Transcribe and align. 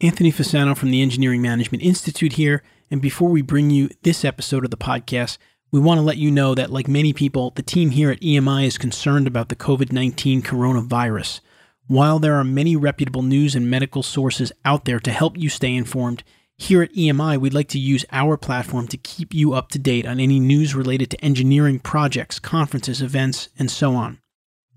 Anthony 0.00 0.30
Fasano 0.30 0.76
from 0.76 0.92
the 0.92 1.02
Engineering 1.02 1.42
Management 1.42 1.82
Institute 1.82 2.34
here. 2.34 2.62
And 2.88 3.02
before 3.02 3.30
we 3.30 3.42
bring 3.42 3.70
you 3.70 3.90
this 4.02 4.24
episode 4.24 4.64
of 4.64 4.70
the 4.70 4.76
podcast, 4.76 5.38
we 5.72 5.80
want 5.80 5.98
to 5.98 6.02
let 6.02 6.18
you 6.18 6.30
know 6.30 6.54
that, 6.54 6.70
like 6.70 6.86
many 6.86 7.12
people, 7.12 7.50
the 7.50 7.64
team 7.64 7.90
here 7.90 8.12
at 8.12 8.20
EMI 8.20 8.64
is 8.64 8.78
concerned 8.78 9.26
about 9.26 9.48
the 9.48 9.56
COVID 9.56 9.90
19 9.90 10.40
coronavirus. 10.42 11.40
While 11.88 12.20
there 12.20 12.36
are 12.36 12.44
many 12.44 12.76
reputable 12.76 13.22
news 13.22 13.56
and 13.56 13.68
medical 13.68 14.04
sources 14.04 14.52
out 14.64 14.84
there 14.84 15.00
to 15.00 15.10
help 15.10 15.36
you 15.36 15.48
stay 15.48 15.74
informed, 15.74 16.22
here 16.56 16.82
at 16.82 16.92
EMI, 16.92 17.40
we'd 17.40 17.54
like 17.54 17.68
to 17.70 17.78
use 17.80 18.04
our 18.12 18.36
platform 18.36 18.86
to 18.88 18.96
keep 18.96 19.34
you 19.34 19.52
up 19.52 19.68
to 19.70 19.80
date 19.80 20.06
on 20.06 20.20
any 20.20 20.38
news 20.38 20.76
related 20.76 21.10
to 21.10 21.24
engineering 21.24 21.80
projects, 21.80 22.38
conferences, 22.38 23.02
events, 23.02 23.48
and 23.58 23.68
so 23.68 23.96
on. 23.96 24.20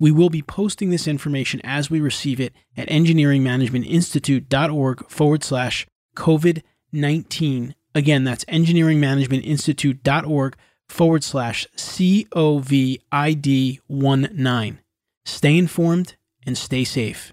We 0.01 0.11
will 0.11 0.31
be 0.31 0.41
posting 0.41 0.89
this 0.89 1.07
information 1.07 1.61
as 1.63 1.91
we 1.91 2.01
receive 2.01 2.39
it 2.39 2.55
at 2.75 2.89
engineeringmanagementinstitute.org 2.89 5.09
forward 5.11 5.43
slash 5.43 5.85
COVID 6.15 6.63
19. 6.91 7.75
Again, 7.93 8.23
that's 8.23 8.43
engineeringmanagementinstitute.org 8.45 10.57
forward 10.89 11.23
slash 11.23 11.67
COVID 11.77 14.33
19. 14.33 14.79
Stay 15.23 15.55
informed 15.55 16.15
and 16.47 16.57
stay 16.57 16.83
safe. 16.83 17.31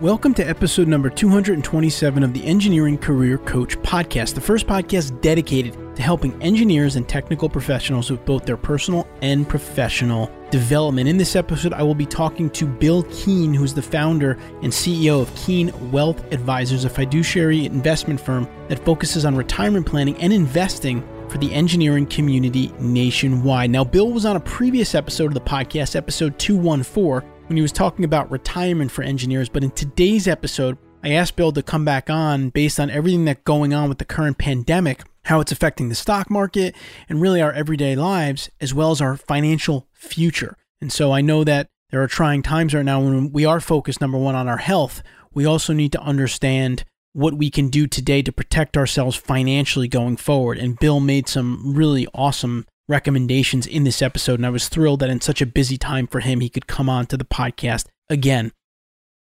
Welcome 0.00 0.32
to 0.34 0.48
episode 0.48 0.86
number 0.86 1.10
227 1.10 2.22
of 2.22 2.32
the 2.32 2.46
Engineering 2.46 2.98
Career 2.98 3.36
Coach 3.36 3.76
Podcast, 3.78 4.34
the 4.34 4.40
first 4.40 4.68
podcast 4.68 5.20
dedicated 5.22 5.72
to 5.96 6.02
helping 6.02 6.40
engineers 6.40 6.94
and 6.94 7.08
technical 7.08 7.48
professionals 7.48 8.08
with 8.08 8.24
both 8.24 8.46
their 8.46 8.56
personal 8.56 9.08
and 9.22 9.48
professional 9.48 10.30
development. 10.52 11.08
In 11.08 11.16
this 11.16 11.34
episode, 11.34 11.72
I 11.72 11.82
will 11.82 11.96
be 11.96 12.06
talking 12.06 12.48
to 12.50 12.64
Bill 12.64 13.02
Keen, 13.10 13.52
who's 13.52 13.74
the 13.74 13.82
founder 13.82 14.38
and 14.62 14.72
CEO 14.72 15.20
of 15.20 15.34
Keen 15.34 15.72
Wealth 15.90 16.32
Advisors, 16.32 16.84
a 16.84 16.88
fiduciary 16.88 17.66
investment 17.66 18.20
firm 18.20 18.48
that 18.68 18.84
focuses 18.84 19.24
on 19.24 19.34
retirement 19.34 19.84
planning 19.84 20.16
and 20.18 20.32
investing 20.32 21.02
for 21.28 21.38
the 21.38 21.52
engineering 21.52 22.06
community 22.06 22.72
nationwide. 22.78 23.70
Now, 23.70 23.82
Bill 23.82 24.12
was 24.12 24.24
on 24.24 24.36
a 24.36 24.40
previous 24.40 24.94
episode 24.94 25.26
of 25.26 25.34
the 25.34 25.40
podcast, 25.40 25.96
episode 25.96 26.38
214 26.38 27.37
when 27.48 27.56
he 27.56 27.62
was 27.62 27.72
talking 27.72 28.04
about 28.04 28.30
retirement 28.30 28.90
for 28.90 29.02
engineers. 29.02 29.48
But 29.48 29.64
in 29.64 29.70
today's 29.70 30.28
episode, 30.28 30.76
I 31.02 31.12
asked 31.12 31.36
Bill 31.36 31.52
to 31.52 31.62
come 31.62 31.84
back 31.84 32.10
on 32.10 32.50
based 32.50 32.78
on 32.78 32.90
everything 32.90 33.24
that's 33.24 33.42
going 33.44 33.72
on 33.72 33.88
with 33.88 33.98
the 33.98 34.04
current 34.04 34.38
pandemic, 34.38 35.02
how 35.24 35.40
it's 35.40 35.52
affecting 35.52 35.88
the 35.88 35.94
stock 35.94 36.30
market, 36.30 36.74
and 37.08 37.20
really 37.20 37.40
our 37.40 37.52
everyday 37.52 37.96
lives, 37.96 38.50
as 38.60 38.74
well 38.74 38.90
as 38.90 39.00
our 39.00 39.16
financial 39.16 39.88
future. 39.92 40.56
And 40.80 40.92
so 40.92 41.12
I 41.12 41.20
know 41.20 41.44
that 41.44 41.68
there 41.90 42.02
are 42.02 42.08
trying 42.08 42.42
times 42.42 42.74
right 42.74 42.84
now 42.84 43.00
when 43.00 43.32
we 43.32 43.44
are 43.44 43.60
focused, 43.60 44.00
number 44.00 44.18
one, 44.18 44.34
on 44.34 44.48
our 44.48 44.58
health. 44.58 45.02
We 45.32 45.46
also 45.46 45.72
need 45.72 45.92
to 45.92 46.00
understand 46.00 46.84
what 47.12 47.34
we 47.34 47.50
can 47.50 47.68
do 47.68 47.86
today 47.86 48.22
to 48.22 48.32
protect 48.32 48.76
ourselves 48.76 49.16
financially 49.16 49.88
going 49.88 50.16
forward. 50.16 50.58
And 50.58 50.78
Bill 50.78 51.00
made 51.00 51.28
some 51.28 51.74
really 51.74 52.06
awesome 52.12 52.66
recommendations 52.88 53.66
in 53.66 53.84
this 53.84 54.02
episode. 54.02 54.38
And 54.38 54.46
I 54.46 54.50
was 54.50 54.68
thrilled 54.68 55.00
that 55.00 55.10
in 55.10 55.20
such 55.20 55.42
a 55.42 55.46
busy 55.46 55.76
time 55.76 56.06
for 56.06 56.20
him, 56.20 56.40
he 56.40 56.48
could 56.48 56.66
come 56.66 56.88
on 56.88 57.06
to 57.06 57.16
the 57.16 57.24
podcast 57.24 57.86
again. 58.08 58.52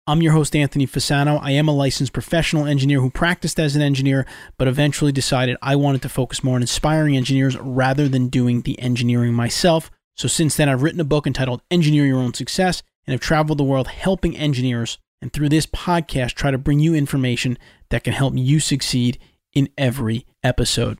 I'm 0.05 0.21
your 0.21 0.33
host, 0.33 0.53
Anthony 0.53 0.85
Fasano. 0.85 1.39
I 1.41 1.51
am 1.51 1.69
a 1.69 1.73
licensed 1.73 2.11
professional 2.11 2.65
engineer 2.65 2.99
who 2.99 3.09
practiced 3.09 3.57
as 3.57 3.77
an 3.77 3.81
engineer, 3.81 4.25
but 4.57 4.67
eventually 4.67 5.13
decided 5.13 5.55
I 5.61 5.77
wanted 5.77 6.01
to 6.01 6.09
focus 6.09 6.43
more 6.43 6.55
on 6.55 6.61
inspiring 6.61 7.15
engineers 7.15 7.57
rather 7.57 8.09
than 8.09 8.27
doing 8.27 8.61
the 8.61 8.77
engineering 8.81 9.33
myself. 9.33 9.89
So 10.17 10.27
since 10.27 10.57
then, 10.57 10.67
I've 10.67 10.83
written 10.83 10.99
a 10.99 11.05
book 11.05 11.25
entitled 11.25 11.61
Engineer 11.71 12.05
Your 12.05 12.19
Own 12.19 12.33
Success 12.33 12.83
and 13.07 13.13
have 13.13 13.21
traveled 13.21 13.59
the 13.59 13.63
world 13.63 13.87
helping 13.87 14.35
engineers. 14.35 14.97
And 15.21 15.31
through 15.31 15.47
this 15.47 15.65
podcast, 15.65 16.33
try 16.33 16.51
to 16.51 16.57
bring 16.57 16.79
you 16.79 16.93
information 16.95 17.57
that 17.89 18.03
can 18.03 18.11
help 18.11 18.33
you 18.35 18.59
succeed 18.59 19.19
in 19.53 19.69
every 19.77 20.25
episode. 20.43 20.97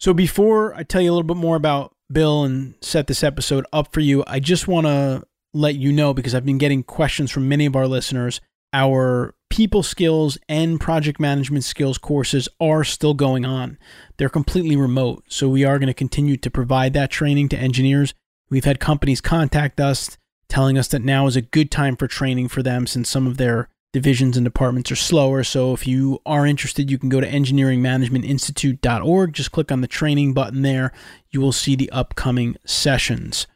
So 0.00 0.14
before 0.14 0.74
I 0.74 0.82
tell 0.82 1.02
you 1.02 1.10
a 1.10 1.14
little 1.14 1.26
bit 1.26 1.36
more 1.36 1.56
about 1.56 1.92
Bill 2.10 2.42
and 2.42 2.74
set 2.80 3.06
this 3.06 3.22
episode 3.22 3.66
up 3.70 3.92
for 3.92 4.00
you, 4.00 4.24
I 4.26 4.40
just 4.40 4.66
want 4.66 4.86
to 4.86 5.24
let 5.52 5.74
you 5.74 5.92
know 5.92 6.14
because 6.14 6.34
I've 6.34 6.46
been 6.46 6.56
getting 6.56 6.82
questions 6.82 7.30
from 7.30 7.48
many 7.48 7.66
of 7.66 7.76
our 7.76 7.86
listeners. 7.86 8.40
Our 8.72 9.34
people 9.50 9.82
skills 9.82 10.38
and 10.48 10.80
project 10.80 11.20
management 11.20 11.64
skills 11.64 11.98
courses 11.98 12.48
are 12.60 12.82
still 12.82 13.12
going 13.12 13.44
on. 13.44 13.76
They're 14.16 14.30
completely 14.30 14.74
remote. 14.74 15.24
So 15.28 15.50
we 15.50 15.64
are 15.64 15.78
going 15.78 15.88
to 15.88 15.94
continue 15.94 16.38
to 16.38 16.50
provide 16.50 16.94
that 16.94 17.10
training 17.10 17.50
to 17.50 17.58
engineers. 17.58 18.14
We've 18.48 18.64
had 18.64 18.80
companies 18.80 19.20
contact 19.20 19.80
us 19.80 20.16
telling 20.48 20.78
us 20.78 20.88
that 20.88 21.02
now 21.02 21.26
is 21.26 21.36
a 21.36 21.42
good 21.42 21.70
time 21.70 21.96
for 21.96 22.08
training 22.08 22.48
for 22.48 22.62
them 22.62 22.86
since 22.86 23.10
some 23.10 23.26
of 23.26 23.36
their 23.36 23.68
divisions 23.92 24.36
and 24.36 24.44
departments 24.44 24.92
are 24.92 24.96
slower. 24.96 25.44
So 25.44 25.72
if 25.72 25.86
you 25.86 26.20
are 26.24 26.46
interested, 26.46 26.90
you 26.90 26.98
can 26.98 27.08
go 27.08 27.20
to 27.20 27.28
engineeringmanagementinstitute.org. 27.28 29.32
Just 29.32 29.52
click 29.52 29.72
on 29.72 29.80
the 29.80 29.88
training 29.88 30.32
button 30.32 30.62
there. 30.62 30.92
You 31.30 31.40
will 31.40 31.52
see 31.52 31.76
the 31.76 31.90
upcoming 31.90 32.56
sessions. 32.64 33.46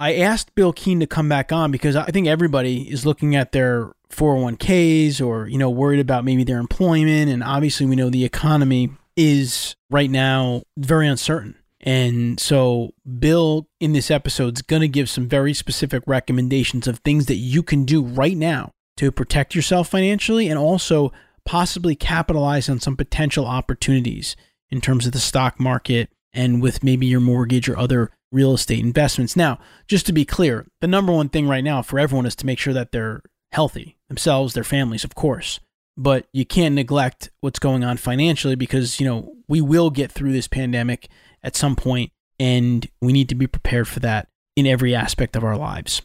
I 0.00 0.16
asked 0.16 0.54
Bill 0.54 0.72
Keen 0.72 1.00
to 1.00 1.06
come 1.06 1.28
back 1.28 1.52
on 1.52 1.70
because 1.70 1.96
I 1.96 2.06
think 2.06 2.26
everybody 2.26 2.90
is 2.90 3.06
looking 3.06 3.36
at 3.36 3.52
their 3.52 3.92
401ks 4.10 5.24
or, 5.24 5.46
you 5.46 5.58
know, 5.58 5.70
worried 5.70 6.00
about 6.00 6.24
maybe 6.24 6.44
their 6.44 6.58
employment. 6.58 7.30
And 7.30 7.44
obviously, 7.44 7.86
we 7.86 7.96
know 7.96 8.10
the 8.10 8.24
economy 8.24 8.90
is 9.16 9.76
right 9.90 10.10
now 10.10 10.62
very 10.76 11.06
uncertain. 11.06 11.54
And 11.80 12.40
so, 12.40 12.92
Bill 13.18 13.68
in 13.78 13.92
this 13.92 14.10
episode 14.10 14.56
is 14.56 14.62
going 14.62 14.82
to 14.82 14.88
give 14.88 15.08
some 15.08 15.28
very 15.28 15.54
specific 15.54 16.02
recommendations 16.06 16.88
of 16.88 16.98
things 16.98 17.26
that 17.26 17.36
you 17.36 17.62
can 17.62 17.84
do 17.84 18.02
right 18.02 18.36
now 18.36 18.73
to 18.96 19.10
protect 19.10 19.54
yourself 19.54 19.88
financially 19.88 20.48
and 20.48 20.58
also 20.58 21.12
possibly 21.44 21.94
capitalize 21.94 22.68
on 22.68 22.80
some 22.80 22.96
potential 22.96 23.46
opportunities 23.46 24.36
in 24.70 24.80
terms 24.80 25.06
of 25.06 25.12
the 25.12 25.18
stock 25.18 25.60
market 25.60 26.10
and 26.32 26.62
with 26.62 26.82
maybe 26.82 27.06
your 27.06 27.20
mortgage 27.20 27.68
or 27.68 27.78
other 27.78 28.10
real 28.32 28.54
estate 28.54 28.84
investments. 28.84 29.36
Now, 29.36 29.58
just 29.86 30.06
to 30.06 30.12
be 30.12 30.24
clear, 30.24 30.66
the 30.80 30.88
number 30.88 31.12
one 31.12 31.28
thing 31.28 31.46
right 31.48 31.62
now 31.62 31.82
for 31.82 31.98
everyone 31.98 32.26
is 32.26 32.34
to 32.36 32.46
make 32.46 32.58
sure 32.58 32.72
that 32.72 32.92
they're 32.92 33.22
healthy, 33.52 33.96
themselves, 34.08 34.54
their 34.54 34.64
families, 34.64 35.04
of 35.04 35.14
course. 35.14 35.60
But 35.96 36.26
you 36.32 36.44
can't 36.44 36.74
neglect 36.74 37.30
what's 37.40 37.60
going 37.60 37.84
on 37.84 37.98
financially 37.98 38.56
because, 38.56 38.98
you 38.98 39.06
know, 39.06 39.32
we 39.48 39.60
will 39.60 39.90
get 39.90 40.10
through 40.10 40.32
this 40.32 40.48
pandemic 40.48 41.08
at 41.42 41.54
some 41.54 41.76
point 41.76 42.10
and 42.40 42.88
we 43.00 43.12
need 43.12 43.28
to 43.28 43.36
be 43.36 43.46
prepared 43.46 43.86
for 43.86 44.00
that 44.00 44.28
in 44.56 44.66
every 44.66 44.94
aspect 44.94 45.36
of 45.36 45.44
our 45.44 45.56
lives. 45.56 46.02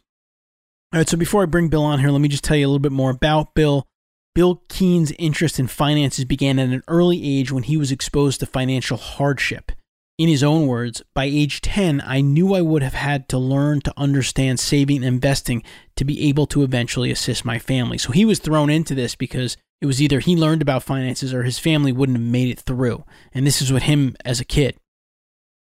All 0.92 1.00
right, 1.00 1.08
so 1.08 1.18
before 1.18 1.44
I 1.44 1.46
bring 1.46 1.68
Bill 1.68 1.84
on 1.84 2.00
here, 2.00 2.10
let 2.10 2.20
me 2.20 2.28
just 2.28 2.44
tell 2.44 2.58
you 2.58 2.66
a 2.66 2.70
little 2.70 2.80
bit 2.80 2.92
more 2.92 3.12
about 3.12 3.54
Bill. 3.54 3.86
Bill 4.34 4.64
Keen's 4.70 5.12
interest 5.20 5.60
in 5.60 5.68
finances 5.68 6.26
began 6.26 6.58
at 6.58 6.70
an 6.70 6.82
early 6.88 7.24
age 7.24 7.52
when 7.52 7.62
he 7.62 7.78
was 7.78 7.92
exposed 7.92 8.40
to 8.40 8.48
financial 8.48 8.98
hardship. 8.98 9.72
In 10.18 10.28
his 10.28 10.42
own 10.42 10.66
words, 10.66 11.04
by 11.14 11.26
age 11.26 11.62
10, 11.62 12.02
I 12.04 12.22
knew 12.22 12.56
I 12.56 12.62
would 12.62 12.82
have 12.82 12.96
had 12.96 13.30
to 13.30 13.38
learn 13.38 13.82
to 13.82 13.94
understand 13.98 14.60
saving 14.60 14.98
and 14.98 15.06
investing 15.06 15.62
to 15.96 16.04
be 16.04 16.28
able 16.28 16.48
to 16.48 16.64
eventually 16.64 17.12
assist 17.12 17.46
my 17.46 17.60
family. 17.60 18.00
So 18.00 18.12
he 18.12 18.26
was 18.26 18.40
thrown 18.40 18.72
into 18.72 18.96
this 18.96 19.14
because 19.14 19.58
it 19.82 19.86
was 19.86 20.02
either 20.02 20.20
he 20.20 20.36
learned 20.36 20.64
about 20.64 20.82
finances 20.82 21.36
or 21.36 21.44
his 21.44 21.60
family 21.60 21.92
wouldn't 21.92 22.18
have 22.18 22.28
made 22.28 22.50
it 22.50 22.62
through. 22.62 23.06
And 23.32 23.46
this 23.46 23.62
is 23.62 23.72
what 23.72 23.84
him 23.84 24.16
as 24.26 24.40
a 24.40 24.46
kid. 24.46 24.76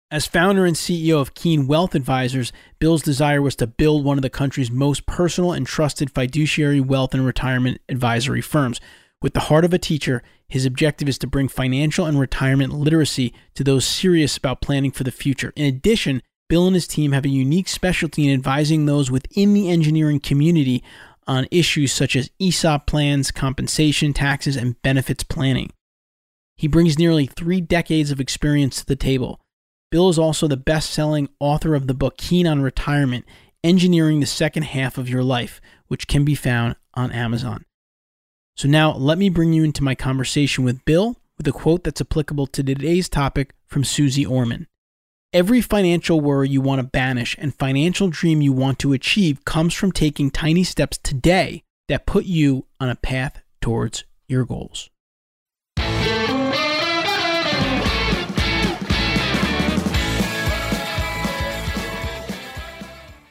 As 0.10 0.26
founder 0.26 0.66
and 0.66 0.78
CEO 0.78 1.20
of 1.20 1.34
Keen 1.34 1.68
Wealth 1.68 1.94
Advisors, 1.94 2.54
Bill's 2.80 3.02
desire 3.02 3.42
was 3.42 3.58
to 3.58 3.68
build 3.68 4.06
one 4.06 4.18
of 4.18 4.22
the 4.22 4.30
country's 4.30 4.72
most 4.72 5.06
personal 5.06 5.52
and 5.52 5.68
trusted 5.68 6.10
fiduciary 6.10 6.80
wealth 6.80 7.14
and 7.14 7.26
retirement 7.26 7.82
advisory 7.90 8.40
firms. 8.40 8.80
With 9.22 9.34
the 9.34 9.42
heart 9.42 9.66
of 9.66 9.74
a 9.74 9.78
teacher, 9.78 10.24
his 10.48 10.66
objective 10.66 11.10
is 11.10 11.18
to 11.18 11.28
bring 11.28 11.50
financial 11.50 12.06
and 12.06 12.18
retirement 12.18 12.72
literacy 12.72 13.34
to 13.56 13.66
those 13.66 13.86
serious 13.86 14.38
about 14.38 14.62
planning 14.62 14.92
for 14.92 15.04
the 15.04 15.12
future. 15.12 15.52
In 15.58 15.66
addition, 15.66 16.22
Bill 16.48 16.68
and 16.68 16.76
his 16.76 16.88
team 16.88 17.12
have 17.12 17.26
a 17.26 17.30
unique 17.30 17.68
specialty 17.68 18.26
in 18.26 18.34
advising 18.34 18.86
those 18.86 19.12
within 19.12 19.54
the 19.54 19.70
engineering 19.70 20.22
community 20.22 20.86
on 21.28 21.48
issues 21.52 21.92
such 21.92 22.16
as 22.16 22.32
ESOP 22.40 22.88
plans, 22.88 23.30
compensation, 23.32 24.14
taxes, 24.14 24.56
and 24.56 24.82
benefits 24.82 25.26
planning. 25.26 25.70
He 26.56 26.70
brings 26.70 26.98
nearly 26.98 27.26
three 27.26 27.60
decades 27.60 28.10
of 28.10 28.22
experience 28.22 28.80
to 28.80 28.86
the 28.86 28.96
table. 28.96 29.42
Bill 29.90 30.10
is 30.10 30.20
also 30.20 30.48
the 30.48 30.58
best 30.58 30.92
selling 30.92 31.30
author 31.40 31.74
of 31.74 31.88
the 31.88 31.94
book 31.94 32.18
Keen 32.18 32.46
on 32.46 32.62
Retirement 32.62 33.26
Engineering 33.64 34.20
the 34.20 34.26
Second 34.26 34.64
Half 34.64 34.98
of 34.98 35.10
Your 35.10 35.24
Life, 35.24 35.62
which 35.88 36.08
can 36.08 36.26
be 36.26 36.36
found 36.36 36.76
on 36.94 37.12
Amazon. 37.12 37.64
So, 38.58 38.68
now 38.68 38.94
let 38.94 39.18
me 39.18 39.30
bring 39.30 39.54
you 39.54 39.64
into 39.64 39.84
my 39.84 39.96
conversation 39.96 40.66
with 40.66 40.84
Bill 40.84 41.16
with 41.38 41.48
a 41.48 41.52
quote 41.52 41.84
that's 41.84 42.02
applicable 42.02 42.48
to 42.48 42.64
today's 42.64 43.08
topic 43.08 43.54
from 43.66 43.84
Suze 43.84 44.26
Orman. 44.26 44.68
Every 45.32 45.62
financial 45.62 46.20
worry 46.20 46.50
you 46.50 46.62
want 46.62 46.80
to 46.80 46.88
banish 46.88 47.36
and 47.40 47.54
financial 47.54 48.10
dream 48.10 48.42
you 48.42 48.52
want 48.52 48.80
to 48.80 48.94
achieve 48.94 49.46
comes 49.46 49.74
from 49.74 49.92
taking 49.92 50.32
tiny 50.32 50.64
steps 50.64 50.98
today 50.98 51.64
that 51.88 52.06
put 52.06 52.26
you 52.26 52.66
on 52.80 52.90
a 52.90 52.96
path 52.96 53.42
towards 53.62 54.04
your 54.28 54.46
goals. 54.46 54.90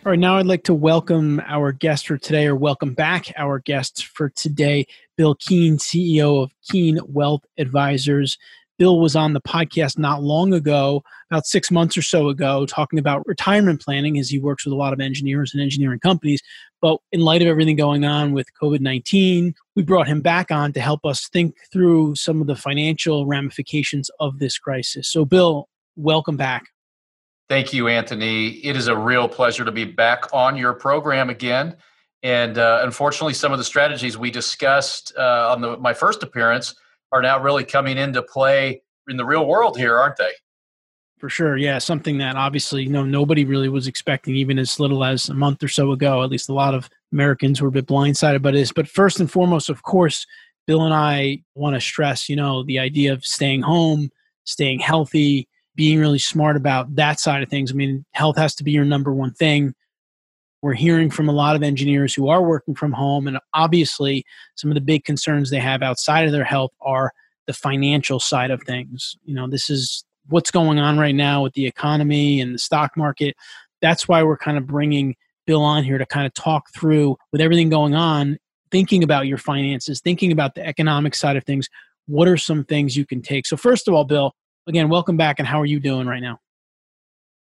All 0.07 0.11
right, 0.11 0.21
now 0.21 0.37
I'd 0.37 0.47
like 0.47 0.63
to 0.63 0.73
welcome 0.73 1.43
our 1.49 1.73
guest 1.73 2.07
for 2.07 2.17
today, 2.17 2.47
or 2.47 2.55
welcome 2.55 2.95
back 2.95 3.33
our 3.37 3.59
guest 3.59 4.07
for 4.07 4.29
today, 4.29 4.87
Bill 5.17 5.35
Keen, 5.35 5.79
CEO 5.79 6.45
of 6.45 6.55
Keen 6.71 7.01
Wealth 7.09 7.45
Advisors. 7.59 8.39
Bill 8.79 9.01
was 9.01 9.17
on 9.17 9.33
the 9.33 9.41
podcast 9.41 9.99
not 9.99 10.23
long 10.23 10.55
ago, 10.55 11.03
about 11.29 11.45
six 11.45 11.73
months 11.73 11.97
or 11.97 12.03
so 12.03 12.29
ago, 12.29 12.67
talking 12.67 13.01
about 13.01 13.27
retirement 13.27 13.83
planning 13.83 14.17
as 14.17 14.29
he 14.29 14.39
works 14.39 14.65
with 14.65 14.73
a 14.73 14.77
lot 14.77 14.93
of 14.93 15.01
engineers 15.01 15.53
and 15.53 15.61
engineering 15.61 15.99
companies. 15.99 16.41
But 16.81 16.99
in 17.11 17.23
light 17.23 17.43
of 17.43 17.49
everything 17.49 17.75
going 17.75 18.05
on 18.05 18.33
with 18.33 18.47
COVID 18.63 18.79
19, 18.79 19.57
we 19.75 19.83
brought 19.83 20.07
him 20.07 20.21
back 20.21 20.53
on 20.53 20.73
to 20.75 20.81
help 20.81 21.05
us 21.05 21.27
think 21.27 21.57
through 21.73 22.15
some 22.15 22.41
of 22.41 22.47
the 22.47 22.55
financial 22.55 23.27
ramifications 23.27 24.09
of 24.21 24.39
this 24.39 24.57
crisis. 24.57 25.11
So, 25.11 25.25
Bill, 25.25 25.69
welcome 25.97 26.37
back. 26.37 26.69
Thank 27.49 27.73
you, 27.73 27.87
Anthony. 27.89 28.49
It 28.65 28.77
is 28.77 28.89
a 28.89 28.97
real 28.97 29.29
pleasure 29.29 29.65
to 29.65 29.73
be 29.73 29.85
back 29.85 30.25
on 30.33 30.57
your 30.57 30.75
program 30.75 31.31
again. 31.31 31.77
And 32.23 32.59
uh, 32.59 32.81
unfortunately, 32.83 33.35
some 33.35 33.53
of 33.53 33.59
the 33.59 33.65
strategies 33.65 34.19
we 34.19 34.33
discussed 34.33 35.13
uh, 35.17 35.53
on 35.53 35.61
the, 35.61 35.77
my 35.77 35.95
first 35.95 36.25
appearance 36.25 36.75
are 37.13 37.23
now 37.23 37.41
really 37.41 37.65
coming 37.65 37.99
into 37.99 38.21
play 38.23 38.83
in 39.09 39.17
the 39.17 39.25
real 39.25 39.47
world 39.47 39.79
here, 39.79 39.97
aren't 39.97 40.17
they? 40.17 40.31
For 41.19 41.31
sure, 41.31 41.57
yeah. 41.57 41.79
Something 41.79 42.19
that 42.19 42.37
obviously, 42.37 42.83
you 42.83 42.91
know, 42.91 43.05
nobody 43.05 43.45
really 43.45 43.69
was 43.69 43.87
expecting, 43.87 44.35
even 44.35 44.59
as 44.59 44.81
little 44.81 45.05
as 45.05 45.29
a 45.29 45.35
month 45.35 45.63
or 45.63 45.69
so 45.69 45.93
ago. 45.93 46.23
At 46.23 46.31
least 46.31 46.49
a 46.49 46.55
lot 46.55 46.75
of 46.75 46.91
Americans 47.13 47.63
were 47.63 47.69
a 47.69 47.73
bit 47.73 47.87
blindsided 47.87 48.43
by 48.43 48.51
this. 48.51 48.73
But 48.73 48.89
first 48.89 49.21
and 49.21 49.31
foremost, 49.31 49.71
of 49.71 49.83
course, 49.83 50.27
Bill 50.67 50.83
and 50.83 50.93
I 50.93 51.43
want 51.55 51.75
to 51.75 51.81
stress, 51.81 52.29
you 52.29 52.37
know, 52.37 52.65
the 52.65 52.81
idea 52.81 53.13
of 53.13 53.25
staying 53.25 53.63
home, 53.63 54.11
staying 54.45 54.81
healthy, 54.81 55.49
being 55.77 56.01
really 56.01 56.19
smart 56.19 56.57
about 56.57 56.97
that 56.97 57.21
side 57.21 57.43
of 57.43 57.49
things. 57.49 57.71
I 57.71 57.75
mean, 57.75 58.05
health 58.13 58.37
has 58.37 58.55
to 58.57 58.65
be 58.65 58.73
your 58.73 58.85
number 58.85 59.13
one 59.13 59.33
thing. 59.33 59.75
We're 60.63 60.75
hearing 60.75 61.11
from 61.11 61.29
a 61.29 61.33
lot 61.33 61.55
of 61.55 61.63
engineers 61.63 62.15
who 62.15 62.29
are 62.29 62.43
working 62.43 62.75
from 62.75 62.93
home, 62.93 63.29
and 63.29 63.39
obviously, 63.55 64.25
some 64.57 64.71
of 64.71 64.75
the 64.75 64.81
big 64.81 65.05
concerns 65.05 65.51
they 65.51 65.61
have 65.61 65.83
outside 65.83 66.27
of 66.27 66.33
their 66.33 66.45
health 66.45 66.73
are 66.81 67.13
the 67.47 67.53
financial 67.53 68.19
side 68.19 68.51
of 68.51 68.63
things. 68.63 69.17
You 69.25 69.35
know, 69.35 69.49
this 69.49 69.71
is 69.71 70.05
what's 70.29 70.51
going 70.51 70.79
on 70.79 70.99
right 70.99 71.15
now 71.15 71.43
with 71.43 71.53
the 71.53 71.67
economy 71.67 72.41
and 72.41 72.55
the 72.55 72.59
stock 72.59 72.97
market. 72.97 73.37
That's 73.81 74.09
why 74.09 74.23
we're 74.23 74.39
kind 74.39 74.59
of 74.59 74.67
bringing 74.67 75.15
Bill 75.47 75.63
on 75.63 75.85
here 75.85 75.99
to 75.99 76.07
kind 76.07 76.27
of 76.27 76.35
talk 76.35 76.71
through 76.73 77.17
with 77.31 77.41
everything 77.41 77.69
going 77.69 77.95
on, 77.95 78.39
thinking 78.71 79.05
about 79.05 79.27
your 79.27 79.39
finances, 79.39 80.01
thinking 80.01 80.33
about 80.33 80.55
the 80.55 80.67
economic 80.67 81.15
side 81.15 81.37
of 81.37 81.45
things. 81.45 81.69
What 82.07 82.29
are 82.29 82.37
some 82.37 82.65
things 82.65 82.97
you 82.97 83.07
can 83.07 83.23
take? 83.23 83.47
So, 83.47 83.57
first 83.57 83.87
of 83.87 83.95
all, 83.95 84.05
Bill, 84.05 84.35
again, 84.67 84.89
welcome 84.89 85.17
back, 85.17 85.39
and 85.39 85.47
how 85.47 85.61
are 85.61 85.67
you 85.67 85.81
doing 85.81 86.07
right 86.07 86.21
now? 86.21 86.41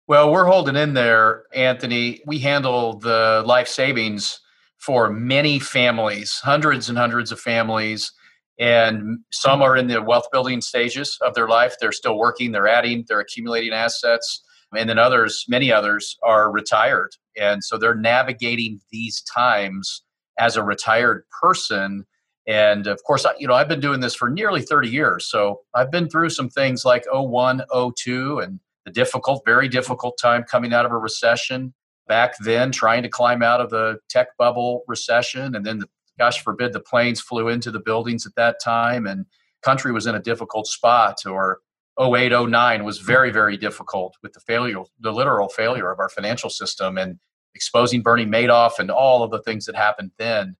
Well, 0.07 0.31
we're 0.31 0.45
holding 0.45 0.75
in 0.75 0.93
there, 0.93 1.43
Anthony. 1.53 2.21
We 2.25 2.39
handle 2.39 2.99
the 2.99 3.43
life 3.45 3.67
savings 3.67 4.39
for 4.77 5.11
many 5.11 5.59
families, 5.59 6.39
hundreds 6.39 6.89
and 6.89 6.97
hundreds 6.97 7.31
of 7.31 7.39
families, 7.39 8.11
and 8.59 9.19
some 9.31 9.61
are 9.61 9.77
in 9.77 9.87
the 9.87 10.01
wealth 10.01 10.25
building 10.31 10.61
stages 10.61 11.17
of 11.21 11.33
their 11.35 11.47
life. 11.47 11.75
They're 11.79 11.91
still 11.91 12.17
working, 12.17 12.51
they're 12.51 12.67
adding, 12.67 13.05
they're 13.07 13.19
accumulating 13.19 13.73
assets, 13.73 14.43
and 14.75 14.89
then 14.89 14.97
others, 14.97 15.45
many 15.47 15.71
others, 15.71 16.17
are 16.23 16.51
retired. 16.51 17.11
And 17.39 17.63
so 17.63 17.77
they're 17.77 17.95
navigating 17.95 18.81
these 18.91 19.21
times 19.21 20.03
as 20.39 20.57
a 20.57 20.63
retired 20.63 21.23
person 21.41 22.05
and 22.47 22.87
of 22.87 23.03
course, 23.03 23.25
you 23.37 23.47
know, 23.47 23.53
I've 23.53 23.67
been 23.67 23.79
doing 23.79 23.99
this 23.99 24.15
for 24.15 24.29
nearly 24.29 24.61
30 24.61 24.89
years. 24.89 25.25
So 25.25 25.61
I've 25.75 25.91
been 25.91 26.09
through 26.09 26.29
some 26.29 26.49
things 26.49 26.83
like 26.83 27.05
01, 27.11 27.63
02, 27.97 28.39
and 28.39 28.59
the 28.85 28.91
difficult, 28.91 29.43
very 29.45 29.67
difficult 29.67 30.17
time 30.19 30.43
coming 30.43 30.73
out 30.73 30.85
of 30.85 30.91
a 30.91 30.97
recession. 30.97 31.73
Back 32.07 32.33
then, 32.39 32.71
trying 32.71 33.03
to 33.03 33.09
climb 33.09 33.43
out 33.43 33.61
of 33.61 33.69
the 33.69 33.99
tech 34.09 34.35
bubble 34.37 34.83
recession. 34.87 35.55
And 35.55 35.65
then, 35.65 35.79
the, 35.79 35.87
gosh 36.17 36.43
forbid, 36.43 36.73
the 36.73 36.79
planes 36.79 37.21
flew 37.21 37.47
into 37.47 37.71
the 37.71 37.79
buildings 37.79 38.25
at 38.25 38.35
that 38.35 38.59
time. 38.61 39.05
And 39.05 39.27
country 39.61 39.91
was 39.91 40.07
in 40.07 40.15
a 40.15 40.19
difficult 40.19 40.67
spot. 40.67 41.19
Or 41.25 41.59
08, 42.01 42.31
09 42.31 42.83
was 42.83 42.97
very, 42.97 43.31
very 43.31 43.55
difficult 43.55 44.15
with 44.23 44.33
the 44.33 44.39
failure, 44.41 44.81
the 44.99 45.13
literal 45.13 45.47
failure 45.47 45.91
of 45.91 45.99
our 45.99 46.09
financial 46.09 46.49
system 46.49 46.97
and 46.97 47.19
exposing 47.53 48.01
Bernie 48.01 48.25
Madoff 48.25 48.79
and 48.79 48.89
all 48.89 49.23
of 49.23 49.29
the 49.29 49.41
things 49.43 49.65
that 49.67 49.75
happened 49.75 50.11
then 50.17 50.55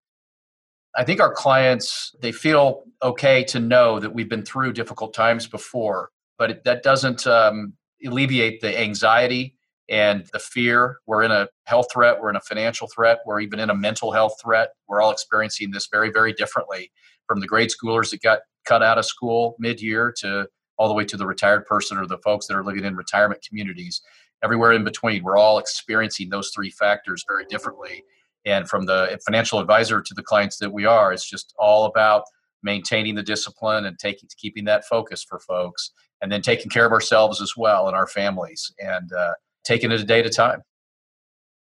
I 0.96 1.04
think 1.04 1.22
our 1.22 1.34
clients 1.34 2.14
they 2.22 2.32
feel 2.32 2.84
okay 3.02 3.44
to 3.46 3.60
know 3.60 4.00
that 4.00 4.14
we've 4.14 4.30
been 4.30 4.44
through 4.44 4.74
difficult 4.74 5.14
times 5.14 5.48
before, 5.48 6.10
but 6.38 6.52
it, 6.52 6.64
that 6.66 6.84
doesn't 6.84 7.26
um, 7.28 7.74
alleviate 8.06 8.62
the 8.62 8.78
anxiety 8.80 9.56
and 9.90 10.26
the 10.34 10.40
fear. 10.40 10.98
We're 11.06 11.24
in 11.24 11.32
a 11.32 11.48
health 11.66 11.88
threat, 11.94 12.20
we're 12.20 12.30
in 12.30 12.36
a 12.36 12.42
financial 12.42 12.88
threat, 12.88 13.20
we're 13.26 13.40
even 13.40 13.60
in 13.60 13.70
a 13.70 13.76
mental 13.76 14.12
health 14.12 14.36
threat. 14.42 14.70
We're 14.88 15.02
all 15.02 15.12
experiencing 15.12 15.72
this 15.72 15.88
very, 15.92 16.12
very 16.12 16.34
differently 16.34 16.92
from 17.28 17.40
the 17.40 17.48
grade 17.48 17.70
schoolers 17.70 18.12
that 18.12 18.22
got 18.22 18.40
cut 18.66 18.84
out 18.84 18.98
of 18.98 19.06
school 19.06 19.56
mid-year 19.60 20.14
to 20.20 20.48
all 20.78 20.88
the 20.88 20.94
way 20.94 21.06
to 21.06 21.18
the 21.18 21.26
retired 21.26 21.66
person 21.66 21.98
or 21.98 22.08
the 22.08 22.18
folks 22.20 22.48
that 22.48 22.56
are 22.56 22.64
living 22.64 22.86
in 22.86 22.96
retirement 22.96 23.46
communities. 23.48 24.02
Everywhere 24.44 24.72
in 24.72 24.84
between, 24.84 25.24
we're 25.24 25.38
all 25.38 25.60
experiencing 25.60 26.30
those 26.30 26.52
three 26.54 26.72
factors 26.72 27.24
very 27.28 27.46
differently 27.46 28.04
and 28.46 28.68
from 28.68 28.86
the 28.86 29.20
financial 29.26 29.60
advisor 29.60 30.02
to 30.02 30.14
the 30.14 30.24
clients 30.24 30.58
that 30.58 30.72
we 30.72 30.86
are 30.86 31.14
it's 31.14 31.28
just 31.28 31.54
all 31.58 31.86
about 31.86 32.24
maintaining 32.64 33.16
the 33.16 33.24
discipline 33.24 33.86
and 33.86 33.98
taking 34.00 34.30
keeping 34.38 34.66
that 34.66 34.86
focus 34.86 35.24
for 35.24 35.40
folks 35.40 35.92
and 36.22 36.32
then 36.32 36.42
taking 36.42 36.70
care 36.70 36.86
of 36.86 36.92
ourselves 36.92 37.42
as 37.42 37.54
well 37.58 37.88
and 37.88 37.96
our 37.96 38.08
families 38.08 38.72
and 38.80 39.12
uh, 39.14 39.34
taking 39.64 39.92
it 39.92 40.00
a 40.00 40.04
day 40.04 40.20
at 40.20 40.26
a 40.26 40.30
time. 40.30 40.62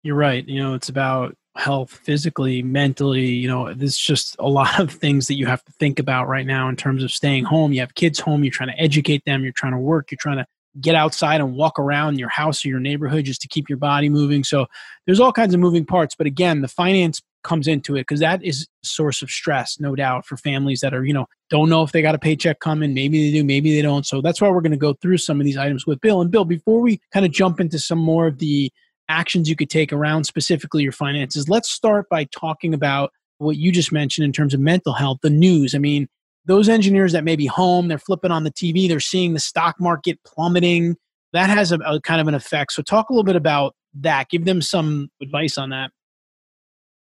You're 0.03 0.17
right 0.17 0.47
you 0.47 0.63
know 0.63 0.75
it's 0.75 0.89
about 0.89 1.35
health 1.57 1.91
physically 1.91 2.63
mentally 2.63 3.25
you 3.27 3.49
know 3.49 3.73
there's 3.73 3.97
just 3.97 4.37
a 4.39 4.49
lot 4.49 4.79
of 4.79 4.91
things 4.91 5.27
that 5.27 5.35
you 5.35 5.47
have 5.47 5.65
to 5.65 5.73
think 5.73 5.99
about 5.99 6.29
right 6.29 6.47
now 6.47 6.69
in 6.69 6.77
terms 6.77 7.03
of 7.03 7.11
staying 7.11 7.45
home. 7.45 7.73
You 7.73 7.81
have 7.81 7.95
kids 7.95 8.21
home 8.21 8.45
you're 8.45 8.53
trying 8.53 8.71
to 8.71 8.81
educate 8.81 9.25
them 9.25 9.43
you're 9.43 9.53
trying 9.53 9.73
to 9.73 9.79
work 9.79 10.11
you're 10.11 10.19
trying 10.21 10.39
to 10.39 10.47
get 10.81 10.95
outside 10.95 11.41
and 11.41 11.55
walk 11.55 11.79
around 11.79 12.19
your 12.19 12.29
house 12.29 12.65
or 12.65 12.69
your 12.69 12.81
neighborhood 12.81 13.25
just 13.25 13.41
to 13.43 13.49
keep 13.49 13.69
your 13.69 13.79
body 13.79 14.09
moving. 14.09 14.45
So 14.45 14.67
there's 15.07 15.21
all 15.21 15.33
kinds 15.33 15.55
of 15.55 15.61
moving 15.61 15.85
parts. 15.85 16.15
But 16.15 16.27
again, 16.27 16.61
the 16.61 16.69
finance 16.69 17.23
comes 17.45 17.69
into 17.69 17.95
it 17.95 18.03
because 18.03 18.21
that 18.21 18.45
is 18.45 18.67
a 18.85 18.87
source 18.87 19.23
of 19.23 19.31
stress, 19.31 19.79
no 19.79 19.95
doubt, 19.95 20.27
for 20.27 20.37
families 20.37 20.81
that 20.81 20.93
are, 20.93 21.05
you 21.05 21.15
know, 21.15 21.27
don't 21.49 21.69
know 21.69 21.83
if 21.83 21.93
they 21.93 22.03
got 22.03 22.15
a 22.15 22.19
paycheck 22.19 22.61
coming. 22.61 22.93
Maybe 22.93 23.31
they 23.31 23.39
do, 23.39 23.45
maybe 23.45 23.75
they 23.75 23.83
don't. 23.83 24.05
So 24.05 24.21
that's 24.21 24.41
why 24.41 24.51
we're 24.51 24.61
going 24.61 24.73
to 24.73 24.77
go 24.77 24.95
through 24.95 25.19
some 25.19 25.41
of 25.41 25.45
these 25.45 25.57
items 25.57 25.87
with 25.87 26.01
Bill. 26.01 26.21
And 26.21 26.31
Bill, 26.31 26.45
before 26.45 26.81
we 26.81 27.01
kind 27.13 27.25
of 27.25 27.33
jump 27.33 27.61
into 27.61 27.79
some 27.79 27.99
more 27.99 28.27
of 28.27 28.39
the 28.39 28.71
actions 29.09 29.49
you 29.49 29.55
could 29.55 29.71
take 29.71 29.93
around 29.93 30.25
specifically 30.25 30.83
your 30.83 30.93
finances, 30.93 31.49
let's 31.49 31.71
start 31.71 32.09
by 32.09 32.25
talking 32.25 32.75
about 32.75 33.13
what 33.39 33.57
you 33.57 33.71
just 33.71 33.93
mentioned 33.93 34.25
in 34.25 34.33
terms 34.33 34.53
of 34.53 34.61
mental 34.61 34.93
health, 34.93 35.19
the 35.23 35.31
news. 35.31 35.75
I 35.75 35.79
mean, 35.79 36.09
those 36.47 36.69
engineers 36.69 37.13
that 37.13 37.25
may 37.25 37.37
be 37.37 37.47
home, 37.47 37.89
they're 37.89 37.99
flipping 37.99 38.31
on 38.31 38.45
the 38.45 38.53
TV, 38.53 38.89
they're 38.89 39.01
seeing 39.01 39.35
the 39.35 39.41
stock 39.41 39.77
market 39.81 40.19
plummeting. 40.25 40.97
That 41.33 41.51
has 41.51 41.73
a, 41.73 41.77
a 41.79 42.01
kind 42.01 42.21
of 42.21 42.29
an 42.29 42.35
effect. 42.35 42.73
So, 42.73 42.83
talk 42.83 43.11
a 43.11 43.13
little 43.13 43.25
bit 43.25 43.37
about 43.37 43.75
that. 43.95 44.29
Give 44.31 44.45
them 44.45 44.63
some 44.63 45.11
advice 45.21 45.59
on 45.59 45.71
that. 45.71 45.91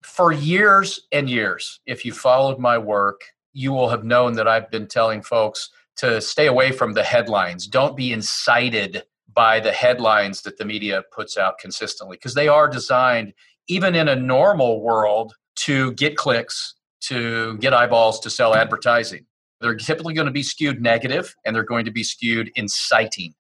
For 0.03 0.33
years 0.33 1.01
and 1.13 1.31
years, 1.31 1.81
if 1.87 2.05
you 2.05 2.13
followed 2.13 2.59
my 2.59 2.77
work, 2.77 3.23
you 3.53 3.73
will 3.73 3.89
have 3.89 4.05
known 4.05 4.35
that 4.35 4.49
I've 4.49 4.71
been 4.71 4.87
telling 4.87 5.23
folks 5.23 5.71
to 5.97 6.21
stay 6.21 6.47
away 6.47 6.73
from 6.73 6.93
the 6.93 7.05
headlines. 7.05 7.67
Don't 7.67 7.97
be 7.97 8.13
incited 8.13 9.05
by 9.33 9.61
the 9.61 9.73
headlines 9.73 10.43
that 10.43 10.59
the 10.59 10.65
media 10.65 11.03
puts 11.13 11.37
out 11.37 11.59
consistently 11.59 12.17
because 12.17 12.35
they 12.35 12.49
are 12.49 12.69
designed, 12.69 13.33
even 13.69 13.95
in 13.95 14.09
a 14.09 14.17
normal 14.17 14.81
world, 14.81 15.35
to 15.57 15.93
get 15.93 16.17
clicks, 16.17 16.75
to 17.01 17.57
get 17.59 17.73
eyeballs, 17.73 18.21
to 18.21 18.31
sell 18.31 18.55
advertising. 18.55 19.27
They're 19.61 19.77
typically 19.77 20.15
going 20.15 20.27
to 20.27 20.33
be 20.33 20.43
skewed 20.43 20.83
negative 20.83 21.35
and 21.45 21.55
they're 21.55 21.63
going 21.63 21.85
to 21.85 21.91
be 21.91 22.03
skewed 22.03 22.51
inciting. 22.55 23.35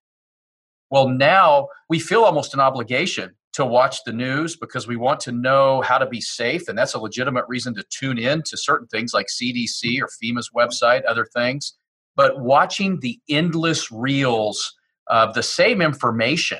Well, 0.90 1.08
now 1.08 1.68
we 1.88 1.98
feel 1.98 2.22
almost 2.22 2.54
an 2.54 2.60
obligation 2.60 3.34
to 3.54 3.64
watch 3.64 4.02
the 4.04 4.12
news 4.12 4.56
because 4.56 4.86
we 4.86 4.96
want 4.96 5.20
to 5.20 5.32
know 5.32 5.80
how 5.82 5.96
to 5.98 6.06
be 6.06 6.20
safe. 6.20 6.68
And 6.68 6.76
that's 6.76 6.94
a 6.94 6.98
legitimate 6.98 7.44
reason 7.48 7.74
to 7.76 7.84
tune 7.88 8.18
in 8.18 8.42
to 8.46 8.56
certain 8.56 8.88
things 8.88 9.14
like 9.14 9.26
CDC 9.26 10.00
or 10.00 10.08
FEMA's 10.08 10.50
website, 10.54 11.04
other 11.06 11.24
things. 11.24 11.74
But 12.16 12.40
watching 12.40 13.00
the 13.00 13.18
endless 13.28 13.90
reels 13.90 14.74
of 15.08 15.34
the 15.34 15.42
same 15.42 15.80
information 15.80 16.58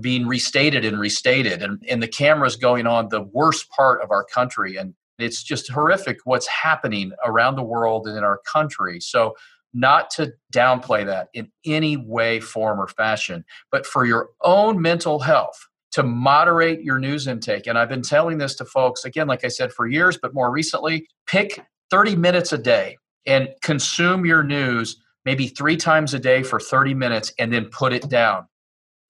being 0.00 0.26
restated 0.26 0.84
and 0.84 0.98
restated, 0.98 1.62
and, 1.62 1.82
and 1.88 2.02
the 2.02 2.08
cameras 2.08 2.56
going 2.56 2.86
on 2.86 3.08
the 3.08 3.22
worst 3.22 3.68
part 3.70 4.02
of 4.02 4.10
our 4.10 4.24
country 4.24 4.76
and 4.76 4.94
it's 5.18 5.42
just 5.42 5.70
horrific 5.70 6.18
what's 6.24 6.46
happening 6.46 7.12
around 7.24 7.56
the 7.56 7.62
world 7.62 8.06
and 8.06 8.16
in 8.16 8.24
our 8.24 8.40
country. 8.50 9.00
So, 9.00 9.34
not 9.74 10.10
to 10.10 10.32
downplay 10.54 11.04
that 11.06 11.28
in 11.34 11.50
any 11.66 11.96
way, 11.98 12.40
form, 12.40 12.80
or 12.80 12.88
fashion, 12.88 13.44
but 13.70 13.86
for 13.86 14.06
your 14.06 14.30
own 14.42 14.80
mental 14.80 15.18
health, 15.20 15.66
to 15.92 16.02
moderate 16.02 16.82
your 16.82 16.98
news 16.98 17.26
intake. 17.26 17.66
And 17.66 17.78
I've 17.78 17.88
been 17.88 18.02
telling 18.02 18.38
this 18.38 18.54
to 18.56 18.64
folks, 18.64 19.04
again, 19.04 19.26
like 19.26 19.44
I 19.44 19.48
said, 19.48 19.72
for 19.72 19.86
years, 19.86 20.18
but 20.20 20.34
more 20.34 20.50
recently, 20.50 21.06
pick 21.26 21.62
30 21.90 22.16
minutes 22.16 22.52
a 22.52 22.58
day 22.58 22.96
and 23.26 23.48
consume 23.62 24.24
your 24.26 24.42
news 24.42 24.96
maybe 25.24 25.48
three 25.48 25.76
times 25.76 26.14
a 26.14 26.18
day 26.18 26.42
for 26.42 26.60
30 26.60 26.94
minutes 26.94 27.32
and 27.38 27.52
then 27.52 27.66
put 27.66 27.92
it 27.92 28.08
down. 28.08 28.46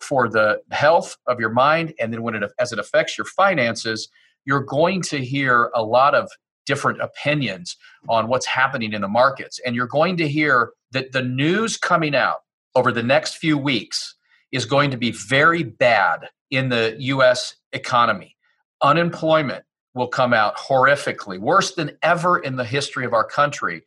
for 0.01 0.29
the 0.29 0.61
health 0.73 1.17
of 1.27 1.41
your 1.41 1.51
mind 1.51 1.95
and 1.99 2.13
then 2.13 2.23
when 2.23 2.35
it 2.35 2.53
as 2.59 2.73
it 2.73 2.79
affects 2.79 3.17
your 3.17 3.25
finances 3.25 4.09
you're 4.47 4.65
going 4.65 5.03
to 5.03 5.19
hear 5.19 5.71
a 5.75 5.83
lot 5.83 6.15
of 6.15 6.31
different 6.65 7.01
opinions 7.01 7.77
on 8.09 8.29
what's 8.29 8.47
happening 8.47 8.93
in 8.93 9.03
the 9.03 9.09
markets 9.09 9.61
and 9.65 9.77
you're 9.77 9.87
going 9.87 10.17
to 10.17 10.27
hear 10.27 10.73
that 10.93 11.13
the 11.13 11.23
news 11.23 11.77
coming 11.77 12.15
out 12.15 12.39
over 12.75 12.91
the 12.91 13.03
next 13.03 13.37
few 13.37 13.59
weeks 13.59 14.15
is 14.53 14.65
going 14.65 14.91
to 14.91 14.97
be 14.97 15.11
very 15.11 15.63
bad 15.63 16.29
in 16.51 16.69
the 16.69 16.97
US 16.99 17.57
economy 17.73 18.37
unemployment 18.83 19.65
will 19.95 20.09
come 20.09 20.33
out 20.33 20.57
horrifically 20.57 21.39
worse 21.39 21.75
than 21.75 21.97
ever 22.03 22.39
in 22.39 22.57
the 22.57 22.65
history 22.65 23.05
of 23.05 23.13
our 23.13 23.25
country 23.25 23.83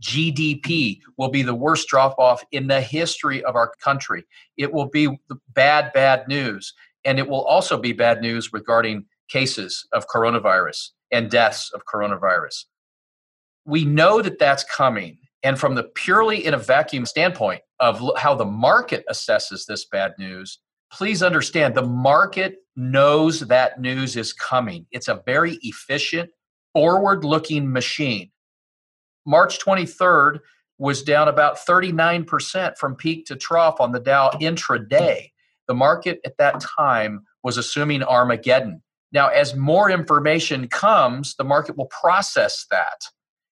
GDP 0.00 1.00
will 1.16 1.28
be 1.28 1.42
the 1.42 1.54
worst 1.54 1.88
drop 1.88 2.18
off 2.18 2.42
in 2.52 2.66
the 2.66 2.80
history 2.80 3.44
of 3.44 3.54
our 3.54 3.72
country. 3.82 4.24
It 4.56 4.72
will 4.72 4.86
be 4.86 5.20
bad, 5.54 5.92
bad 5.92 6.26
news. 6.26 6.72
And 7.04 7.18
it 7.18 7.28
will 7.28 7.44
also 7.44 7.78
be 7.78 7.92
bad 7.92 8.20
news 8.20 8.52
regarding 8.52 9.04
cases 9.30 9.86
of 9.92 10.06
coronavirus 10.08 10.90
and 11.10 11.30
deaths 11.30 11.70
of 11.72 11.82
coronavirus. 11.92 12.64
We 13.64 13.84
know 13.84 14.20
that 14.22 14.38
that's 14.38 14.64
coming. 14.64 15.18
And 15.42 15.58
from 15.58 15.74
the 15.74 15.84
purely 15.84 16.44
in 16.44 16.54
a 16.54 16.58
vacuum 16.58 17.06
standpoint 17.06 17.62
of 17.78 18.02
how 18.18 18.34
the 18.34 18.44
market 18.44 19.04
assesses 19.10 19.64
this 19.66 19.86
bad 19.86 20.12
news, 20.18 20.58
please 20.92 21.22
understand 21.22 21.74
the 21.74 21.86
market 21.86 22.56
knows 22.76 23.40
that 23.40 23.80
news 23.80 24.16
is 24.16 24.32
coming. 24.32 24.86
It's 24.90 25.08
a 25.08 25.22
very 25.24 25.58
efficient, 25.62 26.30
forward 26.74 27.24
looking 27.24 27.72
machine. 27.72 28.30
March 29.26 29.58
23rd 29.58 30.40
was 30.78 31.02
down 31.02 31.28
about 31.28 31.56
39% 31.58 32.76
from 32.78 32.96
peak 32.96 33.26
to 33.26 33.36
trough 33.36 33.80
on 33.80 33.92
the 33.92 34.00
Dow 34.00 34.30
intraday. 34.40 35.30
The 35.68 35.74
market 35.74 36.20
at 36.24 36.36
that 36.38 36.60
time 36.60 37.24
was 37.42 37.58
assuming 37.58 38.02
Armageddon. 38.02 38.82
Now, 39.12 39.28
as 39.28 39.56
more 39.56 39.90
information 39.90 40.68
comes, 40.68 41.34
the 41.36 41.44
market 41.44 41.76
will 41.76 41.86
process 41.86 42.66
that. 42.70 43.02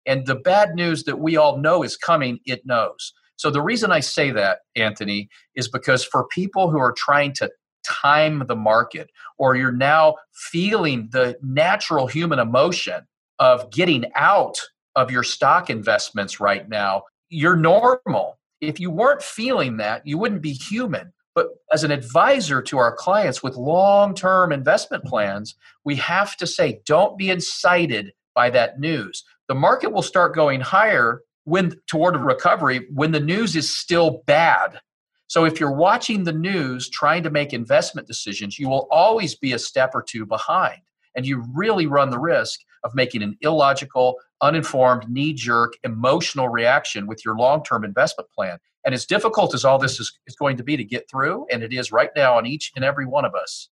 And 0.05 0.27
the 0.27 0.35
bad 0.35 0.75
news 0.75 1.05
that 1.05 1.19
we 1.19 1.37
all 1.37 1.59
know 1.59 1.83
is 1.83 1.97
coming, 1.97 2.39
it 2.45 2.65
knows. 2.65 3.13
So, 3.37 3.51
the 3.51 3.63
reason 3.63 3.93
I 3.93 4.01
say 4.01 4.31
that, 4.31 4.61
Anthony, 4.77 5.29
is 5.55 5.69
because 5.69 6.05
for 6.05 6.27
people 6.29 6.71
who 6.71 6.79
are 6.79 6.93
trying 6.93 7.33
to 7.35 7.51
time 7.85 8.43
the 8.47 8.57
market, 8.57 9.11
or 9.39 9.57
you're 9.57 9.73
now 9.73 10.17
feeling 10.33 11.09
the 11.13 11.37
natural 11.43 12.07
human 12.07 12.39
emotion 12.39 13.07
of 13.39 13.71
getting 13.71 14.05
out 14.15 14.59
of 14.95 15.11
your 15.11 15.23
stock 15.23 15.69
investments 15.71 16.41
right 16.41 16.69
now, 16.69 17.03
you're 17.29 17.57
normal. 17.57 18.39
If 18.61 18.81
you 18.81 18.91
weren't 18.91 19.23
feeling 19.23 19.77
that, 19.77 20.07
you 20.07 20.19
wouldn't 20.19 20.43
be 20.43 20.53
human. 20.53 21.13
But 21.37 21.49
as 21.71 21.85
an 21.85 21.91
advisor 21.91 22.63
to 22.63 22.79
our 22.79 22.97
clients 22.97 23.43
with 23.43 23.57
long 23.57 24.15
term 24.15 24.51
investment 24.51 25.05
plans, 25.05 25.55
we 25.85 25.95
have 25.97 26.35
to 26.39 26.47
say, 26.47 26.81
don't 26.87 27.19
be 27.19 27.31
incited 27.31 28.13
by 28.35 28.49
that 28.51 28.81
news. 28.81 29.23
The 29.47 29.55
market 29.55 29.93
will 29.93 30.03
start 30.03 30.35
going 30.35 30.63
higher 30.63 31.21
when 31.45 31.79
toward 31.87 32.17
a 32.17 32.19
recovery 32.19 32.89
when 32.93 33.13
the 33.13 33.21
news 33.21 33.55
is 33.55 33.73
still 33.73 34.23
bad. 34.27 34.81
So 35.29 35.45
if 35.45 35.61
you're 35.61 35.73
watching 35.73 36.25
the 36.25 36.33
news 36.33 36.89
trying 36.89 37.23
to 37.25 37.31
make 37.31 37.53
investment 37.53 38.09
decisions, 38.09 38.59
you 38.59 38.69
will 38.69 38.89
always 38.91 39.35
be 39.35 39.53
a 39.53 39.59
step 39.59 39.91
or 39.93 40.03
two 40.03 40.25
behind. 40.25 40.81
And 41.15 41.27
you 41.27 41.45
really 41.55 41.87
run 41.87 42.11
the 42.11 42.19
risk 42.19 42.61
of 42.83 42.95
making 42.95 43.23
an 43.23 43.37
illogical, 43.43 44.17
uninformed, 44.41 45.11
knee 45.11 45.35
jerk, 45.35 45.75
emotional 45.85 46.49
reaction 46.49 47.07
with 47.07 47.25
your 47.25 47.37
long 47.37 47.63
term 47.63 47.85
investment 47.85 48.31
plan. 48.31 48.59
And 48.87 48.95
as 48.95 49.05
difficult 49.05 49.53
as 49.53 49.65
all 49.65 49.79
this 49.79 50.01
is, 50.01 50.19
is 50.27 50.37
going 50.37 50.57
to 50.57 50.63
be 50.63 50.77
to 50.77 50.85
get 50.85 51.11
through, 51.11 51.47
and 51.51 51.63
it 51.63 51.73
is 51.73 51.93
right 51.93 52.11
now 52.17 52.39
on 52.39 52.47
each 52.47 52.73
and 52.75 52.85
every 52.85 53.05
one 53.05 53.25
of 53.25 53.35
us, 53.35 53.69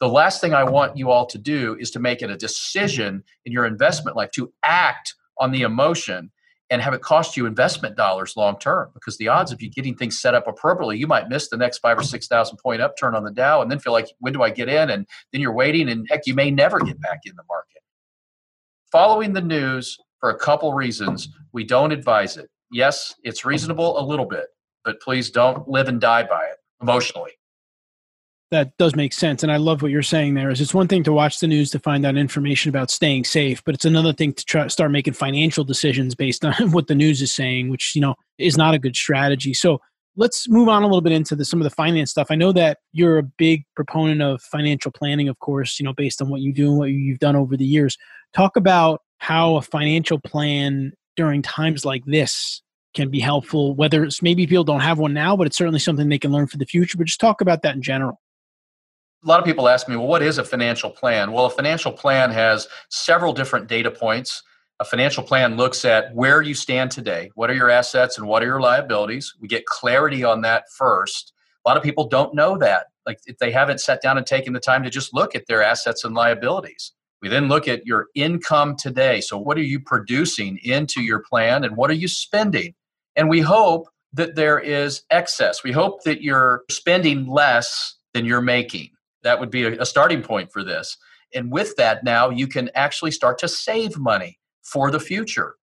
the 0.00 0.08
last 0.08 0.40
thing 0.40 0.54
I 0.54 0.64
want 0.64 0.96
you 0.96 1.10
all 1.10 1.26
to 1.26 1.38
do 1.38 1.76
is 1.78 1.90
to 1.92 2.00
make 2.00 2.22
it 2.22 2.30
a 2.30 2.36
decision 2.36 3.22
in 3.44 3.52
your 3.52 3.66
investment 3.66 4.16
life 4.16 4.30
to 4.32 4.52
act 4.64 5.14
on 5.38 5.52
the 5.52 5.62
emotion 5.62 6.32
and 6.70 6.80
have 6.80 6.94
it 6.94 7.02
cost 7.02 7.36
you 7.36 7.46
investment 7.46 7.96
dollars 7.96 8.34
long 8.36 8.58
term 8.58 8.90
because 8.94 9.18
the 9.18 9.28
odds 9.28 9.52
of 9.52 9.60
you 9.60 9.70
getting 9.70 9.94
things 9.94 10.20
set 10.20 10.34
up 10.34 10.46
appropriately 10.46 10.96
you 10.96 11.06
might 11.06 11.28
miss 11.28 11.48
the 11.48 11.56
next 11.56 11.78
five 11.78 11.98
or 11.98 12.02
six 12.02 12.28
thousand 12.28 12.58
point 12.58 12.80
upturn 12.80 13.16
on 13.16 13.24
the 13.24 13.30
dow 13.30 13.60
and 13.60 13.70
then 13.70 13.80
feel 13.80 13.92
like 13.92 14.06
when 14.20 14.32
do 14.32 14.42
i 14.42 14.50
get 14.50 14.68
in 14.68 14.88
and 14.88 15.04
then 15.32 15.40
you're 15.40 15.52
waiting 15.52 15.88
and 15.88 16.06
heck 16.08 16.26
you 16.26 16.34
may 16.34 16.48
never 16.48 16.78
get 16.78 17.00
back 17.00 17.20
in 17.24 17.34
the 17.34 17.42
market 17.48 17.82
following 18.90 19.32
the 19.32 19.40
news 19.40 19.98
for 20.20 20.30
a 20.30 20.38
couple 20.38 20.72
reasons. 20.74 21.28
We 21.52 21.64
don't 21.64 21.92
advise 21.92 22.36
it. 22.36 22.50
Yes, 22.70 23.14
it's 23.24 23.44
reasonable 23.44 23.98
a 23.98 24.04
little 24.04 24.26
bit, 24.26 24.46
but 24.84 25.00
please 25.00 25.30
don't 25.30 25.68
live 25.68 25.88
and 25.88 26.00
die 26.00 26.22
by 26.22 26.44
it 26.44 26.58
emotionally. 26.80 27.32
That 28.50 28.76
does 28.78 28.96
make 28.96 29.12
sense. 29.12 29.44
And 29.44 29.52
I 29.52 29.58
love 29.58 29.80
what 29.80 29.92
you're 29.92 30.02
saying 30.02 30.34
there 30.34 30.50
is 30.50 30.60
it's 30.60 30.74
one 30.74 30.88
thing 30.88 31.04
to 31.04 31.12
watch 31.12 31.38
the 31.38 31.46
news 31.46 31.70
to 31.70 31.78
find 31.78 32.04
out 32.04 32.16
information 32.16 32.68
about 32.68 32.90
staying 32.90 33.24
safe, 33.24 33.62
but 33.64 33.76
it's 33.76 33.84
another 33.84 34.12
thing 34.12 34.32
to 34.32 34.44
try 34.44 34.66
start 34.66 34.90
making 34.90 35.14
financial 35.14 35.62
decisions 35.62 36.16
based 36.16 36.44
on 36.60 36.72
what 36.72 36.88
the 36.88 36.94
news 36.94 37.22
is 37.22 37.32
saying, 37.32 37.70
which, 37.70 37.94
you 37.94 38.00
know, 38.00 38.16
is 38.38 38.56
not 38.56 38.74
a 38.74 38.78
good 38.78 38.96
strategy. 38.96 39.54
So 39.54 39.80
let's 40.16 40.48
move 40.48 40.68
on 40.68 40.82
a 40.82 40.86
little 40.86 41.00
bit 41.00 41.12
into 41.12 41.36
the, 41.36 41.44
some 41.44 41.60
of 41.60 41.64
the 41.64 41.70
finance 41.70 42.10
stuff. 42.10 42.26
I 42.30 42.34
know 42.34 42.52
that 42.52 42.78
you're 42.92 43.18
a 43.18 43.22
big 43.22 43.64
proponent 43.76 44.20
of 44.20 44.42
financial 44.42 44.90
planning, 44.90 45.28
of 45.28 45.38
course, 45.38 45.78
you 45.78 45.84
know, 45.84 45.92
based 45.92 46.20
on 46.20 46.28
what 46.28 46.40
you 46.40 46.52
do 46.52 46.70
and 46.70 46.78
what 46.78 46.90
you've 46.90 47.20
done 47.20 47.36
over 47.36 47.56
the 47.56 47.64
years. 47.64 47.96
Talk 48.34 48.56
about 48.56 49.02
how 49.18 49.56
a 49.56 49.62
financial 49.62 50.18
plan 50.18 50.92
during 51.20 51.42
times 51.42 51.84
like 51.84 52.02
this 52.06 52.62
can 52.94 53.10
be 53.10 53.20
helpful, 53.20 53.74
whether 53.74 54.04
it's 54.04 54.22
maybe 54.22 54.46
people 54.46 54.64
don't 54.64 54.80
have 54.80 54.98
one 54.98 55.12
now, 55.12 55.36
but 55.36 55.46
it's 55.46 55.58
certainly 55.58 55.78
something 55.78 56.08
they 56.08 56.18
can 56.18 56.32
learn 56.32 56.46
for 56.46 56.56
the 56.56 56.64
future. 56.64 56.96
But 56.96 57.08
just 57.08 57.20
talk 57.20 57.42
about 57.42 57.60
that 57.60 57.74
in 57.74 57.82
general. 57.82 58.18
A 59.22 59.28
lot 59.28 59.38
of 59.38 59.44
people 59.44 59.68
ask 59.68 59.86
me, 59.86 59.96
well, 59.96 60.06
what 60.06 60.22
is 60.22 60.38
a 60.38 60.44
financial 60.44 60.88
plan? 60.88 61.32
Well, 61.32 61.44
a 61.44 61.50
financial 61.50 61.92
plan 61.92 62.30
has 62.30 62.68
several 62.88 63.34
different 63.34 63.68
data 63.68 63.90
points. 63.90 64.42
A 64.80 64.84
financial 64.86 65.22
plan 65.22 65.58
looks 65.58 65.84
at 65.84 66.14
where 66.14 66.40
you 66.40 66.54
stand 66.54 66.90
today, 66.90 67.30
what 67.34 67.50
are 67.50 67.54
your 67.54 67.68
assets 67.68 68.16
and 68.16 68.26
what 68.26 68.42
are 68.42 68.46
your 68.46 68.62
liabilities. 68.62 69.34
We 69.38 69.46
get 69.46 69.66
clarity 69.66 70.24
on 70.24 70.40
that 70.40 70.64
first. 70.74 71.34
A 71.66 71.68
lot 71.68 71.76
of 71.76 71.82
people 71.82 72.08
don't 72.08 72.34
know 72.34 72.56
that. 72.56 72.86
Like 73.04 73.18
if 73.26 73.36
they 73.36 73.52
haven't 73.52 73.82
sat 73.82 74.00
down 74.00 74.16
and 74.16 74.26
taken 74.26 74.54
the 74.54 74.58
time 74.58 74.84
to 74.84 74.90
just 74.90 75.12
look 75.12 75.34
at 75.34 75.46
their 75.48 75.62
assets 75.62 76.02
and 76.02 76.14
liabilities. 76.14 76.92
We 77.22 77.28
then 77.28 77.48
look 77.48 77.68
at 77.68 77.86
your 77.86 78.06
income 78.14 78.76
today. 78.76 79.20
So, 79.20 79.38
what 79.38 79.58
are 79.58 79.62
you 79.62 79.80
producing 79.80 80.58
into 80.62 81.02
your 81.02 81.20
plan 81.20 81.64
and 81.64 81.76
what 81.76 81.90
are 81.90 81.94
you 81.94 82.08
spending? 82.08 82.74
And 83.16 83.28
we 83.28 83.40
hope 83.40 83.88
that 84.12 84.34
there 84.34 84.58
is 84.58 85.02
excess. 85.10 85.62
We 85.62 85.72
hope 85.72 86.02
that 86.04 86.22
you're 86.22 86.62
spending 86.70 87.26
less 87.26 87.96
than 88.14 88.24
you're 88.24 88.40
making. 88.40 88.90
That 89.22 89.38
would 89.38 89.50
be 89.50 89.64
a, 89.64 89.86
starting 89.86 90.22
point 90.22 90.50
for 90.52 90.64
this. 90.64 90.96
And 91.34 91.52
with 91.52 91.76
that, 91.76 92.02
now 92.02 92.30
you 92.30 92.46
can 92.46 92.70
actually 92.74 93.10
start 93.12 93.38
to 93.38 93.48
save 93.48 93.98
money 93.98 94.38
for 94.62 94.90
the 94.90 94.98
future. 94.98 95.56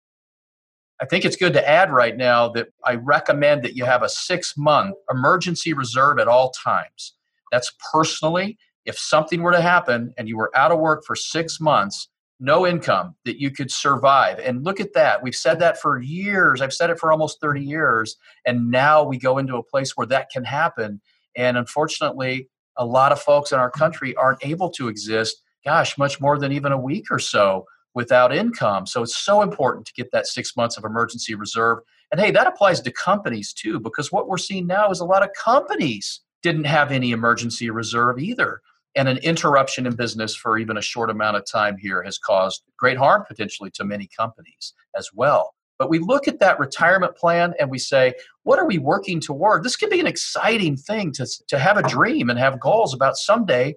I 1.02 1.06
think 1.06 1.26
it's 1.26 1.36
good 1.36 1.54
to 1.54 1.68
add 1.68 1.92
right 1.92 2.16
now 2.16 2.50
that 2.50 2.70
I 2.86 2.96
recommend 2.96 3.64
that 3.64 3.76
you 3.76 3.86
have 3.86 4.04
a 4.04 4.10
six 4.10 4.56
month 4.58 4.96
emergency 5.12 5.74
reserve 5.74 6.20
at 6.20 6.28
all 6.28 6.52
times. 6.52 7.14
That's 7.52 7.72
personally 7.92 8.58
if 8.88 8.98
something 8.98 9.44
were 9.44 9.52
to 9.52 9.62
happen 9.62 10.14
and 10.18 10.28
you 10.28 10.38
were 10.38 10.50
out 10.56 10.72
of 10.72 10.80
work 10.80 11.04
for 11.06 11.16
six 11.16 11.60
months, 11.60 12.08
no 12.40 12.66
income, 12.66 13.16
that 13.26 13.40
you 13.40 13.52
could 13.52 13.70
survive. 13.70 14.40
And 14.40 14.64
look 14.64 14.80
at 14.80 14.94
that. 14.94 15.22
We've 15.22 15.36
said 15.36 15.60
that 15.60 15.80
for 15.80 16.02
years. 16.02 16.62
I've 16.62 16.74
said 16.74 16.90
it 16.90 16.98
for 16.98 17.12
almost 17.12 17.42
30 17.42 17.62
years. 17.62 18.16
And 18.46 18.72
now 18.72 19.04
we 19.04 19.18
go 19.18 19.38
into 19.40 19.58
a 19.58 19.64
place 19.64 19.98
where 19.98 20.08
that 20.08 20.30
can 20.32 20.46
happen. 20.46 21.02
And 21.36 21.58
unfortunately, 21.58 22.50
a 22.78 22.86
lot 22.86 23.12
of 23.12 23.20
folks 23.20 23.52
in 23.52 23.60
our 23.60 23.72
country 23.72 24.16
aren't 24.16 24.46
able 24.46 24.70
to 24.72 24.88
exist, 24.88 25.44
gosh, 25.66 25.98
much 25.98 26.22
more 26.22 26.40
than 26.40 26.54
even 26.54 26.72
a 26.72 26.80
week 26.80 27.08
or 27.12 27.20
so 27.20 27.66
without 27.94 28.34
income. 28.34 28.86
So 28.86 29.04
it's 29.04 29.18
so 29.18 29.42
important 29.42 29.86
to 29.88 29.94
get 29.94 30.12
that 30.14 30.28
six 30.28 30.56
months 30.56 30.78
of 30.78 30.86
emergency 30.86 31.36
reserve. 31.36 31.80
And 32.12 32.22
hey, 32.22 32.32
that 32.32 32.48
applies 32.48 32.80
to 32.82 32.92
companies 32.92 33.52
too, 33.52 33.80
because 33.82 34.14
what 34.14 34.30
we're 34.30 34.38
seeing 34.38 34.66
now 34.66 34.92
is 34.92 35.02
a 35.02 35.06
lot 35.06 35.24
of 35.24 35.30
companies 35.34 36.22
didn't 36.44 36.66
have 36.66 36.92
any 36.92 37.12
emergency 37.12 37.70
reserve 37.70 38.20
either. 38.20 38.62
And 38.98 39.08
an 39.08 39.18
interruption 39.20 39.86
in 39.86 39.96
business 39.96 40.36
for 40.36 40.58
even 40.58 40.76
a 40.76 40.82
short 40.82 41.10
amount 41.10 41.38
of 41.38 41.46
time 41.46 41.78
here 41.78 42.04
has 42.04 42.18
caused 42.18 42.64
great 42.78 42.98
harm 42.98 43.24
potentially 43.28 43.70
to 43.76 43.86
many 43.86 44.10
companies 44.18 44.74
as 44.98 45.10
well. 45.14 45.54
But 45.78 45.90
we 45.90 46.00
look 46.00 46.28
at 46.28 46.40
that 46.40 46.60
retirement 46.60 47.16
plan 47.16 47.54
and 47.60 47.70
we 47.70 47.78
say, 47.78 48.14
what 48.44 48.58
are 48.58 48.66
we 48.66 48.80
working 48.80 49.20
toward? 49.20 49.64
This 49.64 49.76
could 49.76 49.92
be 49.92 50.00
an 50.00 50.08
exciting 50.08 50.76
thing 50.76 51.12
to, 51.14 51.28
to 51.48 51.60
have 51.60 51.78
a 51.78 51.88
dream 51.88 52.30
and 52.30 52.40
have 52.40 52.60
goals 52.60 52.94
about 52.94 53.18
someday. 53.18 53.76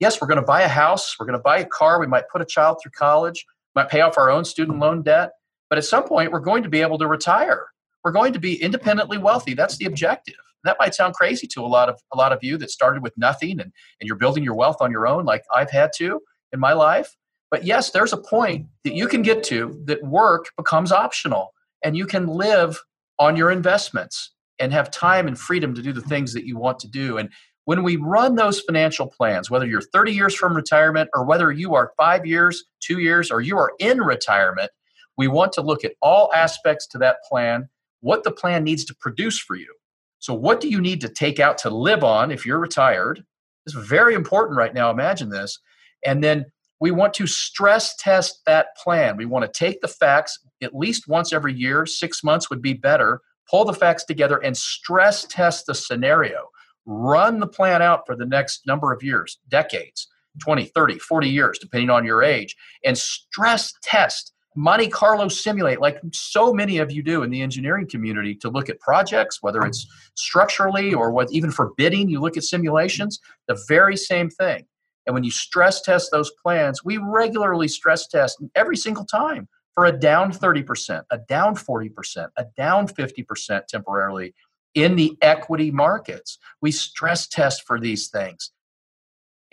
Yes, 0.00 0.20
we're 0.20 0.26
going 0.26 0.40
to 0.40 0.46
buy 0.46 0.62
a 0.62 0.68
house, 0.68 1.16
we're 1.18 1.26
going 1.26 1.38
to 1.38 1.42
buy 1.42 1.58
a 1.58 1.64
car, 1.64 2.00
we 2.00 2.06
might 2.06 2.28
put 2.28 2.42
a 2.42 2.44
child 2.44 2.78
through 2.82 2.90
college, 2.90 3.46
might 3.74 3.88
pay 3.88 4.00
off 4.00 4.18
our 4.18 4.30
own 4.30 4.44
student 4.44 4.78
loan 4.78 5.02
debt. 5.02 5.30
But 5.70 5.78
at 5.78 5.84
some 5.84 6.04
point, 6.04 6.32
we're 6.32 6.40
going 6.40 6.64
to 6.64 6.68
be 6.68 6.82
able 6.82 6.98
to 6.98 7.06
retire. 7.06 7.66
We're 8.06 8.12
going 8.12 8.32
to 8.34 8.38
be 8.38 8.62
independently 8.62 9.18
wealthy. 9.18 9.54
That's 9.54 9.78
the 9.78 9.86
objective 9.86 10.36
that 10.62 10.76
might 10.78 10.94
sound 10.94 11.14
crazy 11.14 11.48
to 11.48 11.60
a 11.60 11.66
lot 11.66 11.88
of 11.88 12.00
a 12.14 12.16
lot 12.16 12.32
of 12.32 12.38
you 12.40 12.56
that 12.58 12.70
started 12.70 13.02
with 13.02 13.12
nothing 13.16 13.58
and, 13.58 13.72
and 14.00 14.06
you're 14.06 14.14
building 14.14 14.44
your 14.44 14.54
wealth 14.54 14.76
on 14.80 14.92
your 14.92 15.08
own 15.08 15.24
like 15.24 15.42
I've 15.52 15.70
had 15.72 15.90
to 15.96 16.20
in 16.52 16.60
my 16.60 16.72
life. 16.72 17.16
But 17.50 17.64
yes, 17.64 17.90
there's 17.90 18.12
a 18.12 18.16
point 18.16 18.68
that 18.84 18.94
you 18.94 19.08
can 19.08 19.22
get 19.22 19.42
to 19.44 19.82
that 19.86 20.04
work 20.04 20.50
becomes 20.56 20.92
optional 20.92 21.52
and 21.84 21.96
you 21.96 22.06
can 22.06 22.28
live 22.28 22.78
on 23.18 23.34
your 23.34 23.50
investments 23.50 24.34
and 24.60 24.72
have 24.72 24.88
time 24.92 25.26
and 25.26 25.36
freedom 25.36 25.74
to 25.74 25.82
do 25.82 25.92
the 25.92 26.00
things 26.00 26.32
that 26.34 26.46
you 26.46 26.56
want 26.56 26.78
to 26.78 26.88
do. 26.88 27.18
And 27.18 27.28
when 27.64 27.82
we 27.82 27.96
run 27.96 28.36
those 28.36 28.60
financial 28.60 29.08
plans, 29.08 29.50
whether 29.50 29.66
you're 29.66 29.80
30 29.80 30.12
years 30.12 30.32
from 30.32 30.54
retirement 30.54 31.10
or 31.12 31.24
whether 31.24 31.50
you 31.50 31.74
are 31.74 31.92
five 31.96 32.24
years, 32.24 32.64
two 32.78 33.00
years, 33.00 33.32
or 33.32 33.40
you 33.40 33.58
are 33.58 33.72
in 33.80 34.00
retirement, 34.00 34.70
we 35.18 35.26
want 35.26 35.52
to 35.54 35.60
look 35.60 35.84
at 35.84 35.94
all 36.00 36.32
aspects 36.32 36.86
to 36.88 36.98
that 36.98 37.16
plan, 37.28 37.68
what 38.06 38.24
the 38.24 38.30
plan 38.30 38.64
needs 38.64 38.84
to 38.86 38.94
produce 38.94 39.38
for 39.38 39.56
you. 39.56 39.72
So, 40.18 40.32
what 40.32 40.60
do 40.60 40.68
you 40.68 40.80
need 40.80 41.00
to 41.02 41.08
take 41.08 41.40
out 41.40 41.58
to 41.58 41.70
live 41.70 42.04
on 42.04 42.30
if 42.30 42.46
you're 42.46 42.58
retired? 42.58 43.24
It's 43.66 43.74
very 43.74 44.14
important 44.14 44.56
right 44.56 44.72
now. 44.72 44.90
Imagine 44.90 45.28
this. 45.28 45.58
And 46.04 46.22
then 46.22 46.46
we 46.80 46.90
want 46.90 47.14
to 47.14 47.26
stress 47.26 47.96
test 47.96 48.42
that 48.46 48.76
plan. 48.82 49.16
We 49.16 49.26
want 49.26 49.44
to 49.44 49.58
take 49.58 49.80
the 49.80 49.88
facts 49.88 50.38
at 50.62 50.74
least 50.74 51.08
once 51.08 51.32
every 51.32 51.52
year, 51.52 51.84
six 51.84 52.22
months 52.22 52.48
would 52.48 52.62
be 52.62 52.74
better, 52.74 53.20
pull 53.50 53.64
the 53.64 53.74
facts 53.74 54.04
together 54.04 54.38
and 54.38 54.56
stress 54.56 55.26
test 55.26 55.66
the 55.66 55.74
scenario 55.74 56.48
run 56.86 57.40
the 57.40 57.46
plan 57.46 57.82
out 57.82 58.06
for 58.06 58.16
the 58.16 58.24
next 58.24 58.66
number 58.66 58.92
of 58.92 59.02
years, 59.02 59.38
decades, 59.48 60.08
20, 60.42 60.66
30, 60.66 60.98
40 60.98 61.28
years, 61.28 61.58
depending 61.58 61.90
on 61.90 62.04
your 62.04 62.22
age, 62.22 62.56
and 62.84 62.96
stress 62.96 63.74
test, 63.82 64.32
Monte 64.56 64.88
Carlo 64.88 65.28
simulate, 65.28 65.80
like 65.80 66.00
so 66.12 66.52
many 66.52 66.78
of 66.78 66.90
you 66.90 67.02
do 67.02 67.22
in 67.22 67.30
the 67.30 67.42
engineering 67.42 67.86
community, 67.86 68.34
to 68.36 68.48
look 68.48 68.70
at 68.70 68.80
projects, 68.80 69.42
whether 69.42 69.62
it's 69.66 69.86
structurally 70.14 70.94
or 70.94 71.12
what 71.12 71.30
even 71.30 71.50
for 71.50 71.72
bidding, 71.76 72.08
you 72.08 72.20
look 72.20 72.36
at 72.36 72.44
simulations, 72.44 73.20
the 73.48 73.62
very 73.68 73.96
same 73.96 74.30
thing. 74.30 74.66
And 75.06 75.14
when 75.14 75.24
you 75.24 75.30
stress 75.30 75.82
test 75.82 76.10
those 76.10 76.32
plans, 76.42 76.84
we 76.84 76.96
regularly 76.96 77.68
stress 77.68 78.08
test 78.08 78.42
every 78.54 78.76
single 78.76 79.04
time 79.04 79.46
for 79.74 79.84
a 79.84 79.92
down 79.92 80.32
30%, 80.32 81.02
a 81.10 81.18
down 81.18 81.54
40%, 81.54 82.28
a 82.36 82.44
down 82.56 82.88
50% 82.88 83.66
temporarily, 83.66 84.34
in 84.74 84.96
the 84.96 85.16
equity 85.22 85.70
markets. 85.70 86.38
We 86.60 86.70
stress 86.70 87.26
test 87.26 87.64
for 87.66 87.78
these 87.78 88.08
things. 88.08 88.52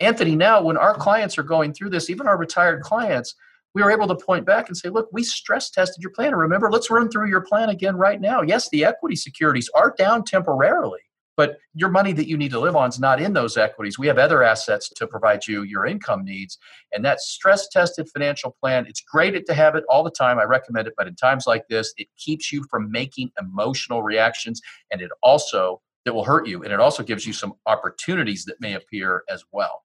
Anthony, 0.00 0.34
now 0.34 0.62
when 0.62 0.76
our 0.76 0.94
clients 0.94 1.38
are 1.38 1.42
going 1.42 1.72
through 1.72 1.90
this, 1.90 2.10
even 2.10 2.26
our 2.26 2.36
retired 2.36 2.82
clients, 2.82 3.34
we 3.74 3.82
were 3.82 3.90
able 3.90 4.06
to 4.06 4.14
point 4.14 4.46
back 4.46 4.68
and 4.68 4.76
say, 4.76 4.88
look, 4.88 5.08
we 5.12 5.22
stress 5.24 5.70
tested 5.70 6.02
your 6.02 6.12
plan. 6.12 6.34
remember, 6.34 6.70
let's 6.70 6.90
run 6.90 7.10
through 7.10 7.28
your 7.28 7.40
plan 7.40 7.68
again 7.68 7.96
right 7.96 8.20
now. 8.20 8.40
Yes, 8.40 8.68
the 8.70 8.84
equity 8.84 9.16
securities 9.16 9.68
are 9.74 9.94
down 9.98 10.24
temporarily, 10.24 11.00
but 11.36 11.58
your 11.74 11.90
money 11.90 12.12
that 12.12 12.28
you 12.28 12.36
need 12.36 12.52
to 12.52 12.60
live 12.60 12.76
on 12.76 12.88
is 12.88 13.00
not 13.00 13.20
in 13.20 13.32
those 13.32 13.56
equities. 13.56 13.98
We 13.98 14.06
have 14.06 14.18
other 14.18 14.44
assets 14.44 14.88
to 14.90 15.06
provide 15.08 15.46
you 15.46 15.62
your 15.62 15.86
income 15.86 16.24
needs. 16.24 16.56
And 16.92 17.04
that 17.04 17.20
stress 17.20 17.68
tested 17.68 18.08
financial 18.12 18.56
plan, 18.62 18.86
it's 18.86 19.00
great 19.00 19.44
to 19.44 19.54
have 19.54 19.74
it 19.74 19.84
all 19.88 20.04
the 20.04 20.10
time. 20.10 20.38
I 20.38 20.44
recommend 20.44 20.86
it. 20.86 20.94
But 20.96 21.08
in 21.08 21.16
times 21.16 21.44
like 21.46 21.66
this, 21.68 21.92
it 21.96 22.06
keeps 22.16 22.52
you 22.52 22.64
from 22.70 22.92
making 22.92 23.30
emotional 23.40 24.02
reactions. 24.02 24.60
And 24.92 25.02
it 25.02 25.10
also, 25.20 25.80
it 26.04 26.14
will 26.14 26.24
hurt 26.24 26.46
you. 26.46 26.62
And 26.62 26.72
it 26.72 26.78
also 26.78 27.02
gives 27.02 27.26
you 27.26 27.32
some 27.32 27.54
opportunities 27.66 28.44
that 28.44 28.60
may 28.60 28.74
appear 28.74 29.24
as 29.28 29.42
well. 29.50 29.82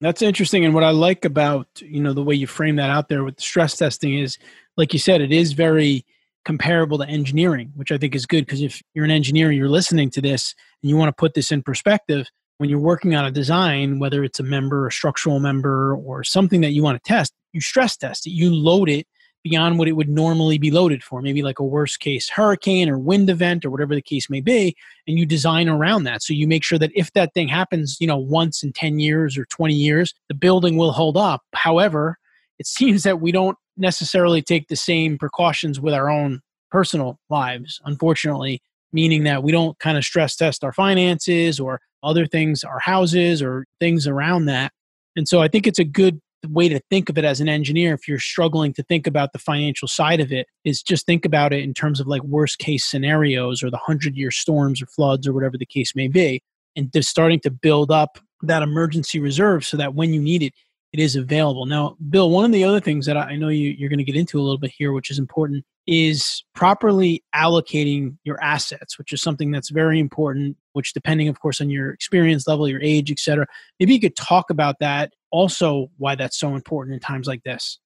That's 0.00 0.22
interesting. 0.22 0.64
And 0.64 0.74
what 0.74 0.84
I 0.84 0.90
like 0.90 1.24
about, 1.24 1.68
you 1.80 2.00
know, 2.00 2.14
the 2.14 2.22
way 2.22 2.34
you 2.34 2.46
frame 2.46 2.76
that 2.76 2.90
out 2.90 3.08
there 3.08 3.22
with 3.22 3.36
the 3.36 3.42
stress 3.42 3.76
testing 3.76 4.14
is, 4.14 4.38
like 4.76 4.92
you 4.92 4.98
said, 4.98 5.20
it 5.20 5.30
is 5.30 5.52
very 5.52 6.06
comparable 6.44 6.96
to 6.98 7.06
engineering, 7.06 7.70
which 7.76 7.92
I 7.92 7.98
think 7.98 8.14
is 8.14 8.24
good 8.24 8.46
because 8.46 8.62
if 8.62 8.82
you're 8.94 9.04
an 9.04 9.10
engineer, 9.10 9.52
you're 9.52 9.68
listening 9.68 10.08
to 10.10 10.22
this 10.22 10.54
and 10.82 10.88
you 10.88 10.96
want 10.96 11.08
to 11.10 11.20
put 11.20 11.34
this 11.34 11.52
in 11.52 11.62
perspective, 11.62 12.28
when 12.56 12.68
you're 12.70 12.78
working 12.78 13.14
on 13.14 13.24
a 13.24 13.30
design, 13.30 13.98
whether 13.98 14.24
it's 14.24 14.40
a 14.40 14.42
member, 14.42 14.86
a 14.86 14.92
structural 14.92 15.40
member, 15.40 15.94
or 15.94 16.24
something 16.24 16.60
that 16.60 16.72
you 16.72 16.82
want 16.82 17.02
to 17.02 17.08
test, 17.08 17.32
you 17.52 17.60
stress 17.60 17.96
test 17.96 18.26
it. 18.26 18.30
You 18.30 18.54
load 18.54 18.88
it 18.88 19.06
beyond 19.42 19.78
what 19.78 19.88
it 19.88 19.92
would 19.92 20.08
normally 20.08 20.58
be 20.58 20.70
loaded 20.70 21.02
for, 21.02 21.22
maybe 21.22 21.42
like 21.42 21.58
a 21.58 21.64
worst 21.64 22.00
case 22.00 22.28
hurricane 22.28 22.88
or 22.88 22.98
wind 22.98 23.30
event 23.30 23.64
or 23.64 23.70
whatever 23.70 23.94
the 23.94 24.02
case 24.02 24.28
may 24.28 24.40
be, 24.40 24.76
and 25.06 25.18
you 25.18 25.24
design 25.24 25.68
around 25.68 26.04
that. 26.04 26.22
So 26.22 26.34
you 26.34 26.46
make 26.46 26.64
sure 26.64 26.78
that 26.78 26.90
if 26.94 27.12
that 27.12 27.32
thing 27.32 27.48
happens, 27.48 27.96
you 28.00 28.06
know, 28.06 28.18
once 28.18 28.62
in 28.62 28.72
10 28.72 28.98
years 28.98 29.38
or 29.38 29.46
20 29.46 29.74
years, 29.74 30.14
the 30.28 30.34
building 30.34 30.76
will 30.76 30.92
hold 30.92 31.16
up. 31.16 31.42
However, 31.54 32.18
it 32.58 32.66
seems 32.66 33.02
that 33.04 33.20
we 33.20 33.32
don't 33.32 33.56
necessarily 33.76 34.42
take 34.42 34.68
the 34.68 34.76
same 34.76 35.18
precautions 35.18 35.80
with 35.80 35.94
our 35.94 36.10
own 36.10 36.40
personal 36.70 37.18
lives, 37.30 37.80
unfortunately, 37.84 38.62
meaning 38.92 39.24
that 39.24 39.42
we 39.42 39.52
don't 39.52 39.78
kind 39.78 39.96
of 39.96 40.04
stress 40.04 40.36
test 40.36 40.62
our 40.62 40.72
finances 40.72 41.58
or 41.58 41.80
other 42.02 42.26
things, 42.26 42.64
our 42.64 42.78
houses 42.78 43.42
or 43.42 43.66
things 43.78 44.06
around 44.06 44.46
that. 44.46 44.72
And 45.16 45.26
so 45.26 45.40
I 45.40 45.48
think 45.48 45.66
it's 45.66 45.78
a 45.78 45.84
good 45.84 46.20
way 46.48 46.68
to 46.68 46.80
think 46.90 47.08
of 47.08 47.18
it 47.18 47.24
as 47.24 47.40
an 47.40 47.48
engineer 47.48 47.94
if 47.94 48.08
you're 48.08 48.18
struggling 48.18 48.72
to 48.72 48.82
think 48.82 49.06
about 49.06 49.32
the 49.32 49.38
financial 49.38 49.86
side 49.86 50.20
of 50.20 50.32
it 50.32 50.46
is 50.64 50.82
just 50.82 51.04
think 51.06 51.24
about 51.24 51.52
it 51.52 51.62
in 51.62 51.74
terms 51.74 52.00
of 52.00 52.06
like 52.06 52.22
worst 52.24 52.58
case 52.58 52.84
scenarios 52.86 53.62
or 53.62 53.70
the 53.70 53.76
100 53.76 54.16
year 54.16 54.30
storms 54.30 54.80
or 54.80 54.86
floods 54.86 55.26
or 55.26 55.32
whatever 55.32 55.58
the 55.58 55.66
case 55.66 55.94
may 55.94 56.08
be 56.08 56.42
and 56.76 56.92
just 56.92 57.10
starting 57.10 57.40
to 57.40 57.50
build 57.50 57.90
up 57.90 58.18
that 58.42 58.62
emergency 58.62 59.20
reserve 59.20 59.64
so 59.64 59.76
that 59.76 59.94
when 59.94 60.14
you 60.14 60.20
need 60.20 60.42
it 60.42 60.54
it 60.92 60.98
is 60.98 61.16
available. 61.16 61.66
Now, 61.66 61.96
Bill, 62.08 62.30
one 62.30 62.44
of 62.44 62.52
the 62.52 62.64
other 62.64 62.80
things 62.80 63.06
that 63.06 63.16
I 63.16 63.36
know 63.36 63.48
you, 63.48 63.70
you're 63.70 63.88
going 63.88 63.98
to 63.98 64.04
get 64.04 64.16
into 64.16 64.40
a 64.40 64.42
little 64.42 64.58
bit 64.58 64.72
here, 64.76 64.92
which 64.92 65.10
is 65.10 65.18
important, 65.18 65.64
is 65.86 66.44
properly 66.54 67.22
allocating 67.34 68.16
your 68.24 68.42
assets, 68.42 68.98
which 68.98 69.12
is 69.12 69.22
something 69.22 69.50
that's 69.50 69.70
very 69.70 70.00
important, 70.00 70.56
which 70.72 70.92
depending, 70.92 71.28
of 71.28 71.40
course, 71.40 71.60
on 71.60 71.70
your 71.70 71.90
experience 71.90 72.46
level, 72.48 72.68
your 72.68 72.82
age, 72.82 73.10
etc. 73.10 73.46
Maybe 73.78 73.94
you 73.94 74.00
could 74.00 74.16
talk 74.16 74.50
about 74.50 74.78
that 74.80 75.12
also, 75.30 75.90
why 75.98 76.16
that's 76.16 76.38
so 76.38 76.54
important 76.54 76.94
in 76.94 77.00
times 77.00 77.26
like 77.26 77.42
this. 77.44 77.78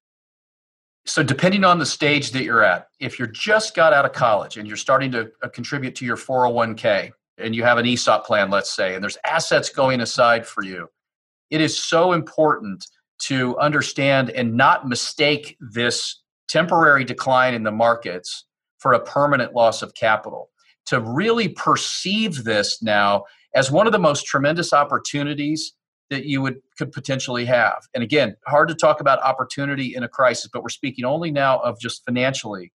So, 1.06 1.22
depending 1.22 1.64
on 1.64 1.78
the 1.78 1.84
stage 1.84 2.30
that 2.30 2.44
you're 2.44 2.64
at, 2.64 2.88
if 2.98 3.18
you're 3.18 3.28
just 3.28 3.74
got 3.74 3.92
out 3.92 4.06
of 4.06 4.12
college 4.12 4.56
and 4.56 4.66
you're 4.66 4.78
starting 4.78 5.12
to 5.12 5.30
uh, 5.42 5.48
contribute 5.48 5.94
to 5.96 6.06
your 6.06 6.16
401k 6.16 7.10
and 7.36 7.54
you 7.54 7.62
have 7.62 7.76
an 7.76 7.84
ESOP 7.84 8.24
plan, 8.24 8.48
let's 8.48 8.74
say, 8.74 8.94
and 8.94 9.02
there's 9.02 9.18
assets 9.26 9.68
going 9.68 10.00
aside 10.00 10.46
for 10.46 10.64
you, 10.64 10.88
it 11.50 11.60
is 11.60 11.78
so 11.78 12.12
important 12.12 12.86
to 13.20 13.56
understand 13.58 14.30
and 14.30 14.54
not 14.54 14.88
mistake 14.88 15.56
this 15.60 16.20
temporary 16.48 17.04
decline 17.04 17.54
in 17.54 17.62
the 17.62 17.70
markets 17.70 18.44
for 18.78 18.92
a 18.92 19.00
permanent 19.00 19.54
loss 19.54 19.82
of 19.82 19.94
capital. 19.94 20.50
To 20.88 21.00
really 21.00 21.48
perceive 21.48 22.44
this 22.44 22.82
now 22.82 23.24
as 23.54 23.70
one 23.70 23.86
of 23.86 23.92
the 23.92 23.98
most 23.98 24.26
tremendous 24.26 24.74
opportunities 24.74 25.72
that 26.10 26.26
you 26.26 26.42
would 26.42 26.60
could 26.76 26.92
potentially 26.92 27.46
have. 27.46 27.88
And 27.94 28.04
again, 28.04 28.36
hard 28.46 28.68
to 28.68 28.74
talk 28.74 29.00
about 29.00 29.22
opportunity 29.22 29.94
in 29.94 30.02
a 30.02 30.08
crisis, 30.08 30.50
but 30.52 30.62
we're 30.62 30.68
speaking 30.68 31.06
only 31.06 31.30
now 31.30 31.60
of 31.60 31.80
just 31.80 32.04
financially. 32.04 32.72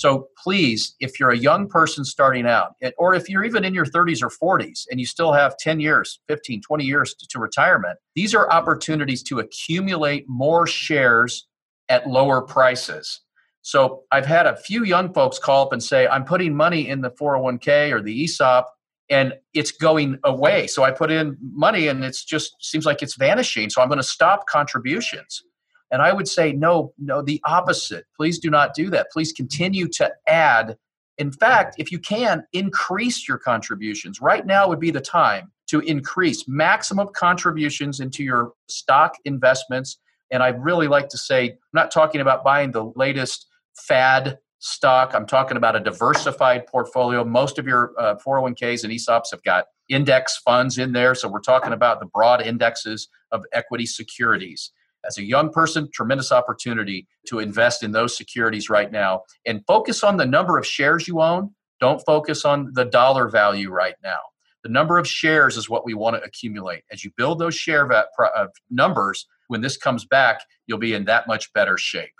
So 0.00 0.28
please, 0.42 0.96
if 0.98 1.20
you're 1.20 1.32
a 1.32 1.36
young 1.36 1.68
person 1.68 2.06
starting 2.06 2.46
out, 2.46 2.72
or 2.96 3.12
if 3.12 3.28
you're 3.28 3.44
even 3.44 3.66
in 3.66 3.74
your 3.74 3.84
30s 3.84 4.22
or 4.22 4.30
40s 4.30 4.86
and 4.90 4.98
you 4.98 5.04
still 5.04 5.30
have 5.34 5.58
10 5.58 5.78
years, 5.78 6.20
15, 6.26 6.62
20 6.62 6.84
years 6.84 7.12
to, 7.12 7.38
retirement, 7.38 7.98
these 8.14 8.34
are 8.34 8.50
opportunities 8.50 9.22
to 9.24 9.40
accumulate 9.40 10.24
more 10.26 10.66
shares 10.66 11.46
at 11.90 12.08
lower 12.08 12.40
prices. 12.40 13.20
So 13.60 14.04
I've 14.10 14.24
had 14.24 14.46
a 14.46 14.56
few 14.56 14.84
young 14.84 15.12
folks 15.12 15.38
call 15.38 15.66
up 15.66 15.72
and 15.74 15.82
say, 15.82 16.08
I'm 16.08 16.24
putting 16.24 16.56
money 16.56 16.88
in 16.88 17.02
the 17.02 17.10
401k 17.10 17.92
or 17.92 18.00
the 18.00 18.24
ESOP 18.24 18.72
and 19.10 19.34
it's 19.52 19.70
going 19.70 20.18
away. 20.24 20.66
So 20.66 20.82
I 20.82 20.92
put 20.92 21.10
in 21.10 21.36
money 21.42 21.88
and 21.88 22.02
it's 22.02 22.24
just 22.24 22.54
seems 22.62 22.86
like 22.86 23.02
it's 23.02 23.16
vanishing. 23.16 23.68
So 23.68 23.82
I'm 23.82 23.88
going 23.88 23.98
to 23.98 24.02
stop 24.02 24.46
contributions. 24.46 25.42
And 25.90 26.00
I 26.02 26.12
would 26.12 26.28
say, 26.28 26.52
no, 26.52 26.92
no, 26.98 27.22
the 27.22 27.40
opposite. 27.44 28.06
Please 28.16 28.38
do 28.38 28.50
not 28.50 28.74
do 28.74 28.90
that. 28.90 29.10
Please 29.10 29.32
continue 29.32 29.88
to 29.88 30.12
add. 30.26 30.76
In 31.18 31.32
fact, 31.32 31.76
if 31.78 31.90
you 31.90 31.98
can, 31.98 32.44
increase 32.52 33.28
your 33.28 33.38
contributions. 33.38 34.20
Right 34.20 34.46
now 34.46 34.68
would 34.68 34.80
be 34.80 34.90
the 34.90 35.00
time 35.00 35.50
to 35.68 35.80
increase 35.80 36.48
maximum 36.48 37.08
contributions 37.14 38.00
into 38.00 38.22
your 38.22 38.52
stock 38.68 39.16
investments. 39.24 39.98
And 40.30 40.42
I'd 40.42 40.62
really 40.62 40.88
like 40.88 41.08
to 41.08 41.18
say, 41.18 41.50
I'm 41.50 41.56
not 41.72 41.90
talking 41.90 42.20
about 42.20 42.44
buying 42.44 42.70
the 42.70 42.92
latest 42.96 43.46
fad 43.74 44.38
stock. 44.60 45.12
I'm 45.14 45.26
talking 45.26 45.56
about 45.56 45.74
a 45.74 45.80
diversified 45.80 46.66
portfolio. 46.66 47.24
Most 47.24 47.58
of 47.58 47.66
your 47.66 47.92
uh, 47.98 48.14
401ks 48.24 48.84
and 48.84 48.92
ESOPs 48.92 49.30
have 49.32 49.42
got 49.42 49.66
index 49.88 50.36
funds 50.36 50.78
in 50.78 50.92
there. 50.92 51.14
So 51.14 51.28
we're 51.28 51.40
talking 51.40 51.72
about 51.72 51.98
the 51.98 52.06
broad 52.06 52.42
indexes 52.42 53.08
of 53.32 53.44
equity 53.52 53.86
securities 53.86 54.70
as 55.06 55.18
a 55.18 55.24
young 55.24 55.50
person, 55.50 55.88
tremendous 55.92 56.32
opportunity 56.32 57.06
to 57.26 57.38
invest 57.38 57.82
in 57.82 57.92
those 57.92 58.16
securities 58.16 58.68
right 58.68 58.90
now 58.92 59.22
and 59.46 59.64
focus 59.66 60.02
on 60.04 60.16
the 60.16 60.26
number 60.26 60.58
of 60.58 60.66
shares 60.66 61.08
you 61.08 61.20
own. 61.20 61.50
Don't 61.80 62.02
focus 62.04 62.44
on 62.44 62.70
the 62.74 62.84
dollar 62.84 63.28
value 63.28 63.70
right 63.70 63.94
now. 64.02 64.18
The 64.62 64.68
number 64.68 64.98
of 64.98 65.08
shares 65.08 65.56
is 65.56 65.70
what 65.70 65.86
we 65.86 65.94
want 65.94 66.16
to 66.16 66.22
accumulate. 66.22 66.82
As 66.92 67.02
you 67.02 67.10
build 67.16 67.38
those 67.38 67.54
share 67.54 67.90
uh, 67.90 68.46
numbers, 68.70 69.26
when 69.48 69.62
this 69.62 69.76
comes 69.76 70.04
back, 70.04 70.42
you'll 70.66 70.78
be 70.78 70.92
in 70.92 71.04
that 71.06 71.26
much 71.26 71.52
better 71.54 71.78
shape. 71.78 72.12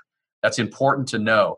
That's 0.42 0.58
important 0.58 1.06
to 1.08 1.18
know. 1.18 1.56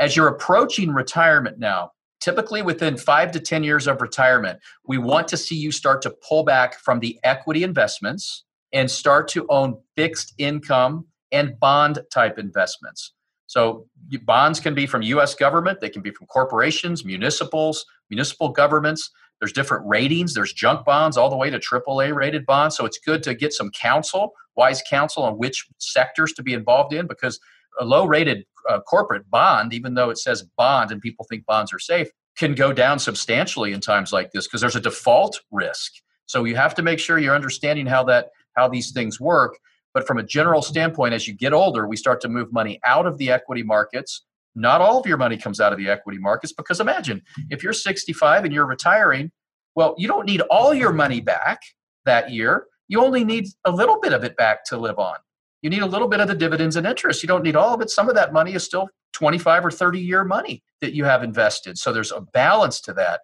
As 0.00 0.16
you're 0.16 0.28
approaching 0.28 0.90
retirement 0.90 1.58
now, 1.58 1.90
typically 2.20 2.62
within 2.62 2.96
five 2.96 3.30
to 3.32 3.40
10 3.40 3.62
years 3.62 3.86
of 3.86 4.00
retirement, 4.00 4.58
we 4.86 4.96
want 4.96 5.28
to 5.28 5.36
see 5.36 5.54
you 5.54 5.70
start 5.70 6.00
to 6.02 6.14
pull 6.26 6.42
back 6.42 6.80
from 6.80 6.98
the 6.98 7.18
equity 7.22 7.62
investments 7.62 8.44
and 8.74 8.90
start 8.90 9.28
to 9.28 9.46
own 9.48 9.78
fixed 9.96 10.34
income 10.36 11.06
and 11.32 11.58
bond 11.58 12.00
type 12.12 12.38
investments. 12.38 13.12
So 13.46 13.86
bonds 14.24 14.60
can 14.60 14.74
be 14.74 14.86
from 14.86 15.02
US 15.02 15.34
government, 15.34 15.80
they 15.80 15.88
can 15.88 16.02
be 16.02 16.10
from 16.10 16.26
corporations, 16.26 17.04
municipals, 17.04 17.86
municipal 18.10 18.50
governments. 18.50 19.10
There's 19.40 19.52
different 19.52 19.86
ratings. 19.86 20.32
There's 20.34 20.52
junk 20.52 20.84
bonds 20.84 21.16
all 21.16 21.28
the 21.28 21.36
way 21.36 21.50
to 21.50 21.58
AAA 21.58 22.14
rated 22.14 22.46
bonds. 22.46 22.76
So 22.76 22.86
it's 22.86 22.98
good 22.98 23.22
to 23.24 23.34
get 23.34 23.52
some 23.52 23.70
counsel, 23.70 24.32
wise 24.56 24.82
counsel 24.88 25.24
on 25.24 25.34
which 25.34 25.66
sectors 25.78 26.32
to 26.34 26.42
be 26.42 26.54
involved 26.54 26.94
in 26.94 27.06
because 27.06 27.38
a 27.80 27.84
low 27.84 28.06
rated 28.06 28.44
uh, 28.68 28.80
corporate 28.80 29.28
bond, 29.30 29.74
even 29.74 29.94
though 29.94 30.10
it 30.10 30.18
says 30.18 30.44
bond 30.56 30.90
and 30.92 31.00
people 31.00 31.26
think 31.28 31.44
bonds 31.46 31.72
are 31.72 31.78
safe, 31.78 32.08
can 32.36 32.54
go 32.54 32.72
down 32.72 32.98
substantially 32.98 33.72
in 33.72 33.80
times 33.80 34.12
like 34.12 34.32
this 34.32 34.46
because 34.46 34.60
there's 34.60 34.76
a 34.76 34.80
default 34.80 35.40
risk. 35.50 35.92
So 36.26 36.44
you 36.44 36.56
have 36.56 36.74
to 36.76 36.82
make 36.82 36.98
sure 36.98 37.18
you're 37.18 37.34
understanding 37.34 37.86
how 37.86 38.04
that 38.04 38.30
how 38.56 38.68
these 38.68 38.92
things 38.92 39.20
work. 39.20 39.58
But 39.92 40.06
from 40.06 40.18
a 40.18 40.22
general 40.22 40.62
standpoint, 40.62 41.14
as 41.14 41.28
you 41.28 41.34
get 41.34 41.52
older, 41.52 41.86
we 41.86 41.96
start 41.96 42.20
to 42.22 42.28
move 42.28 42.52
money 42.52 42.80
out 42.84 43.06
of 43.06 43.18
the 43.18 43.30
equity 43.30 43.62
markets. 43.62 44.24
Not 44.56 44.80
all 44.80 45.00
of 45.00 45.06
your 45.06 45.16
money 45.16 45.36
comes 45.36 45.60
out 45.60 45.72
of 45.72 45.78
the 45.78 45.88
equity 45.88 46.18
markets 46.18 46.52
because 46.52 46.80
imagine 46.80 47.22
if 47.50 47.62
you're 47.62 47.72
65 47.72 48.44
and 48.44 48.52
you're 48.52 48.66
retiring, 48.66 49.30
well, 49.74 49.94
you 49.98 50.08
don't 50.08 50.26
need 50.26 50.40
all 50.42 50.74
your 50.74 50.92
money 50.92 51.20
back 51.20 51.60
that 52.04 52.30
year. 52.30 52.66
You 52.88 53.02
only 53.02 53.24
need 53.24 53.46
a 53.64 53.70
little 53.70 53.98
bit 54.00 54.12
of 54.12 54.24
it 54.24 54.36
back 54.36 54.64
to 54.66 54.76
live 54.76 54.98
on. 54.98 55.16
You 55.62 55.70
need 55.70 55.82
a 55.82 55.86
little 55.86 56.08
bit 56.08 56.20
of 56.20 56.28
the 56.28 56.34
dividends 56.34 56.76
and 56.76 56.86
interest. 56.86 57.22
You 57.22 57.26
don't 57.26 57.42
need 57.42 57.56
all 57.56 57.74
of 57.74 57.80
it. 57.80 57.88
Some 57.88 58.08
of 58.08 58.14
that 58.16 58.32
money 58.32 58.52
is 58.52 58.62
still 58.62 58.88
25 59.14 59.64
or 59.66 59.70
30 59.70 59.98
year 59.98 60.22
money 60.24 60.62
that 60.80 60.92
you 60.92 61.04
have 61.04 61.22
invested. 61.22 61.78
So 61.78 61.92
there's 61.92 62.12
a 62.12 62.20
balance 62.20 62.80
to 62.82 62.92
that. 62.94 63.22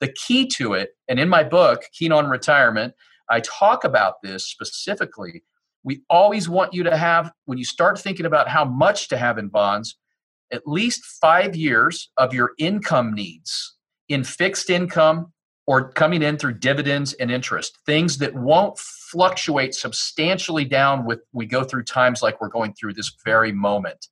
The 0.00 0.08
key 0.12 0.46
to 0.54 0.72
it, 0.72 0.90
and 1.08 1.20
in 1.20 1.28
my 1.28 1.44
book, 1.44 1.82
Keen 1.92 2.12
on 2.12 2.28
Retirement, 2.28 2.94
I 3.30 3.40
talk 3.40 3.84
about 3.84 4.22
this 4.22 4.46
specifically 4.46 5.42
we 5.84 6.02
always 6.08 6.48
want 6.48 6.72
you 6.72 6.82
to 6.82 6.96
have, 6.96 7.30
when 7.44 7.58
you 7.58 7.64
start 7.64 7.98
thinking 8.00 8.26
about 8.26 8.48
how 8.48 8.64
much 8.64 9.08
to 9.08 9.18
have 9.18 9.38
in 9.38 9.48
bonds, 9.48 9.96
at 10.50 10.66
least 10.66 11.04
five 11.20 11.54
years 11.54 12.10
of 12.16 12.32
your 12.32 12.52
income 12.58 13.14
needs 13.14 13.76
in 14.08 14.24
fixed 14.24 14.70
income 14.70 15.32
or 15.66 15.92
coming 15.92 16.22
in 16.22 16.36
through 16.36 16.54
dividends 16.54 17.12
and 17.14 17.30
interest, 17.30 17.78
things 17.86 18.18
that 18.18 18.34
won't 18.34 18.78
fluctuate 18.78 19.74
substantially 19.74 20.64
down 20.64 21.04
with 21.04 21.20
we 21.32 21.46
go 21.46 21.64
through 21.64 21.84
times 21.84 22.22
like 22.22 22.40
we're 22.40 22.48
going 22.48 22.72
through 22.74 22.94
this 22.94 23.14
very 23.24 23.52
moment. 23.52 24.08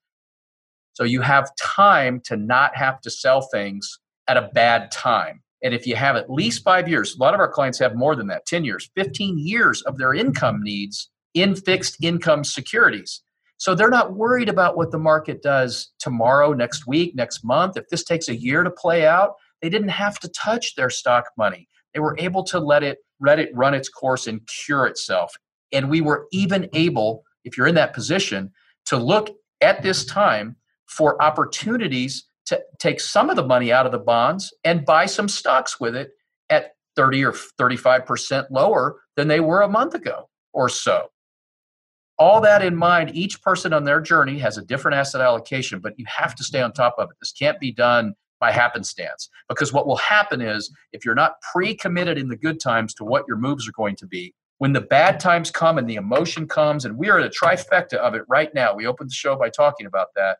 So 0.92 1.04
you 1.04 1.22
have 1.22 1.50
time 1.56 2.20
to 2.24 2.36
not 2.36 2.76
have 2.76 3.00
to 3.00 3.10
sell 3.10 3.42
things 3.52 3.98
at 4.28 4.36
a 4.36 4.50
bad 4.54 4.90
time. 4.90 5.42
And 5.62 5.72
if 5.72 5.86
you 5.86 5.94
have 5.96 6.16
at 6.16 6.30
least 6.30 6.64
five 6.64 6.88
years, 6.88 7.14
a 7.14 7.18
lot 7.18 7.34
of 7.34 7.40
our 7.40 7.48
clients 7.48 7.78
have 7.78 7.94
more 7.94 8.16
than 8.16 8.26
that 8.28 8.46
10 8.46 8.64
years, 8.64 8.90
15 8.96 9.38
years 9.38 9.82
of 9.82 9.96
their 9.96 10.12
income 10.14 10.62
needs 10.62 11.10
in 11.34 11.54
fixed 11.54 12.02
income 12.02 12.44
securities. 12.44 13.22
So 13.58 13.74
they're 13.74 13.88
not 13.88 14.14
worried 14.14 14.48
about 14.48 14.76
what 14.76 14.90
the 14.90 14.98
market 14.98 15.40
does 15.40 15.92
tomorrow, 16.00 16.52
next 16.52 16.86
week, 16.86 17.14
next 17.14 17.44
month. 17.44 17.76
If 17.76 17.88
this 17.90 18.02
takes 18.02 18.28
a 18.28 18.36
year 18.36 18.64
to 18.64 18.70
play 18.70 19.06
out, 19.06 19.34
they 19.60 19.68
didn't 19.68 19.90
have 19.90 20.18
to 20.20 20.28
touch 20.28 20.74
their 20.74 20.90
stock 20.90 21.26
money. 21.38 21.68
They 21.94 22.00
were 22.00 22.16
able 22.18 22.42
to 22.44 22.58
let 22.58 22.82
it 22.82 22.98
let 23.20 23.38
it 23.38 23.50
run 23.54 23.72
its 23.72 23.88
course 23.88 24.26
and 24.26 24.40
cure 24.48 24.86
itself. 24.86 25.32
And 25.72 25.88
we 25.88 26.00
were 26.00 26.26
even 26.32 26.68
able, 26.72 27.22
if 27.44 27.56
you're 27.56 27.68
in 27.68 27.76
that 27.76 27.94
position, 27.94 28.50
to 28.86 28.96
look 28.96 29.30
at 29.60 29.82
this 29.84 30.04
time 30.04 30.56
for 30.86 31.22
opportunities 31.22 32.24
take 32.78 33.00
some 33.00 33.30
of 33.30 33.36
the 33.36 33.46
money 33.46 33.72
out 33.72 33.86
of 33.86 33.92
the 33.92 33.98
bonds 33.98 34.52
and 34.64 34.84
buy 34.84 35.06
some 35.06 35.28
stocks 35.28 35.78
with 35.80 35.94
it 35.94 36.10
at 36.50 36.72
30 36.96 37.24
or 37.24 37.32
35% 37.32 38.46
lower 38.50 39.00
than 39.16 39.28
they 39.28 39.40
were 39.40 39.62
a 39.62 39.68
month 39.68 39.94
ago 39.94 40.28
or 40.52 40.68
so 40.68 41.08
all 42.22 42.40
that 42.40 42.62
in 42.62 42.76
mind, 42.76 43.10
each 43.14 43.42
person 43.42 43.72
on 43.72 43.82
their 43.82 44.00
journey 44.00 44.38
has 44.38 44.56
a 44.56 44.62
different 44.62 44.96
asset 44.96 45.20
allocation, 45.20 45.80
but 45.80 45.98
you 45.98 46.04
have 46.06 46.36
to 46.36 46.44
stay 46.44 46.62
on 46.62 46.72
top 46.72 46.94
of 46.96 47.10
it. 47.10 47.16
This 47.20 47.32
can't 47.32 47.58
be 47.58 47.72
done 47.72 48.14
by 48.38 48.52
happenstance 48.52 49.28
because 49.48 49.72
what 49.72 49.88
will 49.88 49.96
happen 49.96 50.40
is 50.40 50.72
if 50.92 51.04
you're 51.04 51.16
not 51.16 51.34
pre 51.52 51.74
committed 51.74 52.18
in 52.18 52.28
the 52.28 52.36
good 52.36 52.60
times 52.60 52.94
to 52.94 53.04
what 53.04 53.24
your 53.26 53.36
moves 53.36 53.66
are 53.68 53.72
going 53.72 53.96
to 53.96 54.06
be, 54.06 54.34
when 54.58 54.72
the 54.72 54.80
bad 54.80 55.18
times 55.18 55.50
come 55.50 55.78
and 55.78 55.90
the 55.90 55.96
emotion 55.96 56.46
comes, 56.46 56.84
and 56.84 56.96
we 56.96 57.08
are 57.08 57.18
at 57.18 57.26
a 57.26 57.28
trifecta 57.28 57.94
of 57.94 58.14
it 58.14 58.22
right 58.28 58.54
now, 58.54 58.72
we 58.72 58.86
opened 58.86 59.10
the 59.10 59.14
show 59.14 59.34
by 59.34 59.48
talking 59.48 59.86
about 59.86 60.08
that. 60.14 60.38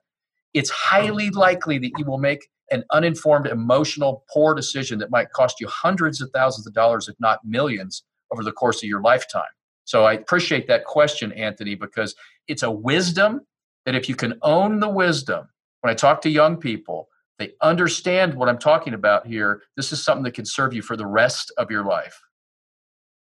It's 0.55 0.71
highly 0.71 1.31
likely 1.31 1.79
that 1.79 1.93
you 1.99 2.05
will 2.05 2.19
make 2.19 2.49
an 2.71 2.85
uninformed, 2.91 3.47
emotional, 3.47 4.25
poor 4.33 4.55
decision 4.55 4.99
that 4.99 5.11
might 5.11 5.31
cost 5.31 5.61
you 5.61 5.69
hundreds 5.69 6.21
of 6.21 6.31
thousands 6.33 6.67
of 6.67 6.73
dollars, 6.73 7.09
if 7.09 7.17
not 7.21 7.41
millions, 7.45 8.03
over 8.33 8.43
the 8.43 8.53
course 8.53 8.83
of 8.83 8.89
your 8.89 9.01
lifetime. 9.03 9.43
So 9.85 10.05
I 10.05 10.15
appreciate 10.15 10.69
that 10.69 10.85
question, 10.85 11.33
Anthony, 11.33 11.75
because 11.75 12.15
it's 12.49 12.63
a 12.63 12.71
wisdom 12.71 13.41
that 13.85 13.95
if 13.95 14.09
you 14.09 14.15
can 14.15 14.39
own 14.43 14.81
the 14.81 14.89
wisdom, 14.89 15.49
when 15.81 15.91
I 15.91 15.95
talk 15.95 16.23
to 16.23 16.31
young 16.31 16.57
people, 16.57 17.09
they 17.39 17.53
understand 17.61 18.35
what 18.35 18.49
I'm 18.49 18.59
talking 18.59 18.95
about 18.95 19.27
here. 19.27 19.63
This 19.77 19.93
is 19.93 20.03
something 20.03 20.23
that 20.25 20.35
can 20.35 20.47
serve 20.47 20.73
you 20.73 20.83
for 20.83 20.97
the 20.97 21.07
rest 21.07 21.53
of 21.59 21.71
your 21.71 21.85
life. 21.85 22.21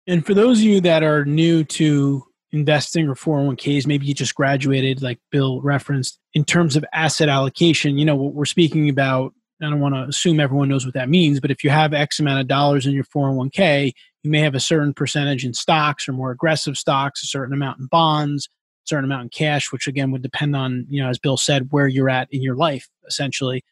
And 0.07 0.27
for 0.27 0.35
those 0.35 0.59
of 0.59 0.65
you 0.65 0.81
that 0.83 1.03
are 1.03 1.25
new 1.25 1.65
to 1.65 2.25
investing 2.53 3.09
or 3.09 3.15
401ks, 3.15 3.87
maybe 3.87 4.07
you 4.07 4.15
just 4.15 4.35
graduated, 4.35 5.03
like 5.03 5.19
Bill 5.31 5.61
referenced, 5.63 6.19
in 6.35 6.45
terms 6.45 6.77
of 6.77 6.85
asset 6.93 7.29
allocation, 7.29 7.99
you 7.99 8.05
know, 8.05 8.17
what 8.17 8.35
we're 8.35 8.45
speaking 8.45 8.89
about, 8.89 9.33
I 9.63 9.71
don't 9.71 9.81
want 9.81 9.95
to 9.95 10.03
assume 10.03 10.41
everyone 10.41 10.69
knows 10.69 10.85
what 10.85 10.95
that 10.95 11.09
means, 11.09 11.41
but 11.41 11.51
if 11.51 11.63
you 11.63 11.71
have 11.71 11.95
X 11.95 12.19
amount 12.19 12.41
of 12.41 12.49
dollars 12.49 12.85
in 12.85 12.93
your 12.93 13.05
401k, 13.05 13.93
you 14.23 14.31
may 14.31 14.41
have 14.41 14.55
a 14.55 14.61
certain 14.61 14.93
percentage 14.93 15.45
in 15.45 15.55
stocks 15.55 16.09
or 16.09 16.13
more 16.13 16.31
aggressive 16.31 16.77
stocks, 16.77 17.23
a 17.23 17.27
certain 17.27 17.55
amount 17.55 17.79
in 17.79 17.87
bonds, 17.87 18.49
a 18.85 18.89
certain 18.89 19.05
amount 19.05 19.23
in 19.23 19.29
cash, 19.29 19.73
which 19.73 19.87
again 19.87 20.11
would 20.11 20.23
depend 20.23 20.57
on, 20.57 20.87
you 20.89 21.03
know, 21.03 21.09
as 21.09 21.19
Bill 21.19 21.37
said, 21.37 21.69
where 21.71 21.87
you're 21.87 22.11
at 22.11 22.29
in 22.33 22.43
your 22.43 22.57
life, 22.57 22.89
essentially. 23.07 23.65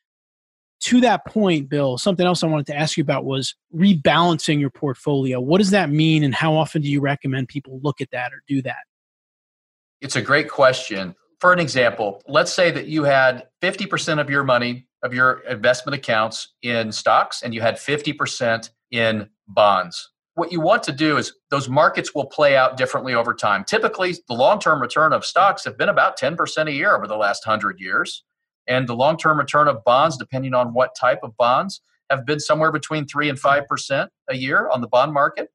To 0.81 1.01
that 1.03 1.27
point, 1.27 1.69
Bill, 1.69 1.99
something 1.99 2.27
else 2.27 2.43
I 2.43 2.47
wanted 2.47 2.67
to 2.67 2.77
ask 2.77 2.97
you 2.97 3.03
about 3.03 3.25
was 3.25 3.55
rebalancing 3.75 4.61
your 4.61 4.71
portfolio. 4.71 5.41
What 5.41 5.59
does 5.59 5.71
that 5.71 5.91
mean, 5.91 6.25
and 6.25 6.35
how 6.35 6.55
often 6.55 6.83
do 6.83 6.89
you 6.89 7.01
recommend 7.01 7.49
people 7.49 7.81
look 7.83 8.01
at 8.01 8.11
that 8.13 8.33
or 8.33 8.43
do 8.49 8.63
that? 8.63 8.79
It's 10.01 10.17
a 10.17 10.23
great 10.23 10.49
question. 10.49 11.15
For 11.41 11.53
an 11.53 11.59
example, 11.59 12.23
let's 12.27 12.53
say 12.53 12.71
that 12.71 12.87
you 12.87 13.05
had 13.05 13.49
50% 13.63 14.21
of 14.21 14.31
your 14.31 14.45
money, 14.45 14.87
of 15.03 15.13
your 15.13 15.41
investment 15.41 15.95
accounts 15.97 16.55
in 16.63 16.93
stocks, 16.93 17.43
and 17.43 17.55
you 17.55 17.61
had 17.61 17.77
50% 17.77 18.71
in 18.91 19.29
bonds 19.49 20.11
what 20.41 20.53
you 20.53 20.61
want 20.61 20.83
to 20.85 20.93
do 20.93 21.19
is 21.19 21.35
those 21.51 21.69
markets 21.69 22.15
will 22.15 22.25
play 22.25 22.57
out 22.57 22.79
differently 22.79 23.15
over 23.15 23.35
time. 23.35 23.63
Typically, 23.63 24.15
the 24.27 24.35
long 24.35 24.59
term 24.59 24.81
return 24.81 25.13
of 25.13 25.25
stocks 25.25 25.65
have 25.65 25.77
been 25.77 25.91
about 25.91 26.19
10% 26.19 26.67
a 26.67 26.73
year 26.73 26.97
over 26.97 27.07
the 27.07 27.17
last 27.17 27.47
100 27.47 27.79
years. 27.79 28.25
And 28.67 28.89
the 28.89 28.95
long 28.95 29.17
term 29.17 29.39
return 29.39 29.69
of 29.69 29.83
bonds, 29.85 30.17
depending 30.17 30.55
on 30.55 30.73
what 30.73 30.95
type 30.99 31.21
of 31.23 31.37
bonds, 31.37 31.81
have 32.11 32.27
been 32.27 32.41
somewhere 32.41 32.73
between 32.73 33.07
3 33.07 33.29
and 33.29 33.41
5% 33.41 34.09
a 34.29 34.37
year 34.37 34.69
on 34.69 34.81
the 34.81 34.89
bond 34.89 35.13
market. 35.13 35.49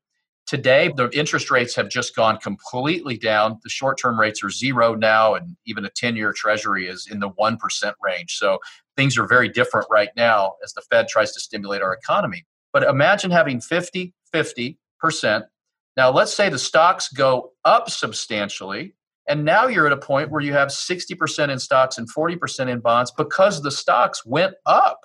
Today, 0.47 0.93
the 0.95 1.09
interest 1.11 1.49
rates 1.49 1.75
have 1.75 1.89
just 1.89 2.15
gone 2.15 2.37
completely 2.37 3.17
down. 3.17 3.59
The 3.63 3.69
short 3.69 3.97
term 3.97 4.19
rates 4.19 4.43
are 4.43 4.51
zero 4.51 4.93
now, 4.93 5.33
and 5.33 5.57
even 5.65 5.85
a 5.85 5.89
10 5.89 6.15
year 6.15 6.33
treasury 6.33 6.87
is 6.87 7.07
in 7.09 7.19
the 7.19 7.29
1% 7.31 7.93
range. 8.03 8.37
So 8.37 8.59
things 8.95 9.17
are 9.17 9.27
very 9.27 9.49
different 9.49 9.87
right 9.89 10.09
now 10.15 10.53
as 10.63 10.73
the 10.73 10.81
Fed 10.81 11.07
tries 11.07 11.31
to 11.33 11.39
stimulate 11.39 11.81
our 11.81 11.93
economy. 11.93 12.45
But 12.73 12.83
imagine 12.83 13.31
having 13.31 13.59
50, 13.59 14.13
50%. 14.33 15.43
Now, 15.97 16.11
let's 16.11 16.33
say 16.33 16.49
the 16.49 16.59
stocks 16.59 17.09
go 17.09 17.53
up 17.63 17.89
substantially, 17.89 18.93
and 19.27 19.43
now 19.43 19.67
you're 19.67 19.87
at 19.87 19.93
a 19.93 19.97
point 19.97 20.29
where 20.29 20.41
you 20.41 20.53
have 20.53 20.69
60% 20.69 21.49
in 21.49 21.59
stocks 21.59 21.97
and 21.97 22.07
40% 22.11 22.69
in 22.69 22.79
bonds 22.79 23.11
because 23.11 23.61
the 23.61 23.71
stocks 23.71 24.25
went 24.25 24.53
up. 24.65 24.99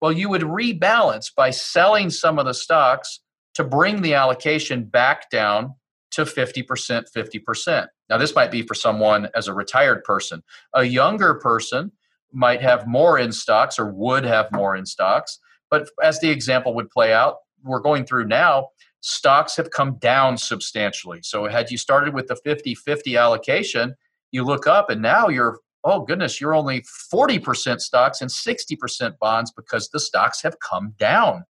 Well, 0.00 0.12
you 0.12 0.28
would 0.28 0.42
rebalance 0.42 1.30
by 1.34 1.50
selling 1.50 2.10
some 2.10 2.38
of 2.38 2.46
the 2.46 2.54
stocks 2.54 3.20
to 3.54 3.64
bring 3.64 4.02
the 4.02 4.14
allocation 4.14 4.84
back 4.84 5.30
down 5.30 5.74
to 6.10 6.22
50%, 6.22 7.06
50%. 7.16 7.86
Now, 8.10 8.18
this 8.18 8.34
might 8.34 8.50
be 8.50 8.62
for 8.62 8.74
someone 8.74 9.28
as 9.34 9.48
a 9.48 9.54
retired 9.54 10.04
person. 10.04 10.42
A 10.74 10.84
younger 10.84 11.34
person 11.34 11.92
might 12.32 12.60
have 12.60 12.86
more 12.86 13.18
in 13.18 13.32
stocks 13.32 13.78
or 13.78 13.92
would 13.92 14.24
have 14.24 14.50
more 14.52 14.76
in 14.76 14.86
stocks. 14.86 15.38
But 15.70 15.88
as 16.02 16.20
the 16.20 16.30
example 16.30 16.74
would 16.74 16.90
play 16.90 17.12
out, 17.12 17.36
we're 17.62 17.80
going 17.80 18.04
through 18.04 18.26
now, 18.26 18.68
stocks 19.04 19.54
have 19.54 19.70
come 19.70 19.98
down 19.98 20.38
substantially. 20.38 21.20
So 21.22 21.46
had 21.46 21.70
you 21.70 21.76
started 21.76 22.14
with 22.14 22.26
the 22.26 22.36
50-50 22.46 23.20
allocation, 23.20 23.94
you 24.32 24.44
look 24.44 24.66
up 24.66 24.88
and 24.88 25.02
now 25.02 25.28
you're 25.28 25.60
oh 25.86 26.00
goodness, 26.00 26.40
you're 26.40 26.54
only 26.54 26.82
40% 27.12 27.78
stocks 27.78 28.22
and 28.22 28.30
60% 28.30 29.18
bonds 29.18 29.52
because 29.52 29.90
the 29.90 30.00
stocks 30.00 30.40
have 30.42 30.58
come 30.60 30.94
down. 30.98 31.44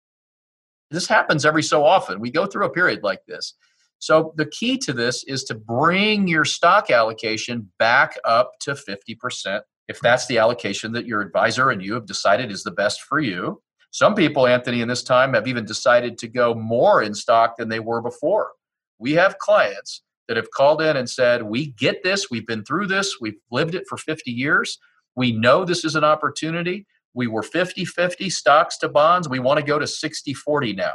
This 0.90 1.06
happens 1.06 1.44
every 1.44 1.62
so 1.62 1.84
often. 1.84 2.18
We 2.18 2.30
go 2.30 2.46
through 2.46 2.64
a 2.64 2.70
period 2.70 3.02
like 3.02 3.20
this. 3.28 3.52
So 3.98 4.32
the 4.36 4.46
key 4.46 4.78
to 4.78 4.94
this 4.94 5.22
is 5.24 5.44
to 5.44 5.54
bring 5.54 6.28
your 6.28 6.46
stock 6.46 6.90
allocation 6.90 7.70
back 7.78 8.18
up 8.24 8.52
to 8.60 8.72
50% 8.72 9.60
if 9.88 10.00
that's 10.00 10.26
the 10.26 10.38
allocation 10.38 10.92
that 10.92 11.04
your 11.04 11.20
advisor 11.20 11.68
and 11.68 11.82
you 11.82 11.92
have 11.92 12.06
decided 12.06 12.50
is 12.50 12.62
the 12.62 12.70
best 12.70 13.02
for 13.02 13.20
you. 13.20 13.60
Some 13.92 14.14
people, 14.14 14.46
Anthony, 14.46 14.80
in 14.80 14.88
this 14.88 15.02
time 15.02 15.34
have 15.34 15.46
even 15.46 15.64
decided 15.64 16.18
to 16.18 16.28
go 16.28 16.54
more 16.54 17.02
in 17.02 17.14
stock 17.14 17.56
than 17.56 17.68
they 17.68 17.78
were 17.78 18.00
before. 18.00 18.52
We 18.98 19.12
have 19.12 19.38
clients 19.38 20.02
that 20.28 20.36
have 20.38 20.50
called 20.50 20.80
in 20.80 20.96
and 20.96 21.08
said, 21.08 21.42
We 21.42 21.72
get 21.72 22.02
this, 22.02 22.30
we've 22.30 22.46
been 22.46 22.64
through 22.64 22.86
this, 22.86 23.18
we've 23.20 23.38
lived 23.50 23.74
it 23.74 23.84
for 23.86 23.98
50 23.98 24.30
years, 24.30 24.78
we 25.14 25.32
know 25.32 25.64
this 25.64 25.84
is 25.84 25.94
an 25.94 26.04
opportunity. 26.04 26.86
We 27.14 27.26
were 27.26 27.42
50 27.42 27.84
50 27.84 28.30
stocks 28.30 28.78
to 28.78 28.88
bonds, 28.88 29.28
we 29.28 29.38
want 29.38 29.60
to 29.60 29.66
go 29.66 29.78
to 29.78 29.86
60 29.86 30.32
40 30.32 30.72
now. 30.72 30.94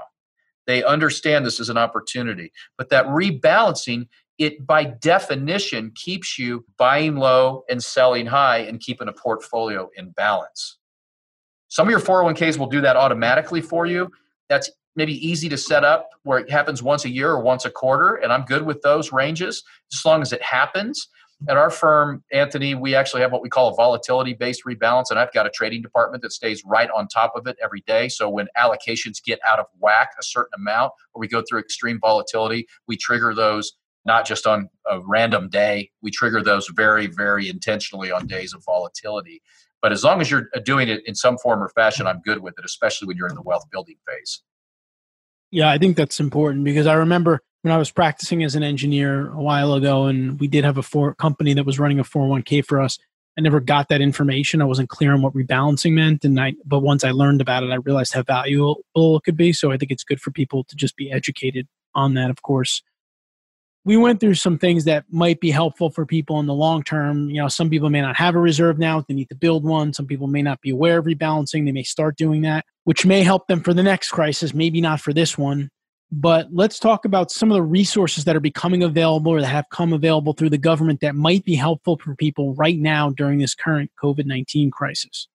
They 0.66 0.84
understand 0.84 1.46
this 1.46 1.60
is 1.60 1.70
an 1.70 1.78
opportunity. 1.78 2.52
But 2.78 2.90
that 2.90 3.06
rebalancing, 3.06 4.08
it 4.38 4.66
by 4.66 4.86
definition 4.86 5.92
keeps 5.96 6.38
you 6.38 6.66
buying 6.78 7.16
low 7.16 7.64
and 7.70 7.82
selling 7.82 8.26
high 8.26 8.60
and 8.60 8.80
keeping 8.80 9.08
a 9.08 9.14
portfolio 9.14 9.90
in 9.96 10.10
balance. 10.10 10.77
Some 11.70 11.88
of 11.88 11.92
your 11.92 12.00
401ks 12.00 12.58
will 12.58 12.68
do 12.68 12.82
that 12.82 12.96
automatically 12.96 13.62
for 13.62 13.86
you. 13.86 14.10
That's 14.50 14.70
maybe 14.96 15.14
easy 15.26 15.48
to 15.50 15.58
set 15.58 15.84
up 15.84 16.10
where 16.24 16.40
it 16.40 16.50
happens 16.50 16.82
once 16.82 17.06
a 17.06 17.10
year 17.10 17.32
or 17.32 17.42
once 17.42 17.66
a 17.66 17.70
quarter, 17.70 18.16
and 18.16 18.34
I'm 18.34 18.46
good 18.46 18.64
with 18.64 18.82
those 18.82 19.12
ranges 19.12 19.64
as 19.94 20.04
long 20.04 20.22
as 20.22 20.34
it 20.34 20.42
happens. 20.42 21.08
At 21.48 21.56
our 21.56 21.70
firm, 21.70 22.24
Anthony, 22.34 22.74
we 22.74 22.96
actually 22.96 23.22
have 23.22 23.32
what 23.32 23.44
we 23.44 23.50
call 23.50 23.70
a 23.70 23.76
volatility 23.76 24.34
based 24.34 24.64
rebalance, 24.66 25.12
and 25.12 25.20
I've 25.20 25.32
got 25.34 25.46
a 25.46 25.52
trading 25.52 25.84
department 25.84 26.24
that 26.24 26.32
stays 26.32 26.64
right 26.66 26.90
on 26.90 27.08
top 27.08 27.34
of 27.36 27.46
it 27.46 27.58
every 27.62 27.82
day. 27.86 28.10
So 28.10 28.28
when 28.28 28.48
allocations 28.58 29.24
get 29.24 29.40
out 29.48 29.60
of 29.60 29.68
whack 29.78 30.10
a 30.20 30.24
certain 30.24 30.54
amount, 30.56 30.94
or 31.14 31.20
we 31.20 31.28
go 31.28 31.44
through 31.48 31.60
extreme 31.60 32.00
volatility, 32.00 32.66
we 32.88 32.98
trigger 32.98 33.36
those 33.36 33.74
not 34.04 34.26
just 34.26 34.48
on 34.48 34.70
a 34.90 35.00
random 35.02 35.50
day, 35.50 35.92
we 36.02 36.10
trigger 36.10 36.42
those 36.42 36.68
very, 36.70 37.06
very 37.08 37.50
intentionally 37.50 38.10
on 38.10 38.26
days 38.26 38.54
of 38.54 38.64
volatility. 38.66 39.42
But 39.82 39.92
as 39.92 40.04
long 40.04 40.22
as 40.22 40.32
you're 40.32 40.50
uh, 40.56 40.60
doing 40.60 40.90
it 40.90 41.06
in 41.06 41.16
some 41.16 41.38
form 41.38 41.62
or 41.62 41.70
fashion, 41.70 42.08
I'm 42.08 42.22
good 42.22 42.42
with 42.42 42.56
it, 42.58 42.66
especially 42.66 43.08
when 43.08 43.18
you're 43.18 43.28
in 43.28 43.36
the 43.36 43.42
wealth 43.42 43.66
building 43.72 43.96
phase. 44.08 44.42
Yeah, 45.52 45.70
I 45.70 45.78
think 45.78 45.96
that's 45.96 46.20
important 46.20 46.64
because 46.64 46.88
I 46.88 46.94
remember 46.94 47.42
when 47.62 47.74
I 47.74 47.78
was 47.78 47.92
practicing 47.92 48.44
as 48.44 48.56
an 48.56 48.64
engineer 48.64 49.32
a 49.32 49.42
while 49.42 49.74
ago, 49.74 50.06
and 50.06 50.40
we 50.40 50.48
did 50.48 50.66
have 50.66 50.78
a 50.78 50.84
for 50.84 51.14
company 51.16 51.54
that 51.54 51.66
was 51.66 51.80
running 51.80 52.00
a 52.00 52.04
401k 52.04 52.66
for 52.66 52.82
us. 52.82 52.98
I 53.38 53.42
never 53.42 53.60
got 53.60 53.90
that 53.90 54.02
information. 54.02 54.62
I 54.62 54.66
wasn't 54.66 54.90
clear 54.90 55.14
on 55.14 55.22
what 55.22 55.34
rebalancing 55.34 55.94
meant, 55.94 56.26
and 56.26 56.40
I. 56.40 56.54
But 56.66 56.80
once 56.80 57.04
I 57.04 57.12
learned 57.12 57.40
about 57.40 57.64
it, 57.64 57.72
I 57.72 57.76
realized 57.76 58.14
how 58.14 58.24
valuable 58.24 58.84
it 58.98 59.24
could 59.24 59.38
be. 59.38 59.54
So 59.54 59.72
I 59.72 59.78
think 59.78 59.92
it's 59.92 60.04
good 60.04 60.20
for 60.20 60.32
people 60.32 60.64
to 60.64 60.76
just 60.76 60.98
be 60.98 61.12
educated 61.12 61.68
on 61.94 62.16
that. 62.16 62.32
Of 62.32 62.42
course, 62.42 62.82
we 63.88 63.96
went 63.96 64.20
through 64.20 64.34
some 64.34 64.58
things 64.58 64.84
that 64.84 65.06
might 65.10 65.40
be 65.40 65.50
helpful 65.50 65.90
for 65.90 66.06
people 66.06 66.42
in 66.42 66.46
the 66.46 66.54
long 66.54 66.84
term. 66.84 67.30
You 67.30 67.42
know, 67.42 67.48
some 67.48 67.70
people 67.70 67.90
may 67.90 68.02
not 68.02 68.18
have 68.18 68.36
a 68.36 68.40
reserve 68.40 68.78
now; 68.78 69.02
they 69.08 69.14
need 69.14 69.30
to 69.30 69.36
build 69.36 69.64
one. 69.64 69.94
Some 69.94 70.06
people 70.06 70.28
may 70.28 70.42
not 70.42 70.60
be 70.60 70.72
aware 70.72 70.98
of 70.98 71.06
rebalancing; 71.06 71.64
they 71.64 71.72
may 71.72 71.84
start 71.84 72.18
doing 72.18 72.42
that, 72.42 72.66
which 72.84 73.06
may 73.06 73.24
help 73.24 73.48
them 73.48 73.62
for 73.62 73.74
the 73.74 73.82
next 73.82 74.12
crisis. 74.12 74.54
Maybe 74.54 74.82
not 74.82 75.00
for 75.00 75.14
this 75.14 75.38
one. 75.38 75.70
But 76.12 76.50
let's 76.52 76.80
talk 76.80 77.06
about 77.06 77.32
some 77.32 77.50
of 77.50 77.56
the 77.56 77.64
resources 77.64 78.26
that 78.26 78.36
are 78.36 78.42
becoming 78.42 78.84
available 78.84 79.32
or 79.32 79.40
that 79.40 79.48
have 79.48 79.70
come 79.72 79.94
available 79.94 80.34
through 80.34 80.50
the 80.50 80.58
government 80.58 81.00
that 81.00 81.16
might 81.16 81.46
be 81.46 81.56
helpful 81.56 81.98
for 81.98 82.14
people 82.16 82.56
right 82.56 82.78
now 82.78 83.10
during 83.12 83.40
this 83.40 83.56
current 83.56 83.90
COVID 84.04 84.26
19 84.26 84.70
crisis. 84.70 85.30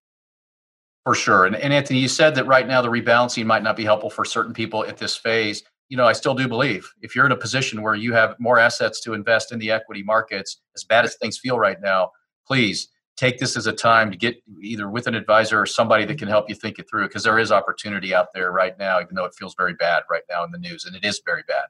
For 1.05 1.15
sure. 1.15 1.45
And, 1.45 1.55
and, 1.55 1.73
Anthony, 1.73 1.99
you 1.99 2.07
said 2.07 2.35
that 2.35 2.45
right 2.45 2.67
now 2.67 2.83
the 2.83 2.89
rebalancing 2.89 3.45
might 3.45 3.63
not 3.63 3.75
be 3.75 3.83
helpful 3.83 4.11
for 4.11 4.23
certain 4.23 4.53
people 4.53 4.85
at 4.85 4.97
this 4.97 5.17
phase 5.17 5.63
you 5.93 5.97
know, 5.97 6.07
I 6.07 6.13
still 6.13 6.33
do 6.33 6.47
believe 6.47 6.91
if 7.03 7.15
you're 7.15 7.27
in 7.27 7.31
a 7.33 7.37
position 7.37 7.83
where 7.83 7.93
you 7.93 8.13
have 8.13 8.35
more 8.39 8.57
assets 8.57 8.99
to 9.01 9.13
invest 9.13 9.51
in 9.51 9.59
the 9.59 9.69
equity 9.69 10.01
markets, 10.01 10.59
as 10.75 10.83
bad 10.83 11.05
as 11.05 11.17
things 11.17 11.37
feel 11.37 11.59
right 11.59 11.79
now, 11.79 12.09
please 12.47 12.87
take 13.15 13.37
this 13.37 13.55
as 13.55 13.67
a 13.67 13.71
time 13.71 14.09
to 14.09 14.17
get 14.17 14.37
either 14.59 14.89
with 14.89 15.05
an 15.05 15.13
advisor 15.13 15.61
or 15.61 15.67
somebody 15.67 16.03
that 16.03 16.17
can 16.17 16.27
help 16.27 16.49
you 16.49 16.55
think 16.55 16.79
it 16.79 16.89
through 16.89 17.07
because 17.07 17.23
there 17.23 17.37
is 17.37 17.51
opportunity 17.51 18.11
out 18.11 18.29
there 18.33 18.51
right 18.51 18.75
now, 18.79 18.99
even 18.99 19.13
though 19.13 19.25
it 19.25 19.35
feels 19.35 19.53
very 19.55 19.75
bad 19.75 20.01
right 20.09 20.23
now 20.31 20.43
in 20.43 20.49
the 20.49 20.57
news, 20.57 20.85
and 20.85 20.95
it 20.95 21.05
is 21.05 21.21
very 21.27 21.43
bad. 21.47 21.65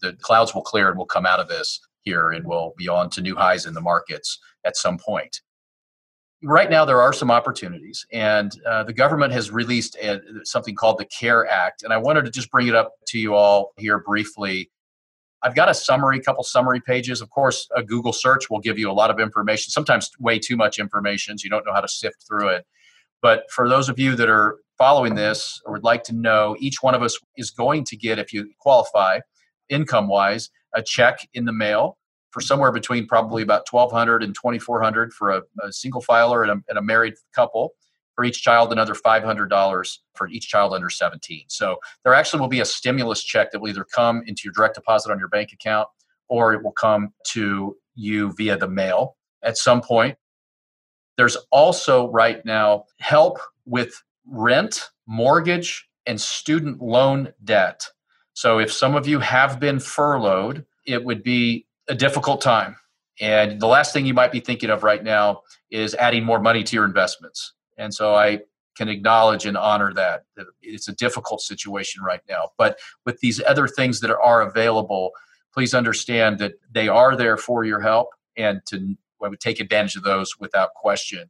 The 0.00 0.16
clouds 0.20 0.52
will 0.52 0.62
clear 0.62 0.88
and 0.88 0.96
we'll 0.96 1.06
come 1.06 1.24
out 1.24 1.38
of 1.38 1.46
this 1.46 1.78
here 2.00 2.32
and 2.32 2.44
we'll 2.44 2.74
be 2.76 2.88
on 2.88 3.08
to 3.10 3.20
new 3.20 3.36
highs 3.36 3.66
in 3.66 3.74
the 3.74 3.80
markets 3.80 4.40
at 4.64 4.76
some 4.76 4.98
point 4.98 5.42
right 6.42 6.70
now 6.70 6.84
there 6.84 7.02
are 7.02 7.12
some 7.12 7.30
opportunities 7.30 8.06
and 8.12 8.52
uh, 8.66 8.82
the 8.82 8.92
government 8.92 9.32
has 9.32 9.50
released 9.50 9.96
a, 9.96 10.20
something 10.44 10.74
called 10.74 10.98
the 10.98 11.04
care 11.04 11.46
act 11.46 11.82
and 11.82 11.92
i 11.92 11.98
wanted 11.98 12.24
to 12.24 12.30
just 12.30 12.50
bring 12.50 12.66
it 12.66 12.74
up 12.74 12.94
to 13.10 13.18
you 13.18 13.34
all 13.34 13.72
here 13.76 13.98
briefly. 13.98 14.70
I've 15.42 15.54
got 15.54 15.70
a 15.70 15.74
summary 15.74 16.20
couple 16.20 16.44
summary 16.44 16.80
pages. 16.80 17.20
Of 17.20 17.30
course 17.30 17.68
a 17.74 17.82
google 17.82 18.12
search 18.12 18.50
will 18.50 18.60
give 18.60 18.78
you 18.78 18.90
a 18.90 18.92
lot 18.92 19.10
of 19.10 19.18
information 19.18 19.70
sometimes 19.70 20.10
way 20.18 20.38
too 20.38 20.56
much 20.56 20.78
information 20.78 21.38
so 21.38 21.44
you 21.44 21.50
don't 21.50 21.66
know 21.66 21.72
how 21.72 21.80
to 21.80 21.88
sift 21.88 22.24
through 22.26 22.48
it. 22.48 22.66
But 23.22 23.50
for 23.50 23.68
those 23.68 23.88
of 23.88 23.98
you 23.98 24.14
that 24.16 24.28
are 24.28 24.58
following 24.78 25.14
this 25.14 25.60
or 25.66 25.72
would 25.74 25.84
like 25.84 26.04
to 26.04 26.14
know 26.14 26.56
each 26.58 26.82
one 26.82 26.94
of 26.94 27.02
us 27.02 27.18
is 27.36 27.50
going 27.50 27.84
to 27.84 27.96
get 27.96 28.18
if 28.18 28.32
you 28.32 28.50
qualify 28.58 29.20
income 29.68 30.08
wise 30.08 30.50
a 30.74 30.82
check 30.82 31.28
in 31.34 31.44
the 31.44 31.52
mail 31.52 31.98
for 32.30 32.40
somewhere 32.40 32.72
between 32.72 33.06
probably 33.06 33.42
about 33.42 33.70
1200 33.70 34.22
and 34.22 34.34
2400 34.34 35.12
for 35.12 35.30
a, 35.30 35.42
a 35.62 35.72
single 35.72 36.00
filer 36.00 36.42
and 36.42 36.50
a, 36.50 36.54
and 36.68 36.78
a, 36.78 36.82
married 36.82 37.14
couple. 37.34 37.74
For 38.16 38.24
each 38.24 38.42
child 38.42 38.70
another 38.70 38.92
$500 38.92 39.98
for 40.14 40.28
each 40.28 40.46
child 40.46 40.74
under 40.74 40.90
17 40.90 41.44
so 41.48 41.78
there 42.04 42.12
actually 42.12 42.40
will 42.40 42.48
be 42.48 42.60
a 42.60 42.66
stimulus 42.66 43.24
check 43.24 43.50
that 43.50 43.60
will 43.60 43.70
either 43.70 43.84
come 43.84 44.22
into 44.26 44.42
your 44.44 44.52
direct 44.52 44.74
deposit 44.74 45.10
on 45.10 45.18
your 45.18 45.28
bank 45.28 45.52
account 45.54 45.88
or 46.28 46.52
it 46.52 46.62
will 46.62 46.72
come 46.72 47.14
to 47.28 47.76
you 47.94 48.34
via 48.34 48.58
the 48.58 48.68
mail 48.68 49.16
at 49.42 49.56
some 49.56 49.80
point. 49.80 50.18
There's 51.16 51.38
also 51.50 52.10
right 52.10 52.44
now 52.44 52.84
help 52.98 53.38
with 53.64 54.02
rent 54.26 54.90
mortgage 55.06 55.88
and 56.04 56.20
student 56.20 56.82
loan 56.82 57.32
debt. 57.44 57.86
So 58.34 58.58
if 58.58 58.70
some 58.70 58.96
of 58.96 59.08
you 59.08 59.18
have 59.20 59.58
been 59.60 59.80
furloughed 59.80 60.66
it 60.86 61.04
would 61.04 61.22
be 61.22 61.66
a 61.90 61.94
difficult 61.94 62.40
time. 62.40 62.76
And 63.20 63.60
the 63.60 63.66
last 63.66 63.92
thing 63.92 64.06
you 64.06 64.14
might 64.14 64.32
be 64.32 64.40
thinking 64.40 64.70
of 64.70 64.82
right 64.82 65.02
now 65.02 65.42
is 65.70 65.94
adding 65.96 66.24
more 66.24 66.40
money 66.40 66.62
to 66.64 66.76
your 66.76 66.86
investments. 66.86 67.52
And 67.76 67.92
so 67.92 68.14
I 68.14 68.40
can 68.76 68.88
acknowledge 68.88 69.44
and 69.44 69.56
honor 69.56 69.92
that. 69.94 70.24
It's 70.62 70.88
a 70.88 70.94
difficult 70.94 71.42
situation 71.42 72.02
right 72.02 72.22
now. 72.28 72.50
But 72.56 72.78
with 73.04 73.18
these 73.20 73.42
other 73.46 73.68
things 73.68 74.00
that 74.00 74.10
are 74.10 74.40
available, 74.40 75.10
please 75.52 75.74
understand 75.74 76.38
that 76.38 76.52
they 76.70 76.88
are 76.88 77.16
there 77.16 77.36
for 77.36 77.64
your 77.64 77.80
help 77.80 78.08
and 78.36 78.60
to 78.68 78.96
I 79.22 79.28
would 79.28 79.40
take 79.40 79.60
advantage 79.60 79.96
of 79.96 80.02
those 80.02 80.38
without 80.40 80.72
question. 80.74 81.28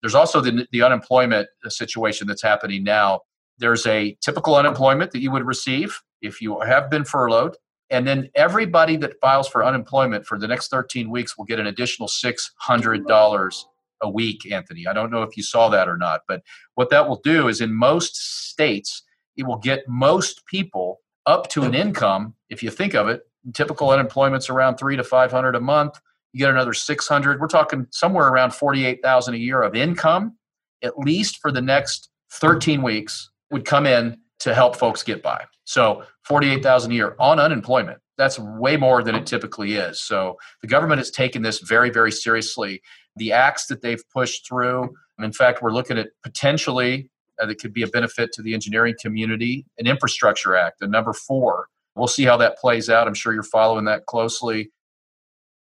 There's 0.00 0.14
also 0.14 0.40
the, 0.40 0.66
the 0.72 0.80
unemployment 0.82 1.46
situation 1.68 2.26
that's 2.26 2.42
happening 2.42 2.84
now. 2.84 3.20
There's 3.58 3.86
a 3.86 4.16
typical 4.22 4.56
unemployment 4.56 5.10
that 5.10 5.20
you 5.20 5.30
would 5.30 5.44
receive 5.44 6.00
if 6.22 6.40
you 6.40 6.58
have 6.60 6.88
been 6.88 7.04
furloughed 7.04 7.56
and 7.90 8.06
then 8.06 8.28
everybody 8.34 8.96
that 8.96 9.20
files 9.20 9.48
for 9.48 9.64
unemployment 9.64 10.26
for 10.26 10.38
the 10.38 10.48
next 10.48 10.68
13 10.68 11.10
weeks 11.10 11.38
will 11.38 11.44
get 11.44 11.60
an 11.60 11.68
additional 11.68 12.08
$600 12.08 13.64
a 14.02 14.10
week, 14.10 14.52
Anthony. 14.52 14.86
I 14.86 14.92
don't 14.92 15.10
know 15.10 15.22
if 15.22 15.36
you 15.36 15.42
saw 15.42 15.68
that 15.68 15.88
or 15.88 15.96
not, 15.96 16.22
but 16.26 16.42
what 16.74 16.90
that 16.90 17.08
will 17.08 17.20
do 17.22 17.48
is 17.48 17.60
in 17.60 17.72
most 17.72 18.16
states, 18.50 19.02
it 19.36 19.46
will 19.46 19.58
get 19.58 19.88
most 19.88 20.44
people 20.46 21.00
up 21.26 21.48
to 21.50 21.62
an 21.62 21.74
income. 21.74 22.34
If 22.50 22.62
you 22.62 22.70
think 22.70 22.94
of 22.94 23.08
it, 23.08 23.22
typical 23.54 23.90
unemployment's 23.90 24.50
around 24.50 24.76
three 24.76 24.96
to 24.96 25.04
500 25.04 25.54
a 25.54 25.60
month. 25.60 26.00
You 26.32 26.40
get 26.40 26.50
another 26.50 26.74
600. 26.74 27.40
We're 27.40 27.46
talking 27.46 27.86
somewhere 27.90 28.28
around 28.28 28.52
48,000 28.52 29.34
a 29.34 29.38
year 29.38 29.62
of 29.62 29.74
income, 29.74 30.36
at 30.82 30.98
least 30.98 31.38
for 31.38 31.52
the 31.52 31.62
next 31.62 32.10
13 32.32 32.82
weeks, 32.82 33.30
would 33.50 33.64
come 33.64 33.86
in 33.86 34.18
to 34.40 34.54
help 34.54 34.76
folks 34.76 35.02
get 35.02 35.22
by. 35.22 35.44
So 35.64 36.04
48,000 36.24 36.90
a 36.90 36.94
year 36.94 37.16
on 37.18 37.40
unemployment. 37.40 37.98
That's 38.18 38.38
way 38.38 38.76
more 38.76 39.02
than 39.02 39.14
it 39.14 39.26
typically 39.26 39.74
is. 39.74 40.00
So 40.00 40.36
the 40.62 40.68
government 40.68 40.98
has 40.98 41.10
taken 41.10 41.42
this 41.42 41.60
very, 41.60 41.90
very 41.90 42.12
seriously. 42.12 42.80
The 43.16 43.32
acts 43.32 43.66
that 43.66 43.82
they've 43.82 44.02
pushed 44.10 44.46
through, 44.46 44.94
in 45.18 45.32
fact, 45.32 45.62
we're 45.62 45.72
looking 45.72 45.98
at 45.98 46.08
potentially 46.22 47.10
uh, 47.40 47.46
that 47.46 47.56
could 47.56 47.72
be 47.72 47.82
a 47.82 47.88
benefit 47.88 48.32
to 48.32 48.42
the 48.42 48.54
engineering 48.54 48.94
community, 49.00 49.66
an 49.78 49.86
infrastructure 49.86 50.56
act, 50.56 50.80
a 50.80 50.86
number 50.86 51.12
four. 51.12 51.68
We'll 51.94 52.08
see 52.08 52.24
how 52.24 52.36
that 52.38 52.58
plays 52.58 52.88
out. 52.88 53.06
I'm 53.06 53.14
sure 53.14 53.32
you're 53.32 53.42
following 53.42 53.84
that 53.86 54.06
closely. 54.06 54.70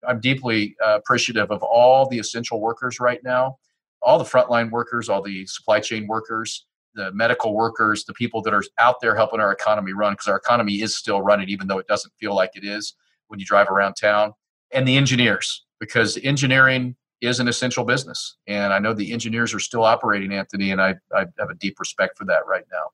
I'm 0.07 0.19
deeply 0.19 0.75
uh, 0.85 0.97
appreciative 0.97 1.51
of 1.51 1.63
all 1.63 2.07
the 2.07 2.19
essential 2.19 2.61
workers 2.61 2.99
right 2.99 3.19
now, 3.23 3.57
all 4.01 4.17
the 4.17 4.25
frontline 4.25 4.69
workers, 4.69 5.09
all 5.09 5.21
the 5.21 5.45
supply 5.47 5.79
chain 5.79 6.07
workers 6.07 6.65
the 6.95 7.11
medical 7.11 7.53
workers, 7.53 8.05
the 8.05 8.13
people 8.13 8.41
that 8.41 8.53
are 8.53 8.63
out 8.79 9.01
there 9.01 9.15
helping 9.15 9.39
our 9.39 9.51
economy 9.51 9.93
run, 9.93 10.13
because 10.13 10.27
our 10.27 10.37
economy 10.37 10.81
is 10.81 10.95
still 10.95 11.21
running, 11.21 11.49
even 11.49 11.67
though 11.67 11.77
it 11.77 11.87
doesn't 11.87 12.13
feel 12.19 12.33
like 12.33 12.51
it 12.55 12.63
is 12.63 12.95
when 13.27 13.39
you 13.39 13.45
drive 13.45 13.67
around 13.67 13.93
town, 13.95 14.33
and 14.71 14.87
the 14.87 14.95
engineers, 14.95 15.65
because 15.79 16.17
engineering 16.23 16.95
is 17.21 17.39
an 17.39 17.47
essential 17.47 17.83
business. 17.83 18.37
And 18.47 18.73
I 18.73 18.79
know 18.79 18.93
the 18.93 19.11
engineers 19.11 19.53
are 19.53 19.59
still 19.59 19.83
operating, 19.83 20.33
Anthony, 20.33 20.71
and 20.71 20.81
I, 20.81 20.95
I 21.13 21.25
have 21.39 21.49
a 21.49 21.55
deep 21.55 21.79
respect 21.79 22.17
for 22.17 22.25
that 22.25 22.45
right 22.47 22.65
now. 22.71 22.89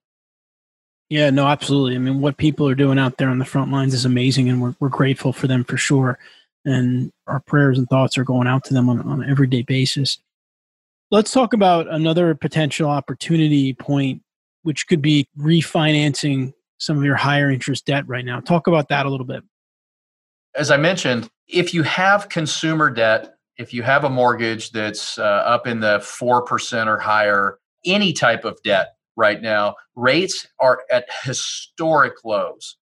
Yeah, 1.09 1.29
no, 1.29 1.47
absolutely. 1.47 1.95
I 1.95 1.99
mean, 1.99 2.21
what 2.21 2.37
people 2.37 2.67
are 2.69 2.75
doing 2.75 2.97
out 2.97 3.17
there 3.17 3.29
on 3.29 3.39
the 3.39 3.45
front 3.45 3.71
lines 3.71 3.93
is 3.93 4.05
amazing, 4.05 4.47
and 4.47 4.61
we're, 4.61 4.75
we're 4.79 4.89
grateful 4.89 5.33
for 5.33 5.47
them 5.47 5.63
for 5.65 5.75
sure. 5.75 6.17
And 6.63 7.11
our 7.27 7.41
prayers 7.41 7.77
and 7.77 7.89
thoughts 7.89 8.17
are 8.17 8.23
going 8.23 8.47
out 8.47 8.63
to 8.65 8.73
them 8.73 8.87
on, 8.87 9.01
on 9.01 9.21
an 9.23 9.29
everyday 9.29 9.63
basis. 9.63 10.19
Let's 11.12 11.32
talk 11.32 11.52
about 11.52 11.89
another 11.89 12.34
potential 12.36 12.89
opportunity 12.89 13.74
point, 13.74 14.21
which 14.63 14.88
could 14.88 15.02
be 15.02 15.28
refinancing 15.38 16.54
some 16.78 16.97
of 16.97 17.04
your 17.04 17.17
higher 17.17 17.52
interest 17.52 17.86
debt 17.86 18.08
right 18.08 18.24
now. 18.24 18.39
Talk 18.39 18.67
about 18.67 18.88
that 18.88 19.06
a 19.06 19.10
little 19.10 19.26
bit. 19.26 19.43
As 20.56 20.71
I 20.71 20.78
mentioned, 20.78 21.30
if 21.50 21.74
you 21.74 21.84
have 21.84 22.30
consumer 22.30 22.89
debt, 22.89 23.36
if 23.58 23.74
you 23.74 23.84
have 23.84 24.06
a 24.06 24.10
mortgage 24.10 24.71
that's 24.71 25.17
uh, 25.17 25.24
up 25.24 25.67
in 25.67 25.82
the 25.82 26.00
4% 26.00 26.88
or 26.88 26.97
higher, 26.97 27.60
any 27.86 28.13
type 28.13 28.45
of 28.45 28.58
debt 28.63 28.95
right 29.17 29.41
now, 29.41 29.76
rates 29.95 30.47
are 30.60 30.82
at 30.89 31.06
historic 31.24 32.24
lows. 32.24 32.78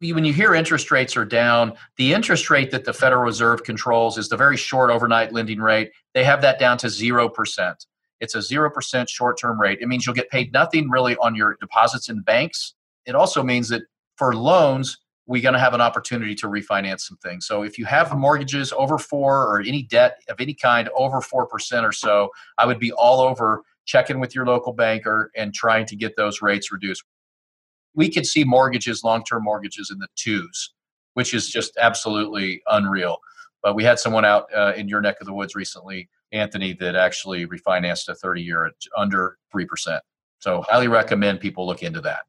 When 0.00 0.24
you 0.24 0.32
hear 0.32 0.54
interest 0.54 0.90
rates 0.90 1.14
are 1.14 1.26
down, 1.26 1.74
the 1.96 2.14
interest 2.14 2.48
rate 2.48 2.70
that 2.70 2.86
the 2.86 2.92
Federal 2.94 3.22
Reserve 3.22 3.64
controls 3.64 4.16
is 4.16 4.30
the 4.30 4.36
very 4.36 4.56
short 4.56 4.90
overnight 4.90 5.30
lending 5.30 5.60
rate. 5.60 5.92
They 6.14 6.24
have 6.24 6.40
that 6.40 6.58
down 6.58 6.78
to 6.78 6.86
0%. 6.86 7.74
It's 8.20 8.34
a 8.34 8.38
0% 8.38 9.08
short 9.10 9.38
term 9.38 9.60
rate. 9.60 9.78
It 9.82 9.88
means 9.88 10.06
you'll 10.06 10.14
get 10.14 10.30
paid 10.30 10.54
nothing 10.54 10.88
really 10.88 11.16
on 11.16 11.34
your 11.34 11.58
deposits 11.60 12.08
in 12.08 12.22
banks. 12.22 12.74
It 13.04 13.14
also 13.14 13.42
means 13.42 13.68
that 13.68 13.82
for 14.16 14.34
loans, 14.34 14.96
we're 15.26 15.42
going 15.42 15.52
to 15.52 15.60
have 15.60 15.74
an 15.74 15.82
opportunity 15.82 16.34
to 16.36 16.46
refinance 16.46 17.00
some 17.00 17.18
things. 17.18 17.46
So 17.46 17.62
if 17.62 17.76
you 17.76 17.84
have 17.84 18.16
mortgages 18.16 18.72
over 18.72 18.96
four 18.96 19.46
or 19.48 19.60
any 19.60 19.82
debt 19.82 20.16
of 20.30 20.40
any 20.40 20.54
kind 20.54 20.88
over 20.96 21.20
4% 21.20 21.82
or 21.82 21.92
so, 21.92 22.30
I 22.56 22.64
would 22.64 22.78
be 22.78 22.90
all 22.92 23.20
over 23.20 23.62
checking 23.84 24.18
with 24.18 24.34
your 24.34 24.46
local 24.46 24.72
banker 24.72 25.30
and 25.36 25.52
trying 25.52 25.84
to 25.86 25.96
get 25.96 26.16
those 26.16 26.40
rates 26.40 26.72
reduced. 26.72 27.04
We 27.94 28.10
could 28.10 28.26
see 28.26 28.44
mortgages, 28.44 29.02
long 29.02 29.24
term 29.24 29.44
mortgages 29.44 29.90
in 29.90 29.98
the 29.98 30.08
twos, 30.16 30.72
which 31.14 31.34
is 31.34 31.48
just 31.48 31.76
absolutely 31.78 32.62
unreal. 32.68 33.18
But 33.62 33.74
we 33.74 33.84
had 33.84 33.98
someone 33.98 34.24
out 34.24 34.46
uh, 34.54 34.72
in 34.76 34.88
your 34.88 35.00
neck 35.00 35.16
of 35.20 35.26
the 35.26 35.34
woods 35.34 35.54
recently, 35.54 36.08
Anthony, 36.32 36.72
that 36.74 36.96
actually 36.96 37.46
refinanced 37.46 38.08
a 38.08 38.14
30 38.14 38.42
year 38.42 38.66
at 38.66 38.74
under 38.96 39.36
3%. 39.54 40.00
So, 40.38 40.62
highly 40.62 40.88
recommend 40.88 41.40
people 41.40 41.66
look 41.66 41.82
into 41.82 42.00
that. 42.00 42.20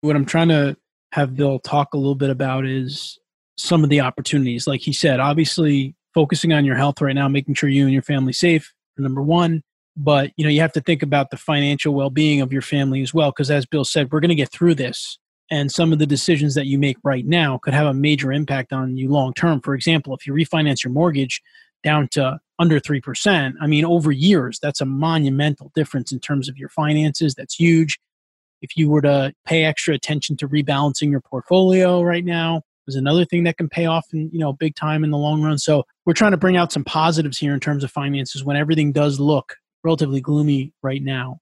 What 0.00 0.16
I'm 0.16 0.24
trying 0.24 0.48
to 0.48 0.76
have 1.12 1.36
Bill 1.36 1.58
talk 1.58 1.94
a 1.94 1.96
little 1.98 2.14
bit 2.14 2.30
about 2.30 2.66
is 2.66 3.18
some 3.56 3.84
of 3.84 3.90
the 3.90 4.00
opportunities. 4.00 4.66
Like 4.66 4.80
he 4.80 4.92
said, 4.92 5.20
obviously 5.20 5.94
focusing 6.14 6.52
on 6.52 6.64
your 6.64 6.76
health 6.76 7.00
right 7.00 7.14
now, 7.14 7.28
making 7.28 7.54
sure 7.54 7.68
you 7.68 7.84
and 7.84 7.92
your 7.92 8.02
family 8.02 8.32
safe, 8.32 8.72
number 8.96 9.22
one. 9.22 9.62
But 9.96 10.32
you 10.36 10.44
know, 10.44 10.50
you 10.50 10.60
have 10.60 10.72
to 10.72 10.80
think 10.80 11.02
about 11.02 11.30
the 11.30 11.36
financial 11.36 11.94
well-being 11.94 12.40
of 12.40 12.52
your 12.52 12.62
family 12.62 13.00
as 13.02 13.14
well, 13.14 13.30
because 13.30 13.50
as 13.50 13.66
Bill 13.66 13.84
said, 13.84 14.10
we're 14.10 14.20
going 14.20 14.30
to 14.30 14.34
get 14.34 14.50
through 14.50 14.74
this, 14.74 15.18
and 15.50 15.70
some 15.70 15.92
of 15.92 15.98
the 15.98 16.06
decisions 16.06 16.54
that 16.54 16.66
you 16.66 16.78
make 16.78 16.96
right 17.04 17.24
now 17.24 17.58
could 17.58 17.74
have 17.74 17.86
a 17.86 17.94
major 17.94 18.32
impact 18.32 18.72
on 18.72 18.96
you 18.96 19.08
long 19.08 19.32
term. 19.34 19.60
For 19.60 19.74
example, 19.74 20.14
if 20.14 20.26
you 20.26 20.32
refinance 20.32 20.82
your 20.82 20.92
mortgage 20.92 21.40
down 21.82 22.08
to 22.08 22.38
under 22.58 22.80
3%, 22.80 23.54
I 23.60 23.66
mean, 23.66 23.84
over 23.84 24.10
years, 24.10 24.58
that's 24.60 24.80
a 24.80 24.86
monumental 24.86 25.70
difference 25.74 26.12
in 26.12 26.18
terms 26.18 26.48
of 26.48 26.56
your 26.56 26.70
finances. 26.70 27.34
That's 27.34 27.54
huge. 27.54 27.98
If 28.62 28.76
you 28.76 28.88
were 28.88 29.02
to 29.02 29.32
pay 29.44 29.64
extra 29.64 29.94
attention 29.94 30.36
to 30.38 30.48
rebalancing 30.48 31.10
your 31.10 31.20
portfolio 31.20 32.02
right 32.02 32.24
now, 32.24 32.62
is 32.86 32.96
another 32.96 33.24
thing 33.24 33.44
that 33.44 33.56
can 33.56 33.68
pay 33.68 33.86
off 33.86 34.06
in 34.12 34.30
you 34.32 34.38
know 34.38 34.52
big 34.52 34.74
time 34.74 35.04
in 35.04 35.10
the 35.10 35.18
long 35.18 35.42
run. 35.42 35.58
So 35.58 35.84
we're 36.04 36.14
trying 36.14 36.32
to 36.32 36.36
bring 36.36 36.56
out 36.56 36.72
some 36.72 36.84
positives 36.84 37.38
here 37.38 37.54
in 37.54 37.60
terms 37.60 37.84
of 37.84 37.90
finances 37.90 38.44
when 38.44 38.56
everything 38.56 38.92
does 38.92 39.20
look 39.20 39.56
relatively 39.84 40.20
gloomy 40.20 40.72
right 40.82 41.02
now. 41.02 41.38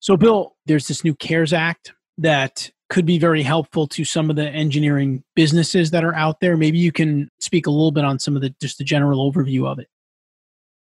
So 0.00 0.16
Bill, 0.16 0.56
there's 0.66 0.86
this 0.86 1.04
new 1.04 1.14
CARES 1.14 1.52
Act 1.52 1.92
that 2.18 2.70
could 2.88 3.04
be 3.04 3.18
very 3.18 3.42
helpful 3.42 3.86
to 3.88 4.04
some 4.04 4.30
of 4.30 4.36
the 4.36 4.48
engineering 4.48 5.22
businesses 5.36 5.90
that 5.90 6.04
are 6.04 6.14
out 6.14 6.40
there. 6.40 6.56
Maybe 6.56 6.78
you 6.78 6.92
can 6.92 7.28
speak 7.40 7.66
a 7.66 7.70
little 7.70 7.90
bit 7.90 8.04
on 8.04 8.18
some 8.18 8.36
of 8.36 8.42
the 8.42 8.54
just 8.60 8.78
the 8.78 8.84
general 8.84 9.30
overview 9.30 9.66
of 9.66 9.78
it. 9.78 9.88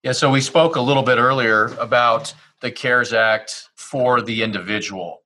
Yeah, 0.02 0.14
so 0.14 0.32
we 0.32 0.42
spoke 0.42 0.76
a 0.76 0.82
little 0.82 1.04
bit 1.04 1.18
earlier 1.18 1.68
about 1.80 2.34
the 2.62 2.72
CARES 2.72 3.14
Act 3.14 3.70
for 3.76 4.22
the 4.22 4.42
individual 4.44 5.22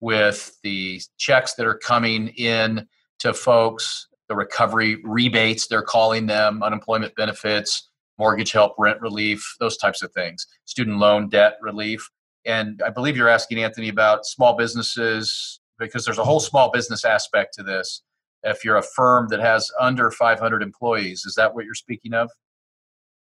with 0.00 0.56
the 0.62 1.00
checks 1.18 1.54
that 1.54 1.66
are 1.66 1.74
coming 1.74 2.28
in 2.28 2.86
to 3.20 3.34
folks, 3.34 4.08
the 4.28 4.34
recovery 4.34 5.00
rebates, 5.04 5.66
they're 5.66 5.82
calling 5.82 6.26
them, 6.26 6.62
unemployment 6.62 7.14
benefits, 7.16 7.89
mortgage 8.20 8.52
help, 8.52 8.74
rent 8.78 9.00
relief, 9.00 9.42
those 9.58 9.76
types 9.76 10.02
of 10.02 10.12
things, 10.12 10.46
student 10.66 10.98
loan 10.98 11.28
debt 11.28 11.54
relief. 11.60 12.08
And 12.44 12.80
I 12.86 12.90
believe 12.90 13.16
you're 13.16 13.28
asking 13.28 13.58
Anthony 13.58 13.88
about 13.88 14.26
small 14.26 14.56
businesses 14.56 15.58
because 15.78 16.04
there's 16.04 16.18
a 16.18 16.24
whole 16.24 16.38
small 16.38 16.70
business 16.70 17.04
aspect 17.04 17.54
to 17.54 17.62
this. 17.62 18.02
If 18.42 18.64
you're 18.64 18.76
a 18.76 18.82
firm 18.82 19.28
that 19.28 19.40
has 19.40 19.70
under 19.80 20.10
500 20.10 20.62
employees, 20.62 21.24
is 21.24 21.34
that 21.34 21.54
what 21.54 21.64
you're 21.64 21.74
speaking 21.74 22.14
of? 22.14 22.30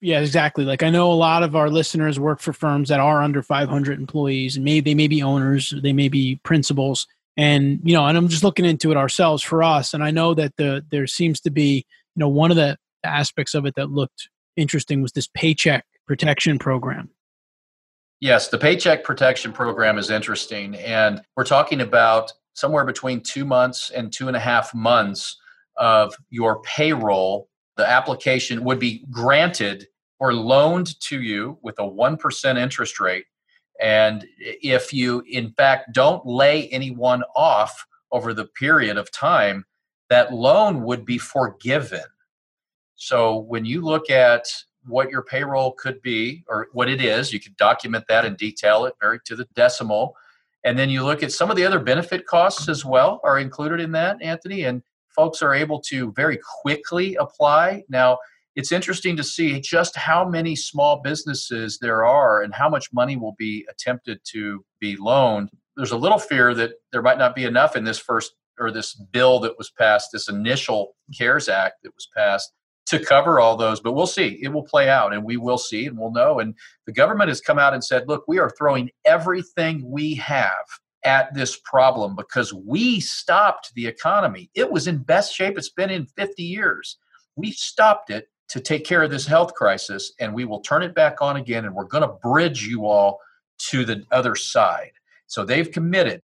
Yeah, 0.01 0.21
exactly. 0.21 0.65
Like 0.65 0.83
I 0.83 0.91
know 0.91 1.11
a 1.11 1.15
lot 1.15 1.43
of 1.43 1.57
our 1.57 1.69
listeners 1.69 2.21
work 2.21 2.41
for 2.41 2.53
firms 2.53 2.89
that 2.89 3.01
are 3.01 3.23
under 3.23 3.43
500 3.43 3.99
employees, 3.99 4.57
and 4.57 4.65
maybe 4.65 4.91
they 4.91 4.95
may 4.95 5.09
be 5.09 5.23
owners, 5.23 5.75
they 5.83 5.93
may 5.93 6.09
be 6.09 6.39
principals, 6.45 7.07
and 7.37 7.81
you 7.83 7.95
know, 7.95 8.07
and 8.07 8.17
I'm 8.17 8.29
just 8.29 8.45
looking 8.45 8.65
into 8.65 8.91
it 8.91 8.97
ourselves 8.97 9.43
for 9.43 9.63
us, 9.63 9.95
and 9.95 10.05
I 10.05 10.11
know 10.11 10.35
that 10.35 10.57
the 10.57 10.85
there 10.91 11.07
seems 11.07 11.41
to 11.41 11.51
be, 11.51 11.87
you 12.15 12.21
know, 12.21 12.29
one 12.29 12.51
of 12.51 12.57
the 12.57 12.77
aspects 13.05 13.55
of 13.55 13.65
it 13.65 13.75
that 13.77 13.91
looked 13.91 14.29
interesting 14.57 15.03
was 15.03 15.13
this 15.13 15.29
paycheck 15.29 15.85
protection 16.07 16.59
program. 16.59 17.11
Yes, 18.21 18.49
the 18.49 18.59
paycheck 18.59 19.05
protection 19.05 19.53
program 19.53 19.99
is 19.99 20.11
interesting, 20.11 20.75
and 20.77 21.21
we're 21.37 21.45
talking 21.45 21.81
about 21.81 22.33
somewhere 22.55 22.85
between 22.85 23.21
two 23.21 23.45
months 23.45 23.91
and 23.91 24.13
two 24.13 24.29
and 24.29 24.37
a 24.37 24.41
half 24.41 24.75
months 24.75 25.37
of 25.77 26.15
your 26.31 26.63
payroll 26.63 27.49
the 27.77 27.89
application 27.89 28.65
would 28.65 28.79
be 28.79 29.05
granted 29.11 29.87
or 30.19 30.33
loaned 30.33 30.99
to 31.01 31.21
you 31.21 31.59
with 31.63 31.79
a 31.79 31.83
1% 31.83 32.59
interest 32.59 32.99
rate. 32.99 33.27
And 33.81 34.27
if 34.39 34.93
you, 34.93 35.23
in 35.31 35.51
fact, 35.51 35.93
don't 35.93 36.25
lay 36.27 36.69
anyone 36.69 37.23
off 37.35 37.87
over 38.11 38.33
the 38.33 38.47
period 38.47 38.97
of 38.97 39.13
time, 39.13 39.67
that 40.09 40.33
loan 40.33 40.83
would 40.85 41.05
be 41.05 41.19
forgiven. 41.19 42.05
So 42.97 43.39
when 43.41 43.65
you 43.65 43.83
look 43.83 44.11
at 44.11 44.47
what 44.87 45.11
your 45.11 45.23
payroll 45.23 45.73
could 45.73 46.01
be 46.03 46.45
or 46.49 46.69
what 46.73 46.89
it 46.89 47.01
is, 47.01 47.33
you 47.33 47.41
can 47.41 47.55
document 47.59 48.05
that 48.09 48.25
and 48.25 48.37
detail 48.37 48.87
it 48.87 48.95
very 49.01 49.21
to 49.27 49.37
the 49.37 49.47
decimal. 49.55 50.15
And 50.65 50.79
then 50.79 50.91
you 50.91 51.05
look 51.05 51.23
at 51.23 51.33
some 51.33 51.51
of 51.51 51.57
the 51.57 51.65
other 51.65 51.79
benefit 51.79 52.27
costs 52.27 52.69
as 52.69 52.85
well 52.85 53.21
are 53.23 53.39
included 53.39 53.81
in 53.81 53.93
that, 53.93 54.21
Anthony. 54.23 54.65
And 54.65 54.83
folks 55.15 55.43
are 55.43 55.55
able 55.55 55.81
to 55.81 56.13
very 56.13 56.39
quickly 56.63 57.15
apply. 57.17 57.85
Now, 57.89 58.19
it's 58.55 58.73
interesting 58.73 59.17
to 59.19 59.25
see 59.25 59.61
just 59.61 59.97
how 59.97 60.27
many 60.27 60.57
small 60.57 61.03
businesses 61.03 61.79
there 61.79 62.05
are 62.05 62.43
and 62.43 62.55
how 62.55 62.69
much 62.71 62.93
money 62.93 63.17
will 63.17 63.35
be 63.39 63.67
attempted 63.71 64.21
to 64.33 64.65
be 64.81 64.97
loaned. 64.97 65.51
There's 65.77 65.93
a 65.93 65.97
little 65.97 66.19
fear 66.19 66.55
that 66.55 66.73
there 66.91 67.03
might 67.03 67.19
not 67.19 67.35
be 67.35 67.45
enough 67.45 67.77
in 67.77 67.85
this 67.85 67.99
first 67.99 68.33
or 68.59 68.71
this 68.71 68.95
bill 68.95 69.39
that 69.41 69.59
was 69.59 69.71
passed, 69.71 70.09
this 70.13 70.31
initial 70.31 70.97
CARES 71.17 71.51
Act 71.51 71.83
that 71.83 71.95
was 71.95 72.09
passed 72.17 72.53
to 72.87 73.05
cover 73.05 73.41
all 73.41 73.57
those, 73.57 73.81
but 73.81 73.93
we'll 73.93 74.07
see. 74.07 74.39
It 74.43 74.49
will 74.49 74.63
play 74.63 74.89
out 74.89 75.13
and 75.13 75.25
we 75.25 75.37
will 75.37 75.59
see 75.59 75.87
and 75.87 75.99
we'll 75.99 76.13
know. 76.13 76.39
And 76.39 76.55
the 76.87 76.93
government 76.93 77.29
has 77.29 77.41
come 77.41 77.59
out 77.59 77.75
and 77.75 77.83
said, 77.83 78.05
look, 78.07 78.25
we 78.29 78.39
are 78.39 78.51
throwing 78.51 78.91
everything 79.05 79.91
we 79.91 80.15
have 80.15 80.65
at 81.05 81.33
this 81.35 81.57
problem 81.65 82.17
because 82.17 82.53
we 82.53 83.01
stopped 83.01 83.73
the 83.75 83.87
economy. 83.87 84.51
It 84.55 84.71
was 84.71 84.87
in 84.87 84.99
best 84.99 85.35
shape 85.35 85.59
it's 85.59 85.71
been 85.71 85.91
in 85.91 86.07
50 86.07 86.43
years. 86.43 86.99
We 87.37 87.53
stopped 87.53 88.11
it 88.11 88.29
to 88.49 88.61
take 88.61 88.85
care 88.85 89.03
of 89.03 89.11
this 89.11 89.27
health 89.27 89.55
crisis, 89.55 90.13
and 90.21 90.33
we 90.33 90.45
will 90.45 90.61
turn 90.61 90.83
it 90.83 90.95
back 90.95 91.21
on 91.21 91.37
again, 91.37 91.65
and 91.65 91.75
we're 91.75 91.85
going 91.85 92.03
to 92.03 92.17
bridge 92.23 92.65
you 92.65 92.87
all 92.87 93.19
to 93.71 93.85
the 93.85 94.05
other 94.13 94.35
side. 94.37 94.93
So 95.27 95.45
they've 95.45 95.71
committed. 95.71 96.23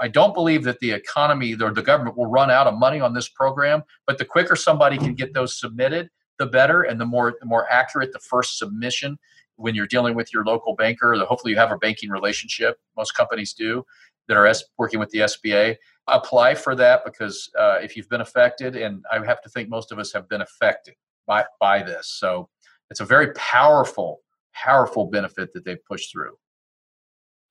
I 0.00 0.08
don't 0.08 0.34
believe 0.34 0.64
that 0.64 0.78
the 0.80 0.90
economy 0.92 1.54
or 1.60 1.72
the 1.72 1.82
government 1.82 2.16
will 2.16 2.26
run 2.26 2.50
out 2.50 2.66
of 2.66 2.78
money 2.78 3.00
on 3.00 3.12
this 3.12 3.28
program, 3.28 3.82
but 4.06 4.18
the 4.18 4.24
quicker 4.24 4.56
somebody 4.56 4.96
can 4.96 5.14
get 5.14 5.34
those 5.34 5.60
submitted, 5.60 6.08
the 6.38 6.46
better, 6.46 6.82
and 6.82 7.00
the 7.00 7.04
more 7.04 7.36
the 7.38 7.46
more 7.46 7.70
accurate 7.70 8.12
the 8.12 8.18
first 8.18 8.58
submission 8.58 9.18
when 9.60 9.74
you're 9.74 9.86
dealing 9.86 10.14
with 10.14 10.32
your 10.32 10.44
local 10.44 10.74
banker, 10.74 11.14
hopefully 11.26 11.52
you 11.52 11.58
have 11.58 11.70
a 11.70 11.76
banking 11.76 12.10
relationship. 12.10 12.78
Most 12.96 13.12
companies 13.12 13.52
do 13.52 13.84
that 14.26 14.36
are 14.36 14.52
working 14.78 14.98
with 14.98 15.10
the 15.10 15.20
SBA. 15.20 15.76
Apply 16.08 16.54
for 16.54 16.74
that 16.74 17.04
because 17.04 17.50
uh, 17.58 17.78
if 17.82 17.96
you've 17.96 18.08
been 18.08 18.22
affected, 18.22 18.74
and 18.74 19.04
I 19.12 19.24
have 19.24 19.42
to 19.42 19.48
think 19.50 19.68
most 19.68 19.92
of 19.92 19.98
us 19.98 20.12
have 20.12 20.28
been 20.28 20.40
affected 20.40 20.94
by, 21.26 21.44
by 21.60 21.82
this. 21.82 22.08
So 22.18 22.48
it's 22.90 23.00
a 23.00 23.04
very 23.04 23.32
powerful, 23.34 24.22
powerful 24.54 25.06
benefit 25.06 25.52
that 25.52 25.64
they've 25.64 25.84
pushed 25.84 26.10
through. 26.10 26.36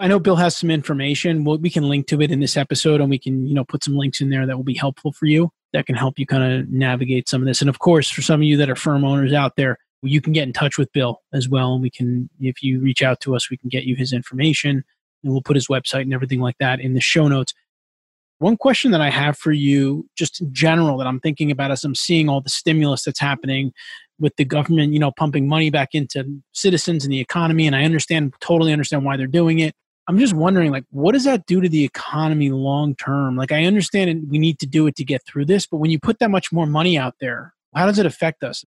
I 0.02 0.08
know 0.08 0.20
Bill 0.20 0.38
has 0.38 0.56
some 0.56 0.72
information. 0.72 1.44
we 1.44 1.70
can 1.70 1.90
link 1.90 2.08
to 2.08 2.22
it 2.22 2.32
in 2.32 2.40
this 2.40 2.56
episode, 2.56 3.02
and 3.02 3.10
we 3.10 3.20
can 3.20 3.46
you 3.46 3.54
know 3.54 3.66
put 3.66 3.84
some 3.84 3.98
links 3.98 4.22
in 4.22 4.30
there 4.30 4.46
that 4.46 4.56
will 4.56 4.64
be 4.64 4.74
helpful 4.74 5.12
for 5.12 5.26
you. 5.26 5.52
That 5.74 5.86
can 5.86 5.96
help 5.96 6.18
you 6.18 6.26
kind 6.26 6.44
of 6.44 6.70
navigate 6.70 7.28
some 7.30 7.42
of 7.42 7.48
this. 7.48 7.62
And 7.62 7.70
of 7.70 7.80
course, 7.80 8.10
for 8.10 8.22
some 8.22 8.40
of 8.40 8.44
you 8.44 8.58
that 8.58 8.70
are 8.70 8.76
firm 8.76 9.04
owners 9.04 9.34
out 9.34 9.56
there, 9.56 9.78
you 10.02 10.22
can 10.22 10.34
get 10.34 10.48
in 10.48 10.54
touch 10.54 10.78
with 10.78 10.92
Bill 10.94 11.22
as 11.34 11.50
well. 11.50 11.74
And 11.74 11.82
we 11.82 11.90
can, 11.90 12.30
if 12.40 12.64
you 12.64 12.80
reach 12.80 13.04
out 13.04 13.20
to 13.22 13.36
us, 13.36 13.50
we 13.50 13.58
can 13.58 13.70
get 13.70 13.84
you 13.84 13.96
his 13.96 14.14
information 14.14 14.84
and 15.24 15.34
we'll 15.34 15.42
put 15.42 15.56
his 15.56 15.68
website 15.68 16.02
and 16.02 16.14
everything 16.14 16.40
like 16.40 16.58
that 16.60 16.80
in 16.80 16.94
the 16.94 17.02
show 17.02 17.28
notes. 17.28 17.54
One 18.40 18.56
question 18.56 18.92
that 18.92 19.02
I 19.02 19.10
have 19.10 19.38
for 19.38 19.52
you, 19.52 20.08
just 20.16 20.40
in 20.40 20.54
general, 20.54 20.98
that 20.98 21.08
I'm 21.08 21.20
thinking 21.20 21.52
about 21.52 21.72
as 21.72 21.84
I'm 21.84 21.94
seeing 21.94 22.30
all 22.30 22.40
the 22.40 22.50
stimulus 22.50 23.04
that's 23.04 23.20
happening 23.20 23.74
with 24.18 24.34
the 24.38 24.46
government, 24.46 24.94
you 24.94 25.00
know, 25.00 25.12
pumping 25.12 25.48
money 25.48 25.70
back 25.70 25.90
into 25.94 26.26
citizens 26.54 27.04
and 27.04 27.12
the 27.12 27.20
economy, 27.20 27.68
and 27.68 27.76
I 27.76 27.84
understand, 27.84 28.34
totally 28.40 28.72
understand 28.72 29.04
why 29.04 29.18
they're 29.18 29.28
doing 29.28 29.60
it. 29.60 29.76
I'm 30.10 30.18
just 30.18 30.34
wondering, 30.34 30.72
like, 30.72 30.86
what 30.90 31.12
does 31.12 31.26
that 31.26 31.46
do 31.46 31.62
to 31.62 31.70
the 31.70 31.84
economy 31.84 32.50
long 32.50 32.96
term? 32.96 33.36
Like, 33.38 33.52
I 33.52 33.66
understand 33.66 34.28
we 34.28 34.40
need 34.40 34.58
to 34.58 34.66
do 34.66 34.88
it 34.88 34.96
to 34.96 35.06
get 35.06 35.24
through 35.24 35.46
this, 35.46 35.68
but 35.68 35.78
when 35.78 35.92
you 35.92 36.00
put 36.00 36.18
that 36.18 36.32
much 36.32 36.52
more 36.52 36.66
money 36.66 36.98
out 36.98 37.14
there, 37.22 37.54
how 37.76 37.86
does 37.86 38.00
it 38.00 38.08
affect 38.08 38.44
us? 38.44 38.66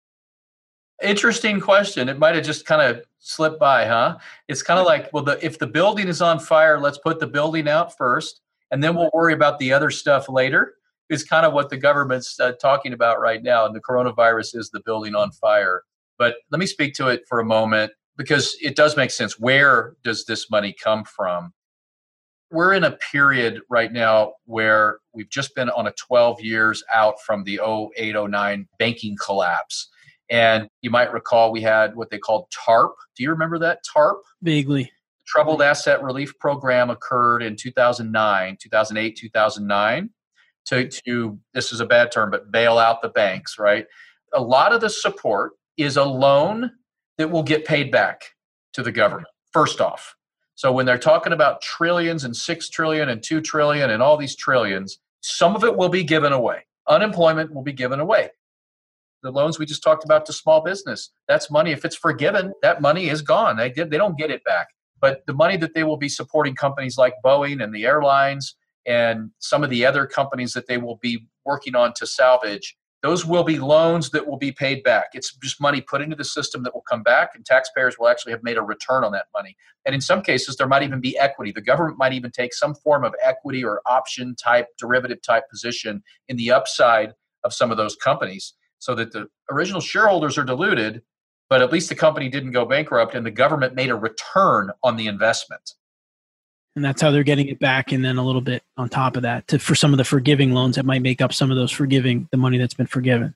Interesting 1.04 1.60
question. 1.60 2.10
It 2.10 2.18
might 2.18 2.34
have 2.34 2.44
just 2.44 2.66
kind 2.66 2.82
of 2.82 3.04
slipped 3.20 3.60
by, 3.60 3.86
huh? 3.86 4.18
It's 4.48 4.64
kind 4.64 4.80
of 4.80 4.88
like, 4.88 5.14
well, 5.14 5.22
the, 5.22 5.38
if 5.46 5.60
the 5.60 5.68
building 5.68 6.08
is 6.08 6.24
on 6.24 6.40
fire, 6.40 6.80
let's 6.80 6.98
put 6.98 7.20
the 7.20 7.28
building 7.28 7.70
out 7.70 7.96
first, 7.96 8.42
and 8.72 8.84
then 8.84 8.96
we'll 8.96 9.12
worry 9.14 9.34
about 9.34 9.60
the 9.60 9.72
other 9.72 9.92
stuff 9.92 10.28
later. 10.28 10.74
Is 11.10 11.24
kind 11.24 11.46
of 11.46 11.54
what 11.54 11.70
the 11.70 11.78
government's 11.78 12.40
uh, 12.40 12.54
talking 12.54 12.94
about 12.94 13.22
right 13.22 13.44
now, 13.44 13.68
and 13.68 13.76
the 13.76 13.80
coronavirus 13.80 14.56
is 14.56 14.72
the 14.72 14.82
building 14.88 15.14
on 15.14 15.30
fire. 15.34 15.84
But 16.18 16.38
let 16.50 16.58
me 16.58 16.66
speak 16.66 16.96
to 16.96 17.10
it 17.10 17.26
for 17.30 17.40
a 17.40 17.46
moment 17.46 17.92
because 18.18 18.58
it 18.62 18.76
does 18.76 18.98
make 18.98 19.12
sense. 19.12 19.40
Where 19.40 19.96
does 20.04 20.26
this 20.26 20.50
money 20.50 20.76
come 20.84 21.04
from? 21.04 21.54
We're 22.52 22.74
in 22.74 22.84
a 22.84 22.98
period 23.12 23.62
right 23.70 23.92
now 23.92 24.34
where 24.46 25.00
we've 25.14 25.30
just 25.30 25.54
been 25.54 25.70
on 25.70 25.88
a 25.88 25.92
12 25.92 26.42
years 26.42 26.84
out 26.94 27.16
from 27.26 27.44
the 27.44 27.60
0809 27.60 28.68
banking 28.80 29.18
collapse. 29.24 29.90
And 30.30 30.68
you 30.82 30.90
might 30.90 31.14
recall 31.14 31.52
we 31.52 31.62
had 31.62 31.96
what 31.96 32.10
they 32.10 32.18
called 32.18 32.48
TARP. 32.52 32.96
Do 33.16 33.24
you 33.24 33.30
remember 33.32 33.60
that 33.60 33.80
TARP? 33.94 34.22
Vaguely. 34.42 34.92
Troubled 35.26 35.62
Asset 35.62 36.02
Relief 36.02 36.38
Program 36.40 36.90
occurred 36.90 37.44
in 37.44 37.56
2009, 37.58 38.58
2008, 38.62 39.18
2009. 39.18 40.10
To, 40.68 40.90
to 40.90 41.40
this 41.54 41.72
is 41.72 41.80
a 41.80 41.86
bad 41.86 42.12
term, 42.12 42.30
but 42.30 42.52
bail 42.52 42.78
out 42.78 43.02
the 43.02 43.10
banks, 43.10 43.58
right? 43.58 43.86
A 44.34 44.42
lot 44.42 44.74
of 44.74 44.82
the 44.82 44.90
support 44.90 45.54
is 45.78 45.96
a 45.96 46.04
loan 46.04 46.72
that 47.18 47.30
will 47.32 47.44
get 47.44 47.66
paid 47.66 47.92
back 47.92 48.36
to 48.74 48.84
the 48.84 48.92
government, 48.92 49.28
first 49.52 49.82
off. 49.82 50.16
So 50.56 50.72
when 50.72 50.86
they're 50.86 50.98
talking 50.98 51.34
about 51.34 51.62
trillions 51.62 52.24
and 52.24 52.36
six 52.36 52.70
trillion 52.70 53.10
and 53.10 53.22
two 53.22 53.42
trillion 53.42 53.92
and 53.92 54.02
all 54.02 54.18
these 54.18 54.36
trillions, 54.36 55.00
some 55.22 55.56
of 55.56 55.64
it 55.64 55.76
will 55.76 55.90
be 55.90 56.04
given 56.04 56.34
away. 56.34 56.66
Unemployment 56.88 57.54
will 57.54 57.62
be 57.62 57.74
given 57.74 58.00
away. 58.00 58.30
The 59.24 59.32
loans 59.32 59.60
we 59.60 59.66
just 59.66 59.84
talked 59.84 60.04
about 60.04 60.26
to 60.28 60.34
small 60.34 60.62
business, 60.62 61.12
that's 61.28 61.52
money. 61.52 61.72
If 61.72 61.86
it's 61.86 61.96
forgiven, 61.96 62.54
that 62.62 62.82
money 62.82 63.10
is 63.10 63.22
gone. 63.22 63.58
They 63.58 63.70
did 63.70 63.90
they 63.92 63.98
don't 63.98 64.18
get 64.18 64.32
it 64.32 64.44
back. 64.46 64.68
But 65.00 65.26
the 65.28 65.34
money 65.34 65.58
that 65.58 65.74
they 65.74 65.84
will 65.84 65.98
be 65.98 66.10
supporting 66.10 66.56
companies 66.56 66.98
like 66.98 67.14
Boeing 67.24 67.64
and 67.64 67.74
the 67.74 67.86
airlines 67.86 68.56
and 68.86 69.32
some 69.40 69.64
of 69.64 69.70
the 69.70 69.86
other 69.86 70.06
companies 70.06 70.54
that 70.54 70.68
they 70.68 70.78
will 70.78 70.98
be 71.02 71.28
working 71.46 71.76
on 71.76 71.94
to 71.98 72.08
salvage 72.08 72.76
those 73.04 73.26
will 73.26 73.44
be 73.44 73.60
loans 73.60 74.10
that 74.10 74.26
will 74.26 74.38
be 74.38 74.52
paid 74.52 74.84
back. 74.84 75.10
It's 75.14 75.36
just 75.36 75.62
money 75.62 75.82
put 75.82 76.02
into 76.02 76.16
the 76.16 76.24
system 76.24 76.64
that 76.64 76.74
will 76.74 76.84
come 76.90 77.04
back, 77.04 77.32
and 77.36 77.46
taxpayers 77.46 77.98
will 78.00 78.08
actually 78.08 78.32
have 78.32 78.44
made 78.44 78.58
a 78.58 78.62
return 78.62 79.04
on 79.04 79.12
that 79.12 79.28
money. 79.34 79.56
And 79.86 79.94
in 79.94 80.02
some 80.02 80.22
cases, 80.22 80.56
there 80.56 80.68
might 80.68 80.84
even 80.84 81.00
be 81.00 81.18
equity. 81.18 81.52
The 81.52 81.62
government 81.62 82.00
might 82.00 82.14
even 82.14 82.32
take 82.32 82.54
some 82.54 82.74
form 82.74 83.04
of 83.04 83.14
equity 83.24 83.64
or 83.64 83.82
option 83.86 84.36
type, 84.36 84.68
derivative 84.80 85.22
type 85.22 85.44
position 85.50 86.04
in 86.28 86.38
the 86.38 86.52
upside 86.52 87.14
of 87.44 87.54
some 87.54 87.72
of 87.72 87.78
those 87.78 87.96
companies 87.96 88.54
so 88.80 88.96
that 88.96 89.12
the 89.12 89.28
original 89.52 89.82
shareholders 89.82 90.38
are 90.38 90.44
diluted, 90.44 91.02
but 91.50 91.62
at 91.62 91.72
least 91.72 91.90
the 91.90 91.96
company 91.96 92.30
didn't 92.30 92.52
go 92.52 92.66
bankrupt 92.66 93.16
and 93.16 93.26
the 93.26 93.32
government 93.32 93.76
made 93.76 93.90
a 93.90 93.96
return 93.96 94.72
on 94.84 94.98
the 94.98 95.08
investment 95.08 95.74
and 96.78 96.86
that's 96.86 97.02
how 97.02 97.10
they're 97.10 97.24
getting 97.24 97.48
it 97.48 97.60
back. 97.60 97.92
And 97.92 98.06
then 98.06 98.18
a 98.18 98.24
little 98.24 98.40
bit 98.40 98.62
on 98.78 98.88
top 98.88 99.18
of 99.18 99.24
that 99.24 99.48
to 99.48 99.58
for 99.58 99.74
some 99.74 99.96
of 99.96 99.98
the 99.98 100.04
forgiving 100.04 100.54
loans 100.54 100.76
that 100.76 100.86
might 100.86 101.02
make 101.02 101.22
up 101.22 101.34
some 101.34 101.50
of 101.50 101.58
those 101.58 101.72
forgiving 101.72 102.30
the 102.32 102.38
money 102.38 102.60
that's 102.60 102.76
been 102.76 102.86
forgiven 102.86 103.34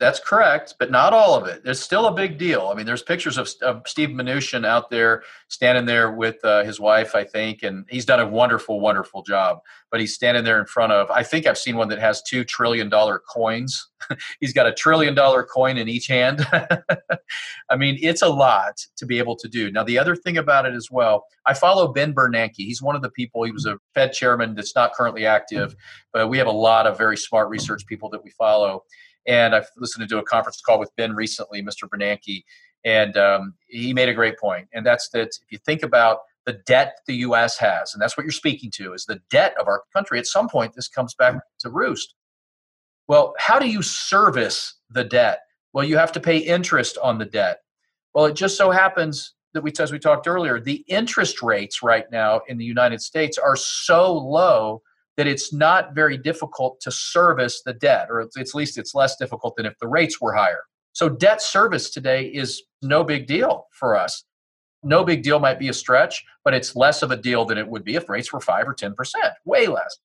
that's 0.00 0.18
correct, 0.18 0.76
but 0.78 0.90
not 0.90 1.12
all 1.12 1.34
of 1.34 1.46
it. 1.46 1.62
There's 1.62 1.78
still 1.78 2.06
a 2.06 2.12
big 2.12 2.38
deal. 2.38 2.70
I 2.72 2.74
mean, 2.74 2.86
there's 2.86 3.02
pictures 3.02 3.36
of, 3.36 3.50
of 3.60 3.82
Steve 3.86 4.08
Mnuchin 4.08 4.66
out 4.66 4.88
there 4.88 5.22
standing 5.48 5.84
there 5.84 6.10
with 6.12 6.42
uh, 6.42 6.64
his 6.64 6.80
wife, 6.80 7.14
I 7.14 7.22
think, 7.22 7.62
and 7.62 7.84
he's 7.90 8.06
done 8.06 8.18
a 8.18 8.26
wonderful, 8.26 8.80
wonderful 8.80 9.22
job. 9.22 9.58
But 9.90 10.00
he's 10.00 10.14
standing 10.14 10.42
there 10.42 10.58
in 10.58 10.64
front 10.64 10.92
of, 10.92 11.10
I 11.10 11.22
think 11.22 11.46
I've 11.46 11.58
seen 11.58 11.76
one 11.76 11.88
that 11.88 11.98
has 11.98 12.22
two 12.22 12.44
trillion 12.44 12.88
dollar 12.88 13.18
coins. 13.18 13.90
he's 14.40 14.54
got 14.54 14.66
a 14.66 14.72
trillion 14.72 15.14
dollar 15.14 15.44
coin 15.44 15.76
in 15.76 15.86
each 15.86 16.06
hand. 16.06 16.46
I 17.68 17.76
mean, 17.76 17.98
it's 18.00 18.22
a 18.22 18.28
lot 18.28 18.82
to 18.96 19.04
be 19.04 19.18
able 19.18 19.36
to 19.36 19.48
do. 19.48 19.70
Now, 19.70 19.84
the 19.84 19.98
other 19.98 20.16
thing 20.16 20.38
about 20.38 20.64
it 20.64 20.72
as 20.72 20.90
well, 20.90 21.26
I 21.44 21.52
follow 21.52 21.92
Ben 21.92 22.14
Bernanke. 22.14 22.54
He's 22.56 22.80
one 22.80 22.96
of 22.96 23.02
the 23.02 23.10
people, 23.10 23.42
he 23.42 23.52
was 23.52 23.66
a 23.66 23.76
Fed 23.92 24.14
chairman 24.14 24.54
that's 24.54 24.74
not 24.74 24.94
currently 24.94 25.26
active, 25.26 25.76
but 26.14 26.28
we 26.28 26.38
have 26.38 26.46
a 26.46 26.52
lot 26.52 26.86
of 26.86 26.96
very 26.96 27.18
smart 27.18 27.50
research 27.50 27.84
people 27.86 28.08
that 28.10 28.24
we 28.24 28.30
follow 28.30 28.84
and 29.26 29.54
I've 29.54 29.68
listened 29.76 30.08
to 30.08 30.18
a 30.18 30.22
conference 30.22 30.60
call 30.60 30.78
with 30.78 30.94
Ben 30.96 31.14
recently, 31.14 31.62
Mr. 31.62 31.88
Bernanke, 31.88 32.44
and 32.84 33.16
um, 33.16 33.54
he 33.68 33.92
made 33.92 34.08
a 34.08 34.14
great 34.14 34.38
point. 34.38 34.68
And 34.72 34.84
that's 34.84 35.08
that 35.10 35.28
if 35.28 35.50
you 35.50 35.58
think 35.58 35.82
about 35.82 36.20
the 36.46 36.54
debt 36.66 36.98
the 37.06 37.16
U.S. 37.16 37.58
has, 37.58 37.94
and 37.94 38.02
that's 38.02 38.16
what 38.16 38.24
you're 38.24 38.32
speaking 38.32 38.70
to, 38.76 38.94
is 38.94 39.04
the 39.04 39.20
debt 39.30 39.54
of 39.60 39.68
our 39.68 39.82
country. 39.92 40.18
At 40.18 40.26
some 40.26 40.48
point, 40.48 40.74
this 40.74 40.88
comes 40.88 41.14
back 41.14 41.36
to 41.60 41.70
roost. 41.70 42.14
Well, 43.08 43.34
how 43.38 43.58
do 43.58 43.68
you 43.68 43.82
service 43.82 44.76
the 44.88 45.04
debt? 45.04 45.40
Well, 45.72 45.84
you 45.84 45.96
have 45.96 46.12
to 46.12 46.20
pay 46.20 46.38
interest 46.38 46.96
on 47.02 47.18
the 47.18 47.24
debt. 47.24 47.58
Well, 48.14 48.26
it 48.26 48.34
just 48.34 48.56
so 48.56 48.70
happens 48.70 49.34
that 49.52 49.62
we, 49.62 49.72
as 49.78 49.92
we 49.92 49.98
talked 49.98 50.26
earlier, 50.26 50.60
the 50.60 50.84
interest 50.88 51.42
rates 51.42 51.82
right 51.82 52.10
now 52.10 52.40
in 52.48 52.56
the 52.56 52.64
United 52.64 53.00
States 53.00 53.38
are 53.38 53.56
so 53.56 54.12
low 54.12 54.82
that 55.20 55.26
it's 55.26 55.52
not 55.52 55.94
very 55.94 56.16
difficult 56.16 56.80
to 56.80 56.90
service 56.90 57.60
the 57.62 57.74
debt, 57.74 58.06
or 58.08 58.22
at 58.22 58.54
least 58.54 58.78
it's 58.78 58.94
less 58.94 59.16
difficult 59.16 59.54
than 59.54 59.66
if 59.66 59.78
the 59.78 59.86
rates 59.86 60.18
were 60.18 60.32
higher. 60.32 60.62
So, 60.94 61.10
debt 61.10 61.42
service 61.42 61.90
today 61.90 62.28
is 62.28 62.62
no 62.80 63.04
big 63.04 63.26
deal 63.26 63.66
for 63.70 63.94
us. 63.94 64.24
No 64.82 65.04
big 65.04 65.22
deal 65.22 65.38
might 65.38 65.58
be 65.58 65.68
a 65.68 65.74
stretch, 65.74 66.24
but 66.42 66.54
it's 66.54 66.74
less 66.74 67.02
of 67.02 67.10
a 67.10 67.18
deal 67.18 67.44
than 67.44 67.58
it 67.58 67.68
would 67.68 67.84
be 67.84 67.96
if 67.96 68.08
rates 68.08 68.32
were 68.32 68.40
5 68.40 68.66
or 68.66 68.74
10%, 68.74 68.94
way 69.44 69.66
less. 69.66 69.98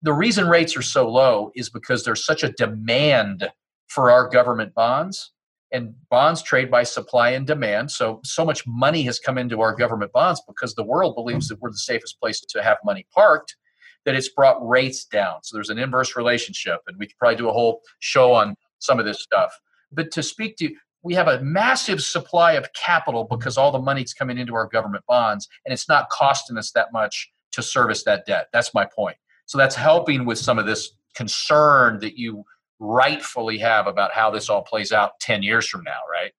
The 0.00 0.14
reason 0.14 0.48
rates 0.48 0.74
are 0.74 0.80
so 0.80 1.06
low 1.06 1.50
is 1.54 1.68
because 1.68 2.02
there's 2.02 2.24
such 2.24 2.42
a 2.44 2.52
demand 2.52 3.50
for 3.88 4.10
our 4.10 4.26
government 4.26 4.72
bonds 4.72 5.32
and 5.70 5.92
bonds 6.08 6.42
trade 6.42 6.70
by 6.70 6.84
supply 6.84 7.30
and 7.30 7.46
demand 7.46 7.90
so 7.90 8.20
so 8.24 8.42
much 8.42 8.66
money 8.66 9.02
has 9.02 9.18
come 9.18 9.36
into 9.36 9.60
our 9.60 9.74
government 9.74 10.12
bonds 10.12 10.40
because 10.48 10.74
the 10.74 10.84
world 10.84 11.14
believes 11.14 11.48
that 11.48 11.60
we're 11.60 11.70
the 11.70 11.76
safest 11.76 12.18
place 12.20 12.40
to 12.40 12.62
have 12.62 12.78
money 12.84 13.06
parked 13.14 13.56
that 14.04 14.14
it's 14.14 14.28
brought 14.28 14.66
rates 14.66 15.04
down. 15.04 15.42
So 15.42 15.56
there's 15.56 15.70
an 15.70 15.78
inverse 15.78 16.16
relationship, 16.16 16.80
and 16.86 16.96
we 16.98 17.06
could 17.06 17.18
probably 17.18 17.36
do 17.36 17.48
a 17.48 17.52
whole 17.52 17.80
show 17.98 18.32
on 18.32 18.56
some 18.78 18.98
of 18.98 19.06
this 19.06 19.22
stuff. 19.22 19.58
But 19.92 20.10
to 20.12 20.22
speak 20.22 20.56
to, 20.56 20.70
we 21.02 21.14
have 21.14 21.28
a 21.28 21.40
massive 21.40 22.02
supply 22.02 22.52
of 22.52 22.72
capital 22.72 23.26
because 23.30 23.58
all 23.58 23.70
the 23.70 23.78
money's 23.78 24.14
coming 24.14 24.38
into 24.38 24.54
our 24.54 24.66
government 24.66 25.04
bonds, 25.06 25.48
and 25.64 25.72
it's 25.72 25.88
not 25.88 26.08
costing 26.10 26.56
us 26.56 26.70
that 26.72 26.92
much 26.92 27.30
to 27.52 27.62
service 27.62 28.04
that 28.04 28.26
debt. 28.26 28.48
That's 28.52 28.74
my 28.74 28.84
point. 28.84 29.16
So 29.46 29.58
that's 29.58 29.76
helping 29.76 30.24
with 30.24 30.38
some 30.38 30.58
of 30.58 30.66
this 30.66 30.90
concern 31.14 32.00
that 32.00 32.18
you 32.18 32.44
rightfully 32.80 33.58
have 33.58 33.86
about 33.86 34.12
how 34.12 34.30
this 34.30 34.48
all 34.48 34.62
plays 34.62 34.92
out 34.92 35.20
10 35.20 35.42
years 35.42 35.68
from 35.68 35.84
now, 35.84 36.00
right? 36.10 36.32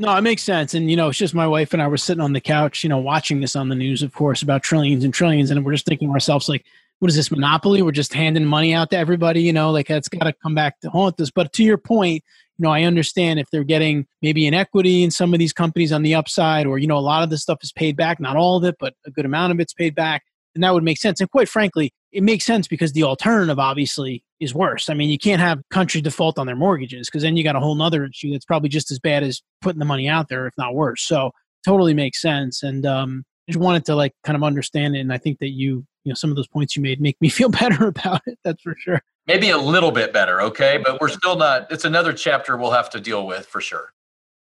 No, 0.00 0.16
it 0.16 0.22
makes 0.22 0.42
sense. 0.42 0.72
And, 0.72 0.90
you 0.90 0.96
know, 0.96 1.10
it's 1.10 1.18
just 1.18 1.34
my 1.34 1.46
wife 1.46 1.74
and 1.74 1.82
I 1.82 1.86
were 1.86 1.98
sitting 1.98 2.22
on 2.22 2.32
the 2.32 2.40
couch, 2.40 2.82
you 2.82 2.88
know, 2.88 2.96
watching 2.96 3.42
this 3.42 3.54
on 3.54 3.68
the 3.68 3.74
news, 3.74 4.02
of 4.02 4.14
course, 4.14 4.40
about 4.40 4.62
trillions 4.62 5.04
and 5.04 5.12
trillions. 5.12 5.50
And 5.50 5.62
we're 5.62 5.72
just 5.74 5.84
thinking 5.84 6.08
to 6.08 6.14
ourselves, 6.14 6.48
like, 6.48 6.64
what 7.00 7.10
is 7.10 7.16
this 7.16 7.30
monopoly? 7.30 7.82
We're 7.82 7.92
just 7.92 8.14
handing 8.14 8.46
money 8.46 8.72
out 8.72 8.88
to 8.92 8.96
everybody, 8.96 9.42
you 9.42 9.52
know, 9.52 9.70
like 9.70 9.88
that's 9.88 10.08
got 10.08 10.24
to 10.24 10.32
come 10.32 10.54
back 10.54 10.80
to 10.80 10.88
haunt 10.88 11.20
us. 11.20 11.30
But 11.30 11.52
to 11.52 11.62
your 11.62 11.76
point, 11.76 12.24
you 12.56 12.62
know, 12.62 12.70
I 12.70 12.84
understand 12.84 13.40
if 13.40 13.50
they're 13.50 13.62
getting 13.62 14.06
maybe 14.22 14.46
an 14.46 14.54
equity 14.54 15.02
in 15.02 15.10
some 15.10 15.34
of 15.34 15.38
these 15.38 15.52
companies 15.52 15.92
on 15.92 16.02
the 16.02 16.14
upside, 16.14 16.66
or, 16.66 16.78
you 16.78 16.86
know, 16.86 16.96
a 16.96 17.00
lot 17.00 17.22
of 17.22 17.28
the 17.28 17.36
stuff 17.36 17.58
is 17.62 17.70
paid 17.70 17.94
back, 17.94 18.20
not 18.20 18.36
all 18.36 18.56
of 18.56 18.64
it, 18.64 18.76
but 18.80 18.94
a 19.04 19.10
good 19.10 19.26
amount 19.26 19.52
of 19.52 19.60
it's 19.60 19.74
paid 19.74 19.94
back. 19.94 20.22
And 20.54 20.64
that 20.64 20.72
would 20.72 20.82
make 20.82 20.96
sense. 20.96 21.20
And 21.20 21.30
quite 21.30 21.48
frankly, 21.50 21.92
it 22.10 22.22
makes 22.22 22.46
sense 22.46 22.66
because 22.66 22.92
the 22.92 23.02
alternative 23.02 23.58
obviously 23.58 24.24
is 24.40 24.54
worse. 24.54 24.88
I 24.88 24.94
mean, 24.94 25.10
you 25.10 25.18
can't 25.18 25.40
have 25.40 25.60
country 25.70 26.00
default 26.00 26.38
on 26.38 26.46
their 26.46 26.56
mortgages 26.56 27.08
because 27.08 27.22
then 27.22 27.36
you 27.36 27.44
got 27.44 27.56
a 27.56 27.60
whole 27.60 27.74
nother 27.74 28.06
issue 28.06 28.32
that's 28.32 28.44
probably 28.44 28.70
just 28.70 28.90
as 28.90 28.98
bad 28.98 29.22
as 29.22 29.42
putting 29.60 29.78
the 29.78 29.84
money 29.84 30.08
out 30.08 30.28
there, 30.28 30.46
if 30.46 30.54
not 30.56 30.74
worse. 30.74 31.02
So 31.02 31.30
totally 31.64 31.94
makes 31.94 32.20
sense. 32.20 32.62
And 32.62 32.86
um, 32.86 33.24
I 33.48 33.52
just 33.52 33.62
wanted 33.62 33.84
to 33.86 33.94
like 33.94 34.12
kind 34.24 34.36
of 34.36 34.42
understand 34.42 34.96
it. 34.96 35.00
And 35.00 35.12
I 35.12 35.18
think 35.18 35.38
that 35.40 35.50
you, 35.50 35.84
you 36.04 36.10
know, 36.10 36.14
some 36.14 36.30
of 36.30 36.36
those 36.36 36.48
points 36.48 36.74
you 36.74 36.82
made 36.82 37.00
make 37.00 37.20
me 37.20 37.28
feel 37.30 37.50
better 37.50 37.86
about 37.86 38.22
it. 38.26 38.38
That's 38.42 38.62
for 38.62 38.74
sure. 38.78 39.02
Maybe 39.26 39.50
a 39.50 39.58
little 39.58 39.92
bit 39.92 40.12
better. 40.12 40.40
Okay. 40.42 40.82
But 40.84 41.00
we're 41.00 41.08
still 41.08 41.36
not, 41.36 41.70
it's 41.70 41.84
another 41.84 42.12
chapter 42.12 42.56
we'll 42.56 42.72
have 42.72 42.90
to 42.90 43.00
deal 43.00 43.26
with 43.26 43.46
for 43.46 43.60
sure. 43.60 43.92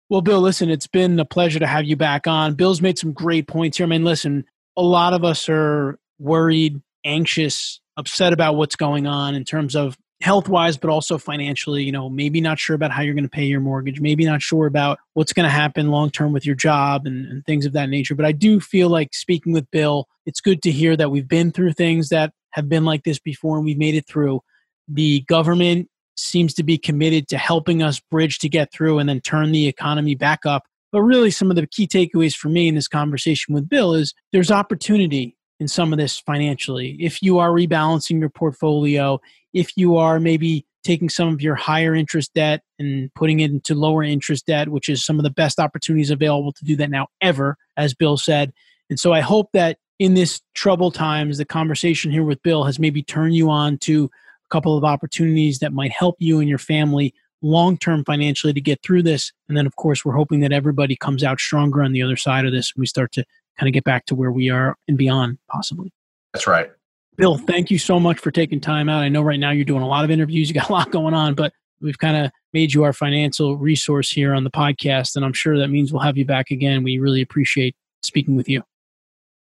Well, 0.09 0.21
Bill, 0.21 0.41
listen, 0.41 0.69
it's 0.69 0.87
been 0.87 1.19
a 1.19 1.25
pleasure 1.25 1.59
to 1.59 1.67
have 1.67 1.85
you 1.85 1.95
back 1.95 2.27
on. 2.27 2.55
Bill's 2.55 2.81
made 2.81 2.99
some 2.99 3.13
great 3.13 3.47
points 3.47 3.77
here. 3.77 3.85
I 3.85 3.89
mean, 3.89 4.03
listen, 4.03 4.45
a 4.77 4.81
lot 4.81 5.13
of 5.13 5.23
us 5.23 5.47
are 5.47 5.97
worried, 6.19 6.81
anxious, 7.05 7.79
upset 8.01 8.33
about 8.33 8.55
what's 8.55 8.75
going 8.75 9.07
on 9.07 9.35
in 9.35 9.45
terms 9.45 9.75
of 9.75 9.97
health 10.21 10.47
wise, 10.47 10.77
but 10.77 10.89
also 10.89 11.17
financially. 11.17 11.83
You 11.83 11.91
know, 11.91 12.09
maybe 12.09 12.41
not 12.41 12.59
sure 12.59 12.75
about 12.75 12.91
how 12.91 13.01
you're 13.01 13.13
going 13.13 13.23
to 13.23 13.29
pay 13.29 13.45
your 13.45 13.59
mortgage, 13.59 14.01
maybe 14.01 14.25
not 14.25 14.41
sure 14.41 14.65
about 14.65 14.99
what's 15.13 15.33
going 15.33 15.45
to 15.45 15.49
happen 15.49 15.89
long 15.89 16.09
term 16.09 16.33
with 16.33 16.45
your 16.45 16.55
job 16.55 17.05
and, 17.05 17.25
and, 17.27 17.45
things 17.45 17.65
of 17.65 17.73
that 17.73 17.89
nature. 17.89 18.15
But 18.15 18.25
I 18.25 18.31
do 18.31 18.59
feel 18.59 18.89
like 18.89 19.13
speaking 19.13 19.53
with 19.53 19.69
Bill, 19.71 20.07
it's 20.25 20.41
good 20.41 20.61
to 20.63 20.71
hear 20.71 20.95
that 20.97 21.09
we've 21.09 21.27
been 21.27 21.51
through 21.51 21.73
things 21.73 22.09
that 22.09 22.33
have 22.51 22.69
been 22.69 22.85
like 22.85 23.03
this 23.03 23.19
before 23.19 23.57
and 23.57 23.65
we've 23.65 23.77
made 23.77 23.95
it 23.95 24.07
through. 24.07 24.41
The 24.87 25.21
government 25.21 25.87
seems 26.15 26.53
to 26.55 26.63
be 26.63 26.77
committed 26.77 27.27
to 27.29 27.37
helping 27.37 27.81
us 27.81 27.99
bridge 27.99 28.39
to 28.39 28.49
get 28.49 28.71
through 28.71 28.99
and 28.99 29.09
then 29.09 29.21
turn 29.21 29.51
the 29.51 29.67
economy 29.67 30.15
back 30.15 30.45
up 30.45 30.63
But 30.91 31.01
really, 31.01 31.31
some 31.31 31.49
of 31.49 31.55
the 31.55 31.65
key 31.65 31.87
takeaways 31.87 32.35
for 32.35 32.49
me 32.49 32.67
in 32.67 32.75
this 32.75 32.87
conversation 32.87 33.53
with 33.53 33.69
Bill 33.69 33.93
is 33.93 34.13
there's 34.31 34.51
opportunity 34.51 35.35
in 35.61 35.67
some 35.67 35.93
of 35.93 35.99
this 35.99 36.19
financially. 36.19 36.97
If 36.99 37.21
you 37.21 37.37
are 37.37 37.51
rebalancing 37.51 38.19
your 38.19 38.31
portfolio, 38.31 39.21
if 39.53 39.77
you 39.77 39.95
are 39.95 40.19
maybe 40.19 40.65
taking 40.83 41.07
some 41.07 41.27
of 41.27 41.39
your 41.39 41.53
higher 41.53 41.93
interest 41.93 42.33
debt 42.33 42.63
and 42.79 43.13
putting 43.13 43.41
it 43.41 43.51
into 43.51 43.75
lower 43.75 44.01
interest 44.01 44.47
debt, 44.47 44.69
which 44.69 44.89
is 44.89 45.05
some 45.05 45.19
of 45.19 45.23
the 45.23 45.29
best 45.29 45.59
opportunities 45.59 46.09
available 46.09 46.51
to 46.51 46.65
do 46.65 46.75
that 46.77 46.89
now 46.89 47.05
ever, 47.21 47.57
as 47.77 47.93
Bill 47.93 48.17
said. 48.17 48.51
And 48.89 48.99
so 48.99 49.13
I 49.13 49.19
hope 49.19 49.49
that 49.53 49.77
in 49.99 50.15
this 50.15 50.41
troubled 50.55 50.95
times, 50.95 51.37
the 51.37 51.45
conversation 51.45 52.11
here 52.11 52.23
with 52.23 52.41
Bill 52.41 52.63
has 52.63 52.79
maybe 52.79 53.03
turned 53.03 53.35
you 53.35 53.51
on 53.51 53.77
to 53.79 54.05
a 54.05 54.49
couple 54.49 54.75
of 54.75 54.83
opportunities 54.83 55.59
that 55.59 55.73
might 55.73 55.91
help 55.91 56.15
you 56.17 56.39
and 56.39 56.49
your 56.49 56.57
family 56.57 57.13
long 57.43 57.77
term 57.77 58.03
financially 58.03 58.53
to 58.53 58.61
get 58.61 58.81
through 58.81 59.03
this. 59.03 59.31
And 59.47 59.55
then, 59.55 59.67
of 59.67 59.75
course, 59.75 60.03
we're 60.03 60.15
hoping 60.15 60.39
that 60.39 60.51
everybody 60.51 60.95
comes 60.95 61.23
out 61.23 61.39
stronger 61.39 61.83
on 61.83 61.91
the 61.91 62.01
other 62.01 62.17
side 62.17 62.47
of 62.47 62.51
this. 62.51 62.73
And 62.75 62.81
we 62.81 62.87
start 62.87 63.11
to 63.11 63.25
kind 63.57 63.67
of 63.67 63.73
get 63.73 63.83
back 63.83 64.05
to 64.07 64.15
where 64.15 64.31
we 64.31 64.49
are 64.49 64.75
and 64.87 64.97
beyond, 64.97 65.37
possibly. 65.49 65.91
That's 66.33 66.47
right. 66.47 66.71
Bill, 67.17 67.37
thank 67.37 67.69
you 67.69 67.77
so 67.77 67.99
much 67.99 68.19
for 68.19 68.31
taking 68.31 68.59
time 68.59 68.89
out. 68.89 69.03
I 69.03 69.09
know 69.09 69.21
right 69.21 69.39
now 69.39 69.51
you're 69.51 69.65
doing 69.65 69.83
a 69.83 69.87
lot 69.87 70.03
of 70.03 70.11
interviews, 70.11 70.49
you 70.49 70.55
got 70.55 70.69
a 70.69 70.73
lot 70.73 70.91
going 70.91 71.13
on, 71.13 71.35
but 71.35 71.53
we've 71.81 71.97
kind 71.97 72.25
of 72.25 72.31
made 72.53 72.73
you 72.73 72.83
our 72.83 72.93
financial 72.93 73.57
resource 73.57 74.09
here 74.09 74.33
on 74.33 74.43
the 74.43 74.51
podcast. 74.51 75.15
And 75.15 75.25
I'm 75.25 75.33
sure 75.33 75.57
that 75.57 75.69
means 75.69 75.91
we'll 75.91 76.01
have 76.01 76.17
you 76.17 76.25
back 76.25 76.51
again. 76.51 76.83
We 76.83 76.99
really 76.99 77.21
appreciate 77.21 77.75
speaking 78.03 78.35
with 78.35 78.49
you. 78.49 78.63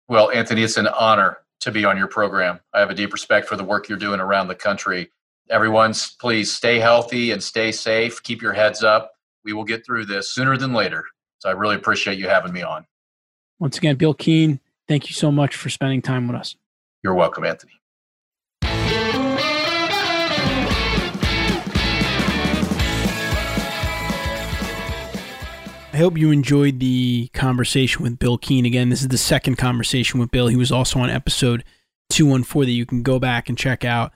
Well, 0.07 0.32
Anthony, 0.32 0.64
it's 0.64 0.78
an 0.78 0.88
honor 0.88 1.38
to 1.62 1.72
be 1.72 1.86
on 1.86 1.97
your 1.97 2.07
program. 2.07 2.60
I 2.74 2.80
have 2.80 2.89
a 2.89 2.95
deep 2.95 3.14
respect 3.14 3.47
for 3.47 3.55
the 3.55 3.64
work 3.64 3.89
you're 3.89 3.97
doing 3.97 4.20
around 4.20 4.47
the 4.47 4.55
country. 4.55 5.10
Everyone's 5.49 6.16
please 6.20 6.51
stay 6.51 6.80
healthy 6.80 7.32
and 7.32 7.41
stay 7.41 7.72
safe. 7.72 8.22
Keep 8.24 8.41
your 8.41 8.53
heads 8.53 8.84
up. 8.84 9.12
We 9.43 9.53
will 9.53 9.64
get 9.64 9.86
through 9.86 10.05
this 10.05 10.34
sooner 10.34 10.57
than 10.57 10.74
later. 10.74 11.03
So 11.39 11.49
I 11.49 11.53
really 11.53 11.76
appreciate 11.76 12.18
you 12.18 12.28
having 12.28 12.53
me 12.53 12.62
on. 12.62 12.86
Once 13.60 13.78
again, 13.78 13.97
Bill 13.97 14.14
Keen, 14.14 14.62
thank 14.88 15.10
you 15.10 15.14
so 15.14 15.32
much 15.32 15.53
for 15.53 15.70
spending 15.70 16.01
time 16.01 16.28
with 16.28 16.38
us. 16.38 16.55
You're 17.03 17.14
welcome, 17.14 17.43
Anthony. 17.43 17.74
I 25.91 25.97
hope 25.97 26.18
you 26.18 26.32
enjoyed 26.32 26.80
the 26.80 27.30
conversation 27.34 28.01
with 28.03 28.18
Bill 28.18 28.38
Keen. 28.38 28.66
Again, 28.66 28.88
this 28.88 29.01
is 29.01 29.10
the 29.10 29.18
second 29.18 29.57
conversation 29.57 30.22
with 30.22 30.32
Bill. 30.32 30.47
He 30.47 30.55
was 30.55 30.72
also 30.72 30.99
on 30.99 31.10
episode 31.10 31.66
214 32.12 32.66
that 32.66 32.72
you 32.72 32.86
can 32.86 33.03
go 33.03 33.20
back 33.20 33.49
and 33.49 33.57
check 33.57 33.84
out. 33.84 34.14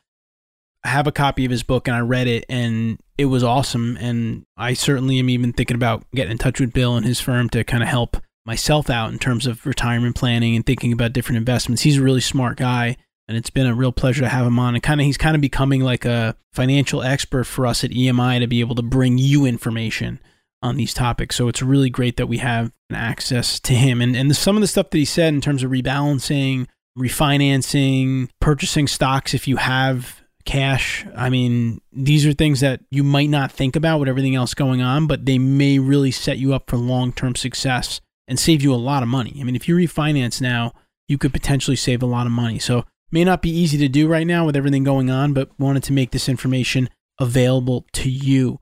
I 0.85 0.89
have 0.89 1.07
a 1.07 1.11
copy 1.11 1.43
of 1.43 1.51
his 1.51 1.63
book 1.63 1.89
and 1.89 1.97
I 1.97 1.99
read 1.99 2.27
it 2.27 2.45
and 2.47 2.97
it 3.17 3.25
was 3.25 3.43
awesome. 3.43 3.97
And 3.99 4.45
I 4.55 4.73
certainly 4.73 5.19
am 5.19 5.29
even 5.29 5.51
thinking 5.51 5.75
about 5.75 6.05
getting 6.15 6.31
in 6.31 6.37
touch 6.37 6.61
with 6.61 6.71
Bill 6.71 6.95
and 6.95 7.05
his 7.05 7.19
firm 7.19 7.49
to 7.49 7.65
kind 7.65 7.83
of 7.83 7.89
help 7.89 8.22
myself 8.45 8.89
out 8.89 9.11
in 9.11 9.19
terms 9.19 9.47
of 9.47 9.65
retirement 9.65 10.15
planning 10.15 10.55
and 10.55 10.65
thinking 10.65 10.91
about 10.91 11.13
different 11.13 11.37
investments. 11.37 11.83
He's 11.83 11.97
a 11.97 12.03
really 12.03 12.21
smart 12.21 12.57
guy, 12.57 12.97
and 13.27 13.37
it's 13.37 13.49
been 13.49 13.67
a 13.67 13.75
real 13.75 13.91
pleasure 13.91 14.21
to 14.21 14.29
have 14.29 14.45
him 14.45 14.59
on. 14.59 14.75
And 14.75 14.83
kind 14.83 14.99
of, 14.99 15.05
he's 15.05 15.17
kind 15.17 15.35
of 15.35 15.41
becoming 15.41 15.81
like 15.81 16.05
a 16.05 16.35
financial 16.53 17.01
expert 17.01 17.45
for 17.45 17.65
us 17.65 17.83
at 17.83 17.91
EMI 17.91 18.39
to 18.39 18.47
be 18.47 18.59
able 18.59 18.75
to 18.75 18.81
bring 18.81 19.17
you 19.17 19.45
information 19.45 20.19
on 20.61 20.77
these 20.77 20.93
topics. 20.93 21.35
So 21.35 21.47
it's 21.47 21.61
really 21.61 21.89
great 21.89 22.17
that 22.17 22.27
we 22.27 22.37
have 22.37 22.71
access 22.91 23.59
to 23.61 23.73
him. 23.73 24.01
And 24.01 24.15
and 24.15 24.35
some 24.35 24.55
of 24.55 24.61
the 24.61 24.67
stuff 24.67 24.89
that 24.89 24.97
he 24.97 25.05
said 25.05 25.33
in 25.33 25.41
terms 25.41 25.63
of 25.63 25.71
rebalancing, 25.71 26.67
refinancing, 26.97 28.29
purchasing 28.39 28.87
stocks 28.87 29.33
if 29.33 29.47
you 29.47 29.57
have 29.57 30.21
cash. 30.45 31.05
I 31.15 31.29
mean, 31.29 31.81
these 31.91 32.25
are 32.25 32.33
things 32.33 32.59
that 32.59 32.81
you 32.91 33.03
might 33.03 33.29
not 33.29 33.51
think 33.51 33.75
about 33.75 33.99
with 33.99 34.09
everything 34.09 34.35
else 34.35 34.53
going 34.53 34.81
on, 34.81 35.07
but 35.07 35.25
they 35.25 35.37
may 35.37 35.79
really 35.79 36.11
set 36.11 36.37
you 36.37 36.53
up 36.53 36.69
for 36.69 36.77
long 36.77 37.13
term 37.13 37.35
success 37.35 38.01
and 38.33 38.39
save 38.39 38.63
you 38.63 38.73
a 38.73 38.75
lot 38.75 39.03
of 39.03 39.09
money. 39.09 39.37
I 39.39 39.43
mean, 39.43 39.55
if 39.55 39.67
you 39.67 39.75
refinance 39.75 40.41
now, 40.41 40.73
you 41.07 41.19
could 41.19 41.31
potentially 41.31 41.75
save 41.75 42.01
a 42.01 42.07
lot 42.07 42.25
of 42.25 42.31
money. 42.31 42.57
So, 42.57 42.83
may 43.11 43.23
not 43.23 43.43
be 43.43 43.51
easy 43.51 43.77
to 43.77 43.87
do 43.87 44.07
right 44.07 44.25
now 44.25 44.43
with 44.43 44.55
everything 44.55 44.83
going 44.83 45.11
on, 45.11 45.33
but 45.33 45.51
wanted 45.59 45.83
to 45.83 45.93
make 45.93 46.09
this 46.09 46.27
information 46.27 46.89
available 47.19 47.85
to 47.93 48.09
you. 48.09 48.59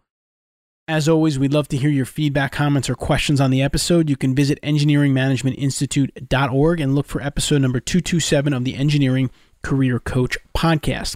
As 0.89 1.07
always, 1.07 1.39
we'd 1.39 1.53
love 1.53 1.69
to 1.69 1.78
hear 1.78 1.89
your 1.89 2.03
feedback, 2.03 2.51
comments, 2.51 2.89
or 2.89 2.95
questions 2.95 3.39
on 3.39 3.49
the 3.49 3.61
episode. 3.61 4.09
You 4.09 4.17
can 4.17 4.36
visit 4.36 4.59
engineeringmanagementinstitute.org 4.61 6.82
and 6.82 6.93
look 6.93 7.05
for 7.05 7.22
episode 7.22 7.61
number 7.61 7.80
227 7.80 8.51
of 8.51 8.65
the 8.65 8.76
Engineering 8.76 9.32
Career 9.63 9.99
Coach 9.99 10.38
podcast. 10.53 11.15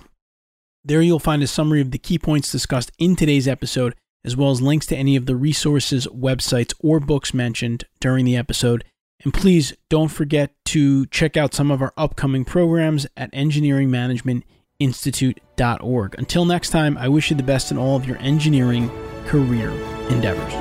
There 0.85 1.01
you'll 1.01 1.19
find 1.19 1.43
a 1.43 1.47
summary 1.47 1.81
of 1.81 1.91
the 1.91 1.97
key 1.97 2.17
points 2.17 2.49
discussed 2.49 2.93
in 2.99 3.17
today's 3.17 3.49
episode 3.49 3.95
as 4.25 4.35
well 4.35 4.51
as 4.51 4.61
links 4.61 4.85
to 4.87 4.97
any 4.97 5.15
of 5.15 5.27
the 5.27 5.35
resources, 5.35 6.07
websites, 6.07 6.73
or 6.79 6.99
books 6.99 7.31
mentioned 7.33 7.85
during 7.99 8.25
the 8.25 8.35
episode. 8.35 8.83
And 9.23 9.33
please 9.33 9.73
don't 9.89 10.09
forget 10.09 10.51
to 10.65 11.05
check 11.07 11.35
out 11.37 11.53
some 11.53 11.71
of 11.71 11.81
our 11.81 11.93
upcoming 11.95 12.43
programs 12.43 13.07
at 13.15 13.31
engineeringmanagementinstitute.org. 13.31 16.15
Until 16.17 16.43
next 16.45 16.71
time, 16.71 16.97
I 16.97 17.07
wish 17.07 17.29
you 17.29 17.37
the 17.37 17.43
best 17.43 17.71
in 17.71 17.77
all 17.77 17.95
of 17.95 18.05
your 18.05 18.17
engineering 18.17 18.91
career 19.25 19.69
endeavors. 20.09 20.53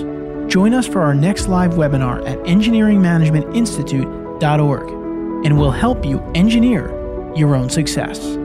Join 0.52 0.74
us 0.74 0.88
for 0.88 1.04
our 1.04 1.14
next 1.14 1.48
live 1.48 1.74
webinar 1.74 2.28
at 2.28 2.40
engineeringmanagementinstitute.org, 2.40 4.90
and 5.46 5.60
we'll 5.60 5.70
help 5.70 6.04
you 6.04 6.20
engineer 6.34 6.90
your 7.36 7.56
own 7.56 7.70
success. 7.70 8.40